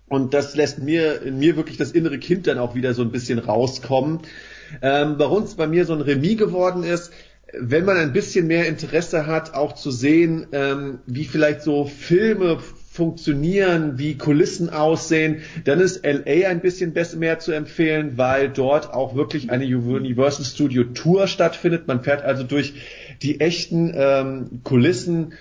[0.08, 3.10] Und das lässt mir, in mir wirklich das innere Kind dann auch wieder so ein
[3.10, 4.20] bisschen rauskommen.
[4.82, 7.12] Ähm, warum es bei mir so ein Remis geworden ist,
[7.52, 12.58] wenn man ein bisschen mehr Interesse hat, auch zu sehen, ähm, wie vielleicht so Filme
[12.96, 18.92] funktionieren, wie Kulissen aussehen, dann ist LA ein bisschen besser mehr zu empfehlen, weil dort
[18.94, 21.86] auch wirklich eine Universal Studio Tour stattfindet.
[21.86, 22.74] Man fährt also durch
[23.22, 25.34] die echten ähm, Kulissen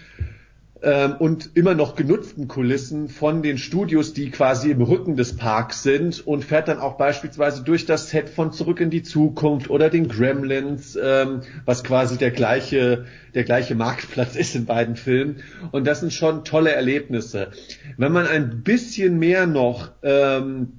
[0.81, 5.83] ähm, und immer noch genutzten Kulissen von den Studios, die quasi im Rücken des Parks
[5.83, 9.89] sind und fährt dann auch beispielsweise durch das Set von Zurück in die Zukunft oder
[9.89, 15.37] den Gremlins, ähm, was quasi der gleiche, der gleiche Marktplatz ist in beiden Filmen.
[15.71, 17.51] Und das sind schon tolle Erlebnisse.
[17.97, 20.73] Wenn man ein bisschen mehr noch ähm,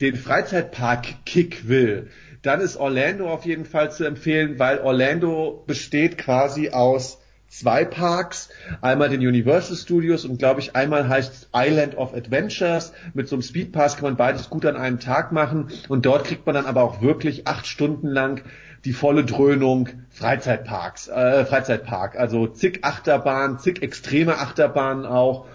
[0.00, 2.08] den Freizeitpark-Kick will,
[2.42, 7.18] dann ist Orlando auf jeden Fall zu empfehlen, weil Orlando besteht quasi aus
[7.48, 8.50] zwei Parks,
[8.80, 12.92] einmal den Universal Studios und glaube ich einmal heißt Island of Adventures.
[13.14, 16.46] Mit so einem Speedpass kann man beides gut an einem Tag machen und dort kriegt
[16.46, 18.42] man dann aber auch wirklich acht Stunden lang
[18.84, 22.16] die volle Dröhnung Freizeitparks, äh, Freizeitpark.
[22.16, 25.46] Also zig Achterbahnen, zig extreme Achterbahnen auch.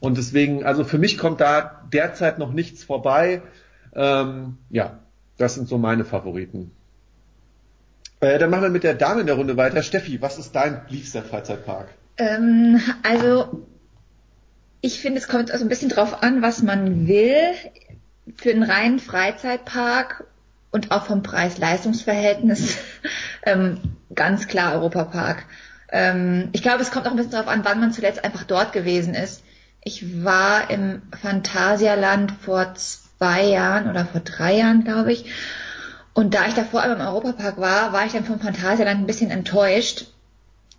[0.00, 3.42] Und deswegen, also für mich kommt da derzeit noch nichts vorbei.
[3.94, 4.98] Ähm, ja,
[5.36, 6.72] das sind so meine Favoriten.
[8.24, 9.82] Äh, dann machen wir mit der Dame in der Runde weiter.
[9.82, 11.88] Steffi, was ist dein liebster Freizeitpark?
[12.16, 13.66] Ähm, also,
[14.80, 17.52] ich finde, es kommt also ein bisschen drauf an, was man will.
[18.36, 20.24] Für einen reinen Freizeitpark
[20.70, 22.78] und auch vom Preis-Leistungs-Verhältnis
[23.44, 23.78] ähm,
[24.14, 25.44] ganz klar Europapark.
[25.92, 28.72] Ähm, ich glaube, es kommt auch ein bisschen darauf an, wann man zuletzt einfach dort
[28.72, 29.42] gewesen ist.
[29.82, 35.26] Ich war im Phantasialand vor zwei Jahren oder vor drei Jahren, glaube ich.
[36.14, 39.32] Und da ich davor einmal im Europapark war, war ich dann vom Phantasialand ein bisschen
[39.32, 40.06] enttäuscht,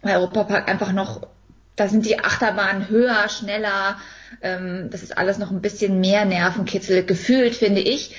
[0.01, 1.27] weil Europapark einfach noch,
[1.75, 3.97] da sind die Achterbahnen höher, schneller,
[4.41, 8.15] ähm, das ist alles noch ein bisschen mehr Nervenkitzel gefühlt, finde ich.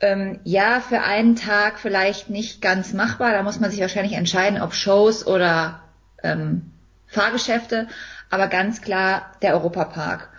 [0.00, 4.60] Ähm, ja, für einen Tag vielleicht nicht ganz machbar, da muss man sich wahrscheinlich entscheiden,
[4.60, 5.80] ob Shows oder
[6.22, 6.72] ähm,
[7.06, 7.88] Fahrgeschäfte,
[8.30, 10.30] aber ganz klar der Europapark.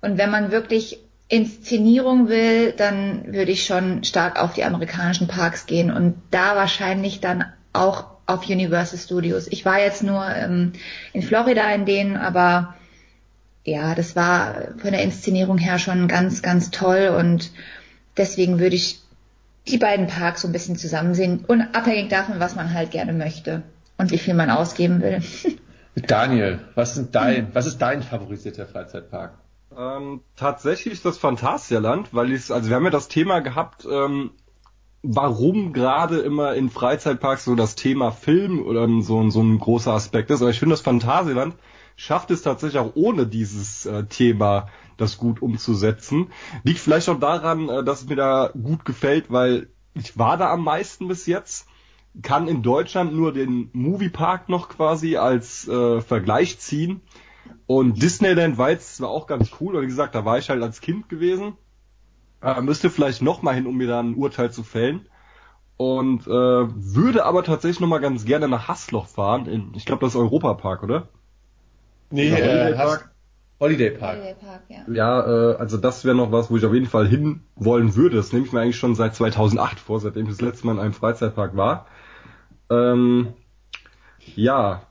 [0.00, 1.00] Und wenn man wirklich
[1.32, 7.20] Inszenierung will, dann würde ich schon stark auf die amerikanischen Parks gehen und da wahrscheinlich
[7.20, 9.46] dann auch auf Universal Studios.
[9.48, 10.74] Ich war jetzt nur ähm,
[11.14, 12.74] in Florida in denen, aber
[13.64, 17.50] ja, das war von der Inszenierung her schon ganz, ganz toll und
[18.18, 19.00] deswegen würde ich
[19.66, 23.62] die beiden Parks so ein bisschen zusammen sehen, unabhängig davon, was man halt gerne möchte
[23.96, 25.22] und wie viel man ausgeben will.
[25.94, 29.32] Daniel, was sind dein, was ist dein favorisierter Freizeitpark?
[29.76, 34.32] Ähm, tatsächlich das Phantasialand, weil ich also wir haben ja das Thema gehabt, ähm,
[35.02, 40.30] warum gerade immer in Freizeitparks so das Thema Film oder so, so ein großer Aspekt
[40.30, 40.42] ist.
[40.42, 41.54] Aber ich finde, das Phantasialand
[41.96, 46.28] schafft es tatsächlich auch ohne dieses äh, Thema das gut umzusetzen.
[46.64, 50.52] Liegt vielleicht auch daran, äh, dass es mir da gut gefällt, weil ich war da
[50.52, 51.66] am meisten bis jetzt,
[52.22, 57.00] kann in Deutschland nur den Moviepark noch quasi als äh, Vergleich ziehen
[57.66, 60.62] und Disneyland war jetzt zwar auch ganz cool, aber wie gesagt, da war ich halt
[60.62, 61.54] als Kind gewesen.
[62.42, 65.06] Äh, müsste vielleicht noch mal hin, um mir da ein Urteil zu fällen.
[65.76, 69.46] Und äh, würde aber tatsächlich noch mal ganz gerne nach Hassloch fahren.
[69.46, 71.08] In, ich glaube, das ist Europapark, oder?
[72.10, 73.10] Nee, äh, Holiday Park.
[73.58, 74.16] Holiday Park.
[74.16, 74.92] Holiday Park ja.
[74.92, 78.16] Ja, äh, also das wäre noch was, wo ich auf jeden Fall hin wollen würde.
[78.16, 80.78] Das nehme ich mir eigentlich schon seit 2008 vor, seitdem ich das letzte Mal in
[80.80, 81.86] einem Freizeitpark war.
[82.70, 83.34] Ähm,
[84.34, 84.82] ja,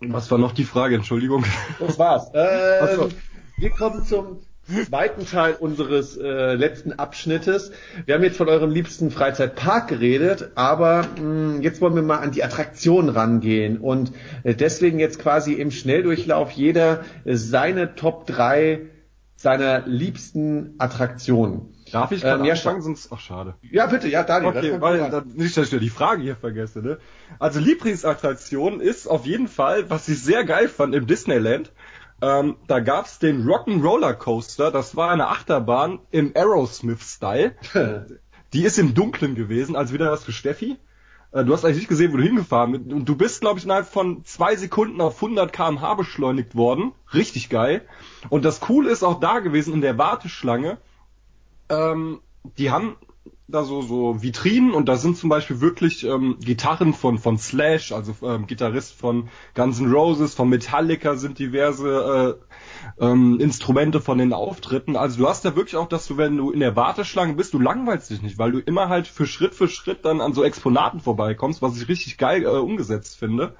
[0.00, 0.96] was war noch die Frage?
[0.96, 1.44] Entschuldigung.
[1.78, 2.30] Das war's.
[2.34, 3.08] Ähm, so.
[3.56, 4.40] Wir kommen zum
[4.86, 7.72] zweiten Teil unseres äh, letzten Abschnittes.
[8.04, 12.18] Wir haben jetzt von eurem liebsten Freizeitpark geredet, aber mh, hm, jetzt wollen wir mal
[12.18, 14.12] an die Attraktion rangehen und
[14.44, 18.82] äh, deswegen jetzt quasi im Schnelldurchlauf jeder äh, seine Top 3
[19.36, 21.74] seiner liebsten Attraktionen.
[21.92, 23.54] Darf ich gerade ähm, ja, anfangen, sonst, ach schade.
[23.62, 24.56] Ja, bitte, ja, Daniel.
[24.56, 26.98] Okay, weil, dann, nicht, dass ich wieder die Frage hier vergesse, ne?
[27.38, 31.72] Also Lieblingsattraktion ist auf jeden Fall, was ich sehr geil fand im Disneyland,
[32.20, 37.54] ähm, da gab's den Rock'n'Roller Coaster, das war eine Achterbahn im Aerosmith-Style.
[38.52, 40.78] die ist im Dunkeln gewesen, also wieder was für Steffi.
[41.30, 42.92] Äh, du hast eigentlich nicht gesehen, wo du hingefahren bist.
[42.92, 46.92] Und du bist, glaube ich, innerhalb von zwei Sekunden auf 100 kmh beschleunigt worden.
[47.14, 47.82] Richtig geil.
[48.30, 50.78] Und das Coole ist auch da gewesen in der Warteschlange,
[51.68, 52.20] ähm,
[52.56, 52.96] die haben
[53.50, 57.92] da so, so Vitrinen und da sind zum Beispiel wirklich ähm, Gitarren von, von Slash,
[57.92, 62.38] also ähm, Gitarrist von Guns N' Roses, von Metallica sind diverse
[63.00, 64.96] äh, ähm, Instrumente von den Auftritten.
[64.96, 67.58] Also du hast da wirklich auch, dass du, wenn du in der Warteschlange bist, du
[67.58, 71.00] langweilst dich nicht, weil du immer halt für Schritt für Schritt dann an so Exponaten
[71.00, 73.54] vorbeikommst, was ich richtig geil äh, umgesetzt finde.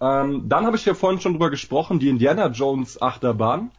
[0.00, 3.72] Ähm, dann habe ich ja vorhin schon drüber gesprochen, die Indiana Jones Achterbahn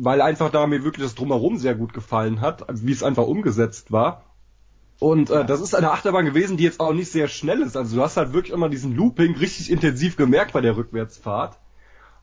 [0.00, 3.92] weil einfach da mir wirklich das Drumherum sehr gut gefallen hat, wie es einfach umgesetzt
[3.92, 4.24] war.
[5.00, 7.76] Und äh, das ist eine Achterbahn gewesen, die jetzt auch nicht sehr schnell ist.
[7.76, 11.56] Also du hast halt wirklich immer diesen Looping richtig intensiv gemerkt bei der Rückwärtsfahrt.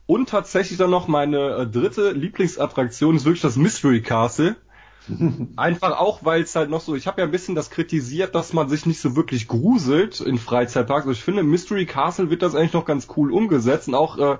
[0.07, 4.55] Und tatsächlich dann noch meine äh, dritte Lieblingsattraktion ist wirklich das Mystery Castle.
[5.55, 8.53] Einfach auch, weil es halt noch so, ich habe ja ein bisschen das kritisiert, dass
[8.53, 11.07] man sich nicht so wirklich gruselt in Freizeitparks.
[11.07, 14.37] Also ich finde, Mystery Castle wird das eigentlich noch ganz cool umgesetzt und auch äh,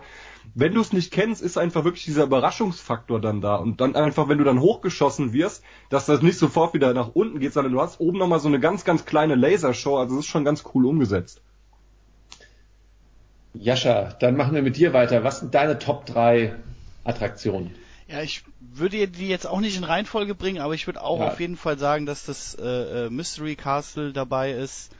[0.53, 3.55] wenn du es nicht kennst, ist einfach wirklich dieser Überraschungsfaktor dann da.
[3.55, 7.39] Und dann einfach, wenn du dann hochgeschossen wirst, dass das nicht sofort wieder nach unten
[7.39, 9.97] geht, sondern du hast oben nochmal so eine ganz, ganz kleine Lasershow.
[9.97, 11.41] Also das ist schon ganz cool umgesetzt.
[13.53, 15.23] Jascha, dann machen wir mit dir weiter.
[15.23, 16.55] Was sind deine Top 3
[17.03, 17.71] Attraktionen?
[18.07, 21.27] Ja, ich würde die jetzt auch nicht in Reihenfolge bringen, aber ich würde auch ja.
[21.27, 24.91] auf jeden Fall sagen, dass das äh, äh Mystery Castle dabei ist.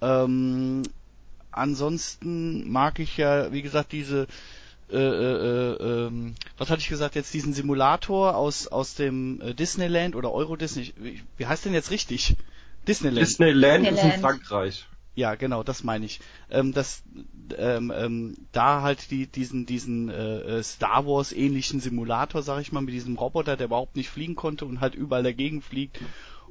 [0.00, 0.82] Ähm,
[1.52, 4.26] ansonsten mag ich ja, wie gesagt, diese
[4.92, 9.54] äh, äh, äh, ähm, was hatte ich gesagt jetzt diesen Simulator aus aus dem äh,
[9.54, 10.92] Disneyland oder Euro Disney
[11.36, 12.36] wie heißt denn jetzt richtig?
[12.86, 13.26] Disneyland.
[13.26, 14.08] Disneyland, Disneyland.
[14.08, 14.86] ist in Frankreich.
[15.14, 16.20] Ja genau das meine ich.
[16.50, 17.02] Ähm, das
[17.56, 22.72] ähm, ähm, da halt die diesen diesen äh, äh, Star Wars ähnlichen Simulator sag ich
[22.72, 25.98] mal mit diesem Roboter der überhaupt nicht fliegen konnte und halt überall dagegen fliegt.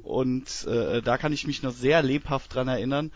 [0.02, 3.12] Und äh, da kann ich mich noch sehr lebhaft dran erinnern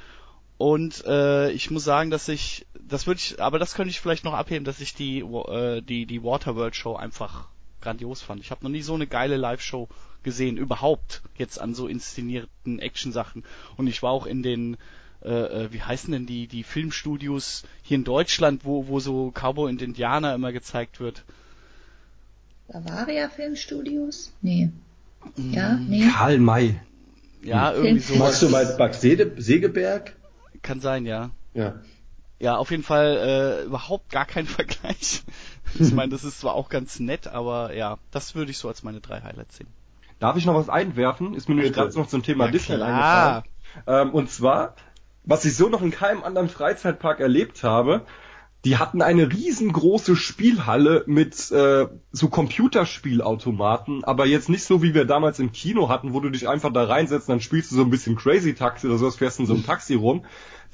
[0.58, 4.24] und äh, ich muss sagen, dass ich, das würde ich, aber das könnte ich vielleicht
[4.24, 7.48] noch abheben, dass ich die äh, die die Waterworld Show einfach
[7.82, 8.40] grandios fand.
[8.40, 9.88] Ich habe noch nie so eine geile Live-Show
[10.22, 13.44] gesehen, überhaupt jetzt an so inszenierten Action-Sachen.
[13.76, 14.76] Und ich war auch in den,
[15.22, 19.70] äh, äh, wie heißen denn die die Filmstudios hier in Deutschland, wo wo so Cowboy
[19.70, 21.24] und Indianer immer gezeigt wird.
[22.66, 24.32] Bavaria Filmstudios?
[24.40, 24.70] Nee.
[25.36, 26.08] Ja, mm, nee.
[26.08, 26.80] Karl May.
[27.42, 28.16] Ja, irgendwie so.
[28.16, 30.16] Machst du mal Bad Segeberg?
[30.66, 31.30] Kann sein, ja.
[31.54, 31.74] Ja.
[32.38, 35.22] Ja, auf jeden Fall äh, überhaupt gar kein Vergleich.
[35.78, 38.82] ich meine, das ist zwar auch ganz nett, aber ja, das würde ich so als
[38.82, 39.68] meine drei Highlights sehen.
[40.18, 41.34] Darf ich noch was einwerfen?
[41.34, 43.44] Ist mir nur gerade noch zum Thema ja, Disney eingefallen.
[43.86, 44.74] Ähm, und zwar,
[45.24, 48.04] was ich so noch in keinem anderen Freizeitpark erlebt habe,
[48.64, 55.04] die hatten eine riesengroße Spielhalle mit äh, so Computerspielautomaten, aber jetzt nicht so wie wir
[55.04, 57.90] damals im Kino hatten, wo du dich einfach da reinsetzt, dann spielst du so ein
[57.90, 60.24] bisschen Crazy Taxi oder sowas, fährst in so einem Taxi rum.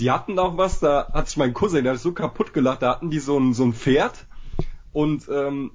[0.00, 2.90] Die hatten auch was, da hat sich mein Cousin, der hat so kaputt gelacht, da
[2.90, 4.26] hatten die so ein, so ein Pferd
[4.92, 5.72] und ähm,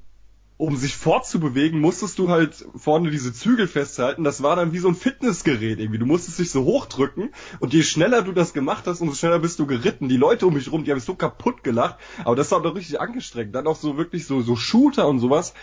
[0.58, 4.24] um sich fortzubewegen, musstest du halt vorne diese Zügel festhalten.
[4.24, 6.00] Das war dann wie so ein Fitnessgerät irgendwie.
[6.00, 7.30] Du musstest dich so hochdrücken
[7.60, 10.10] und je schneller du das gemacht hast, umso schneller bist du geritten.
[10.10, 11.98] Die Leute um mich rum, die haben so kaputt gelacht.
[12.26, 13.54] Aber das war doch richtig angestrengt.
[13.54, 15.54] Dann auch so wirklich so, so Shooter und sowas.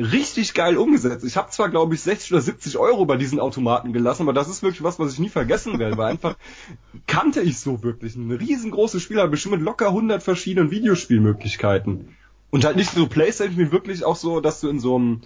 [0.00, 1.24] Richtig geil umgesetzt.
[1.24, 4.48] Ich habe zwar, glaube ich, 60 oder 70 Euro bei diesen Automaten gelassen, aber das
[4.48, 6.36] ist wirklich was, was ich nie vergessen werde, weil einfach
[7.06, 8.16] kannte ich so wirklich.
[8.16, 12.16] Ein riesengroßes Spiel, aber bestimmt mit locker 100 verschiedenen Videospielmöglichkeiten.
[12.48, 15.20] Und halt nicht so Playstation wie wirklich auch so, dass du in so einem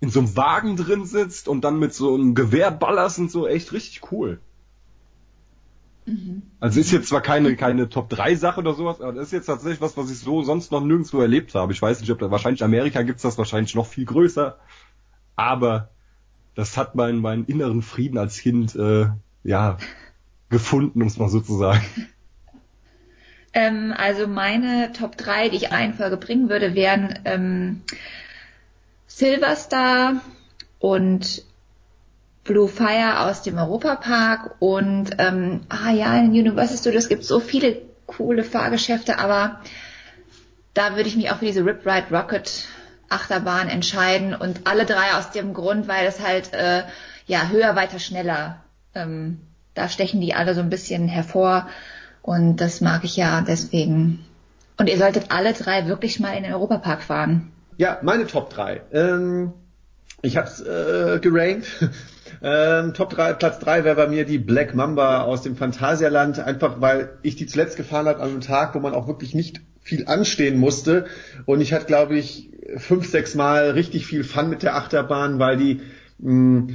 [0.00, 3.46] in so einem Wagen drin sitzt und dann mit so einem Gewehr ballerst und so
[3.46, 4.40] echt richtig cool.
[6.04, 6.42] Mhm.
[6.60, 9.46] Also ist jetzt zwar keine keine Top 3 Sache oder sowas, aber das ist jetzt
[9.46, 11.72] tatsächlich was, was ich so sonst noch nirgendwo erlebt habe.
[11.72, 14.58] Ich weiß nicht, ob da wahrscheinlich Amerika gibt's das wahrscheinlich noch viel größer,
[15.36, 15.90] aber
[16.54, 19.06] das hat meinen meinen inneren Frieden als Kind äh,
[19.44, 19.78] ja
[20.48, 21.84] gefunden, um es mal so zu sagen.
[23.54, 27.82] Ähm, also meine Top 3, die ich Reihenfolge bringen würde, wären ähm,
[29.06, 30.22] Silverstar
[30.78, 31.44] und
[32.44, 37.38] Blue Fire aus dem Europapark und ähm, ah ja, in Universal Studios gibt es so
[37.38, 39.60] viele coole Fahrgeschäfte, aber
[40.74, 42.66] da würde ich mich auch für diese Rip Ride Rocket
[43.08, 46.82] Achterbahn entscheiden und alle drei aus dem Grund, weil es halt äh,
[47.26, 48.64] ja höher, weiter, schneller.
[48.94, 49.40] Ähm,
[49.74, 51.68] da stechen die alle so ein bisschen hervor
[52.22, 54.24] und das mag ich ja deswegen.
[54.78, 57.52] Und ihr solltet alle drei wirklich mal in den Europapark fahren.
[57.76, 58.80] Ja, meine Top 3.
[58.92, 59.52] Ähm,
[60.22, 61.66] ich hab's äh, gerankt.
[62.42, 66.80] Ähm, Top 3, Platz 3 wäre bei mir die Black Mamba aus dem Phantasialand, einfach
[66.80, 70.06] weil ich die zuletzt gefahren habe an einem Tag, wo man auch wirklich nicht viel
[70.06, 71.06] anstehen musste.
[71.44, 75.56] Und ich hatte, glaube ich, fünf, sechs Mal richtig viel Fun mit der Achterbahn, weil
[75.56, 75.80] die
[76.18, 76.74] mh,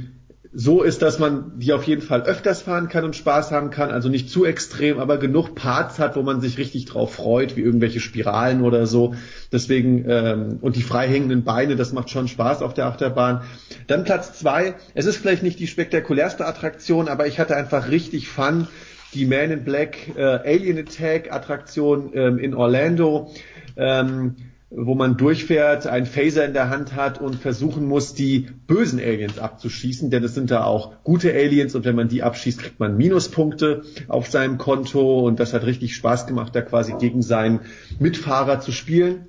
[0.52, 3.90] so ist, dass man die auf jeden Fall öfters fahren kann und Spaß haben kann,
[3.90, 7.60] also nicht zu extrem, aber genug Parts hat, wo man sich richtig drauf freut, wie
[7.60, 9.14] irgendwelche Spiralen oder so.
[9.52, 13.42] Deswegen ähm, und die frei hängenden Beine, das macht schon Spaß auf der Achterbahn.
[13.86, 14.74] Dann Platz zwei.
[14.94, 18.66] Es ist vielleicht nicht die spektakulärste Attraktion, aber ich hatte einfach richtig Fun.
[19.14, 23.32] Die Man in Black äh, Alien Attack Attraktion ähm, in Orlando.
[23.76, 24.36] Ähm,
[24.70, 29.38] wo man durchfährt, einen Phaser in der Hand hat und versuchen muss, die bösen Aliens
[29.38, 32.96] abzuschießen, denn es sind da auch gute Aliens und wenn man die abschießt, kriegt man
[32.96, 35.26] Minuspunkte auf seinem Konto.
[35.26, 37.60] Und das hat richtig Spaß gemacht, da quasi gegen seinen
[37.98, 39.28] Mitfahrer zu spielen.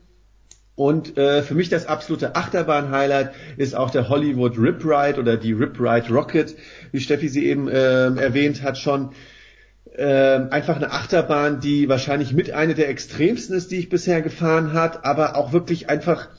[0.76, 5.54] Und äh, für mich das absolute Achterbahn-Highlight ist auch der Hollywood Rip Ride oder die
[5.54, 6.56] Rip Ride Rocket,
[6.92, 9.12] wie Steffi sie eben äh, erwähnt hat schon
[9.96, 14.74] äh, einfach eine Achterbahn, die wahrscheinlich mit einer der extremsten ist, die ich bisher gefahren
[14.74, 16.30] hat, aber auch wirklich einfach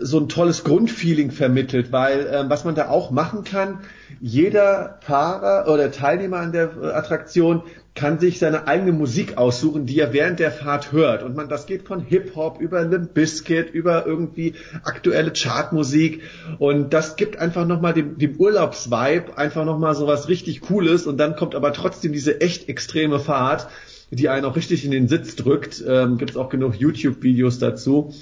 [0.00, 3.80] so ein tolles Grundfeeling vermittelt, weil ähm, was man da auch machen kann,
[4.20, 7.62] jeder Fahrer oder Teilnehmer an der äh, Attraktion
[7.94, 11.22] kann sich seine eigene Musik aussuchen, die er während der Fahrt hört.
[11.22, 14.54] Und man, das geht von Hip-Hop über Limp Bizkit, über irgendwie
[14.84, 16.22] aktuelle Chartmusik.
[16.58, 21.06] Und das gibt einfach nochmal dem, dem Urlaubsvibe einfach nochmal so was richtig Cooles.
[21.06, 23.66] Und dann kommt aber trotzdem diese echt extreme Fahrt,
[24.10, 25.82] die einen auch richtig in den Sitz drückt.
[25.86, 28.14] Ähm, gibt es auch genug YouTube-Videos dazu.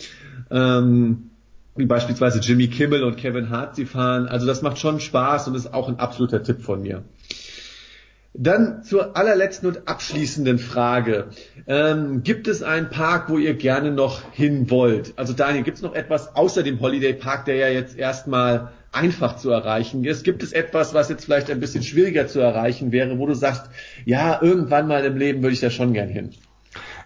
[0.50, 1.30] Ähm,
[1.76, 4.26] wie beispielsweise Jimmy Kimmel und Kevin Hart sie fahren.
[4.26, 7.04] Also das macht schon Spaß und ist auch ein absoluter Tipp von mir.
[8.40, 11.30] Dann zur allerletzten und abschließenden Frage.
[11.66, 15.12] Ähm, gibt es einen Park, wo ihr gerne noch hin wollt?
[15.16, 19.38] Also Daniel, gibt es noch etwas außer dem Holiday Park, der ja jetzt erstmal einfach
[19.38, 20.22] zu erreichen ist?
[20.22, 23.70] Gibt es etwas, was jetzt vielleicht ein bisschen schwieriger zu erreichen wäre, wo du sagst,
[24.04, 26.30] ja, irgendwann mal im Leben würde ich da schon gern hin?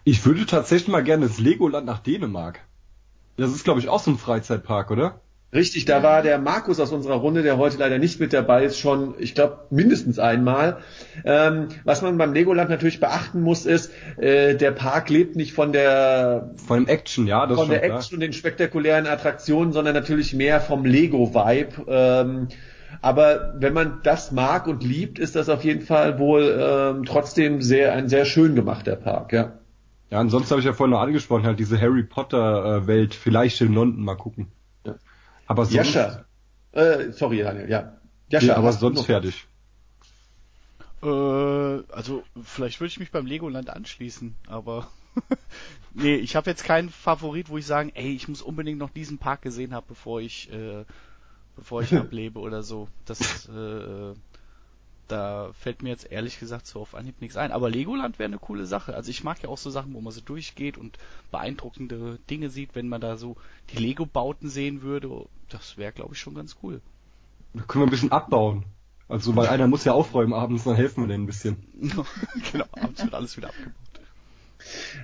[0.04, 2.60] Ich würde tatsächlich mal gerne das Legoland nach Dänemark.
[3.38, 5.22] Das ist, glaube ich, auch so ein Freizeitpark, oder?
[5.54, 8.78] Richtig, da war der Markus aus unserer Runde, der heute leider nicht mit dabei ist,
[8.78, 10.78] schon, ich glaube, mindestens einmal.
[11.26, 15.72] Ähm, was man beim Legoland natürlich beachten muss, ist, äh, der Park lebt nicht von
[15.72, 17.98] der von dem Action, ja, das von der klar.
[17.98, 21.84] Action und den spektakulären Attraktionen, sondern natürlich mehr vom Lego-Vibe.
[21.86, 22.48] Ähm,
[23.02, 27.60] aber wenn man das mag und liebt, ist das auf jeden Fall wohl ähm, trotzdem
[27.60, 29.52] sehr ein sehr schön gemachter Park, ja.
[30.08, 33.74] Ja, ansonsten habe ich ja vorhin noch angesprochen, halt diese Harry Potter äh, vielleicht in
[33.74, 34.46] London mal gucken.
[35.52, 35.92] Aber sonst.
[35.92, 36.24] Jascha.
[36.72, 37.98] Äh, sorry, Daniel, ja.
[38.30, 39.46] Jascha, ja, aber sonst fertig.
[41.02, 44.88] Äh, also, vielleicht würde ich mich beim Legoland anschließen, aber.
[45.92, 49.18] nee, ich habe jetzt keinen Favorit, wo ich sagen, ey, ich muss unbedingt noch diesen
[49.18, 50.86] Park gesehen haben, bevor ich, äh,
[51.54, 52.88] bevor ich ablebe oder so.
[53.04, 54.14] Das, äh,
[55.08, 57.52] da fällt mir jetzt ehrlich gesagt so auf Anhieb nichts ein.
[57.52, 58.94] Aber Legoland wäre eine coole Sache.
[58.94, 60.98] Also ich mag ja auch so Sachen, wo man so durchgeht und
[61.30, 63.36] beeindruckende Dinge sieht, wenn man da so
[63.70, 65.26] die Lego-Bauten sehen würde.
[65.48, 66.80] Das wäre, glaube ich, schon ganz cool.
[67.54, 68.64] Da können wir ein bisschen abbauen.
[69.08, 71.56] Also, weil einer muss ja aufräumen abends, dann helfen wir denen ein bisschen.
[72.52, 73.74] genau, abends wird alles wieder abgebaut.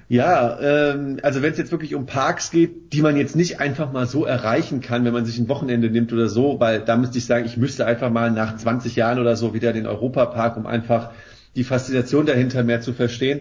[0.09, 3.93] Ja, ähm, also wenn es jetzt wirklich um Parks geht, die man jetzt nicht einfach
[3.93, 7.19] mal so erreichen kann, wenn man sich ein Wochenende nimmt oder so, weil da müsste
[7.19, 10.67] ich sagen, ich müsste einfach mal nach 20 Jahren oder so wieder den Europapark, um
[10.67, 11.11] einfach
[11.57, 13.41] die Faszination dahinter mehr zu verstehen.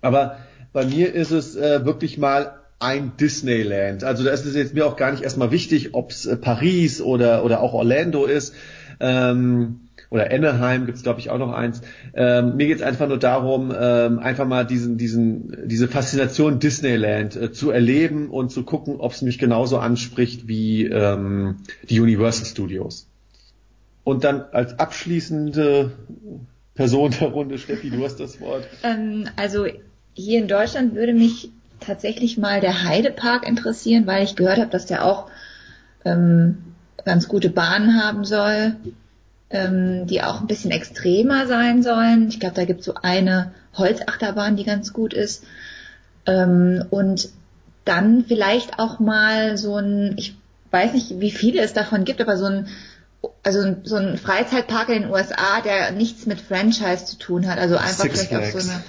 [0.00, 0.38] Aber
[0.72, 4.04] bei mir ist es äh, wirklich mal ein Disneyland.
[4.04, 7.00] Also da ist es jetzt mir auch gar nicht erstmal wichtig, ob es äh, Paris
[7.00, 8.54] oder, oder auch Orlando ist.
[9.00, 11.82] Ähm, oder Anaheim gibt's glaube ich auch noch eins.
[12.14, 17.52] Ähm, mir geht's einfach nur darum, ähm, einfach mal diesen, diesen, diese Faszination Disneyland äh,
[17.52, 21.56] zu erleben und zu gucken, ob es mich genauso anspricht wie ähm,
[21.88, 23.06] die Universal Studios.
[24.04, 25.92] Und dann als abschließende
[26.74, 28.66] Person der Runde, Steffi, du hast das Wort.
[28.82, 29.66] Ähm, also
[30.14, 34.86] hier in Deutschland würde mich tatsächlich mal der Heidepark interessieren, weil ich gehört habe, dass
[34.86, 35.30] der auch
[36.04, 36.58] ähm,
[37.04, 38.76] ganz gute Bahnen haben soll
[39.50, 42.28] ähm, die auch ein bisschen extremer sein sollen.
[42.28, 45.44] Ich glaube, da gibt es so eine Holzachterbahn, die ganz gut ist.
[46.26, 47.30] Ähm, und
[47.84, 50.36] dann vielleicht auch mal so ein, ich
[50.70, 52.68] weiß nicht, wie viele es davon gibt, aber so ein
[53.42, 57.58] also so ein Freizeitpark in den USA, der nichts mit Franchise zu tun hat.
[57.58, 58.82] Also einfach Six vielleicht auch so eine,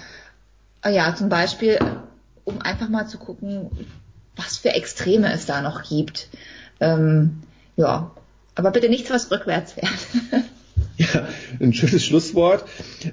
[0.81, 1.80] ah ja, zum Beispiel,
[2.44, 3.72] um einfach mal zu gucken,
[4.36, 6.27] was für Extreme es da noch gibt.
[6.80, 7.41] Ähm,
[7.76, 8.11] ja,
[8.56, 9.90] aber bitte nichts, was rückwärts fährt.
[11.00, 11.28] Ja,
[11.62, 12.66] ein schönes Schlusswort.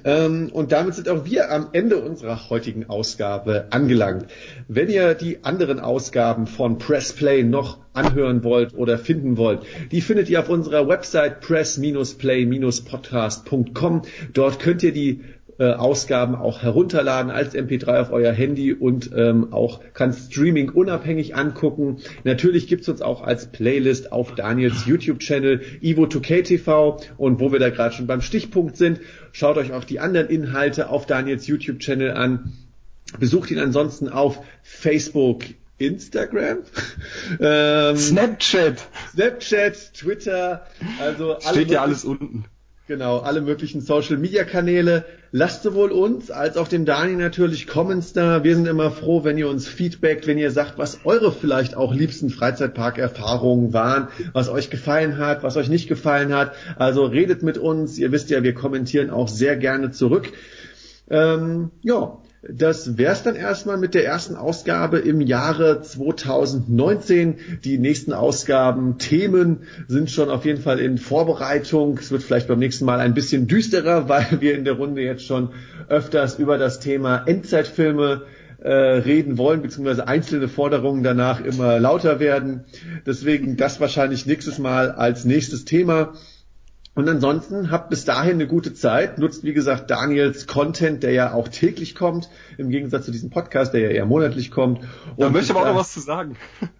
[0.03, 4.25] Ähm, und damit sind auch wir am Ende unserer heutigen Ausgabe angelangt.
[4.67, 9.61] Wenn ihr die anderen Ausgaben von Press Play noch anhören wollt oder finden wollt,
[9.91, 14.01] die findet ihr auf unserer Website press-play-podcast.com.
[14.33, 15.23] Dort könnt ihr die
[15.59, 21.35] äh, Ausgaben auch herunterladen als MP3 auf euer Handy und ähm, auch kann Streaming unabhängig
[21.35, 21.97] angucken.
[22.23, 27.95] Natürlich gibt's uns auch als Playlist auf Daniels YouTube-Channel Ivo2KTV und wo wir da gerade
[27.95, 28.99] schon beim Stichpunkt sind,
[29.31, 32.53] schaut euch auch die anderen Inhalte auf Daniels YouTube-Channel an.
[33.19, 35.45] Besucht ihn ansonsten auf Facebook,
[35.77, 36.59] Instagram,
[37.39, 40.67] ähm, Snapchat, Snapchat, Twitter,
[40.99, 42.45] also steht ja alles unten.
[42.87, 45.03] Genau, alle möglichen Social Media Kanäle.
[45.33, 48.45] Lasst sowohl uns als auch dem Dani natürlich Comments da.
[48.45, 51.93] Wir sind immer froh, wenn ihr uns feedbackt, wenn ihr sagt, was eure vielleicht auch
[51.93, 56.53] liebsten Freizeitpark-Erfahrungen waren, was euch gefallen hat, was euch nicht gefallen hat.
[56.77, 57.97] Also redet mit uns.
[57.97, 60.31] Ihr wisst ja, wir kommentieren auch sehr gerne zurück.
[61.09, 67.35] Ähm, ja, das wär's dann erstmal mit der ersten Ausgabe im Jahre 2019.
[67.63, 71.97] Die nächsten Ausgaben, Themen sind schon auf jeden Fall in Vorbereitung.
[71.97, 75.25] Es wird vielleicht beim nächsten Mal ein bisschen düsterer, weil wir in der Runde jetzt
[75.25, 75.49] schon
[75.89, 78.23] öfters über das Thema Endzeitfilme
[78.59, 82.65] äh, reden wollen, beziehungsweise einzelne Forderungen danach immer lauter werden.
[83.05, 86.13] Deswegen das wahrscheinlich nächstes Mal als nächstes Thema.
[86.97, 89.19] Und ansonsten habt bis dahin eine gute Zeit.
[89.19, 93.75] Nutzt, wie gesagt, Daniels Content, der ja auch täglich kommt, im Gegensatz zu diesem Podcast,
[93.75, 94.79] der ja eher monatlich kommt.
[94.79, 94.87] Und
[95.19, 96.35] da möchte ich aber auch noch was zu sagen.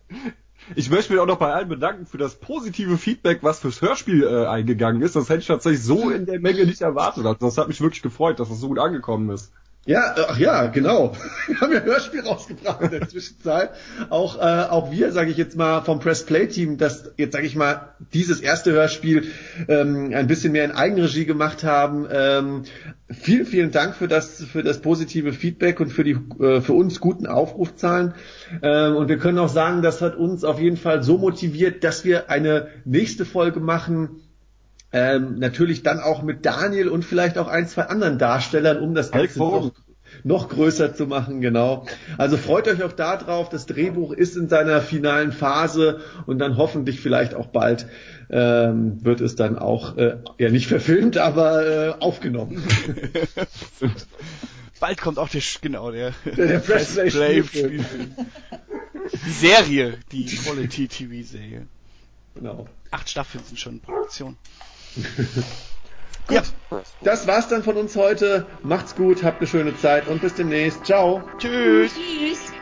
[0.75, 4.23] Ich möchte mich auch noch bei allen bedanken für das positive Feedback, was fürs Hörspiel
[4.23, 5.15] äh, eingegangen ist.
[5.15, 7.25] Das hätte ich tatsächlich so in der Menge nicht erwartet.
[7.25, 9.53] Also das hat mich wirklich gefreut, dass das so gut angekommen ist.
[9.87, 11.13] Ja, ach ja, genau.
[11.47, 13.69] Wir haben ja Hörspiel rausgebracht in der Zwischenzeit.
[14.09, 17.47] Auch, äh, auch wir, sage ich jetzt mal, vom Press Play Team, das jetzt sage
[17.47, 19.31] ich mal dieses erste Hörspiel
[19.69, 22.05] ähm, ein bisschen mehr in Eigenregie gemacht haben.
[22.11, 22.63] Ähm,
[23.09, 26.99] vielen, vielen Dank für das für das positive Feedback und für die äh, für uns
[26.99, 28.13] guten Aufrufzahlen.
[28.61, 32.03] Ähm, und wir können auch sagen, das hat uns auf jeden Fall so motiviert, dass
[32.03, 34.26] wir eine nächste Folge machen
[34.91, 39.11] ähm, natürlich dann auch mit Daniel und vielleicht auch ein, zwei anderen Darstellern, um das
[39.11, 39.71] Ganze noch,
[40.23, 41.85] noch größer zu machen, genau.
[42.17, 43.49] Also freut euch auch darauf.
[43.49, 47.87] Das Drehbuch ist in seiner finalen Phase und dann hoffentlich vielleicht auch bald
[48.29, 52.63] ähm, wird es dann auch äh, ja nicht verfilmt, aber äh, aufgenommen.
[54.79, 57.09] bald kommt auch der genau der der, der Press Play
[57.43, 58.15] Spielfilm.
[59.25, 61.67] Die Serie, die Quality TV Serie.
[62.35, 62.67] Genau.
[62.91, 64.37] Acht Staffeln sind schon in Produktion.
[66.27, 66.43] gut, ja.
[67.01, 68.45] das war's dann von uns heute.
[68.63, 70.85] Macht's gut, habt eine schöne Zeit und bis demnächst.
[70.85, 71.23] Ciao.
[71.39, 71.93] Tschüss.
[71.93, 72.56] Tschüss.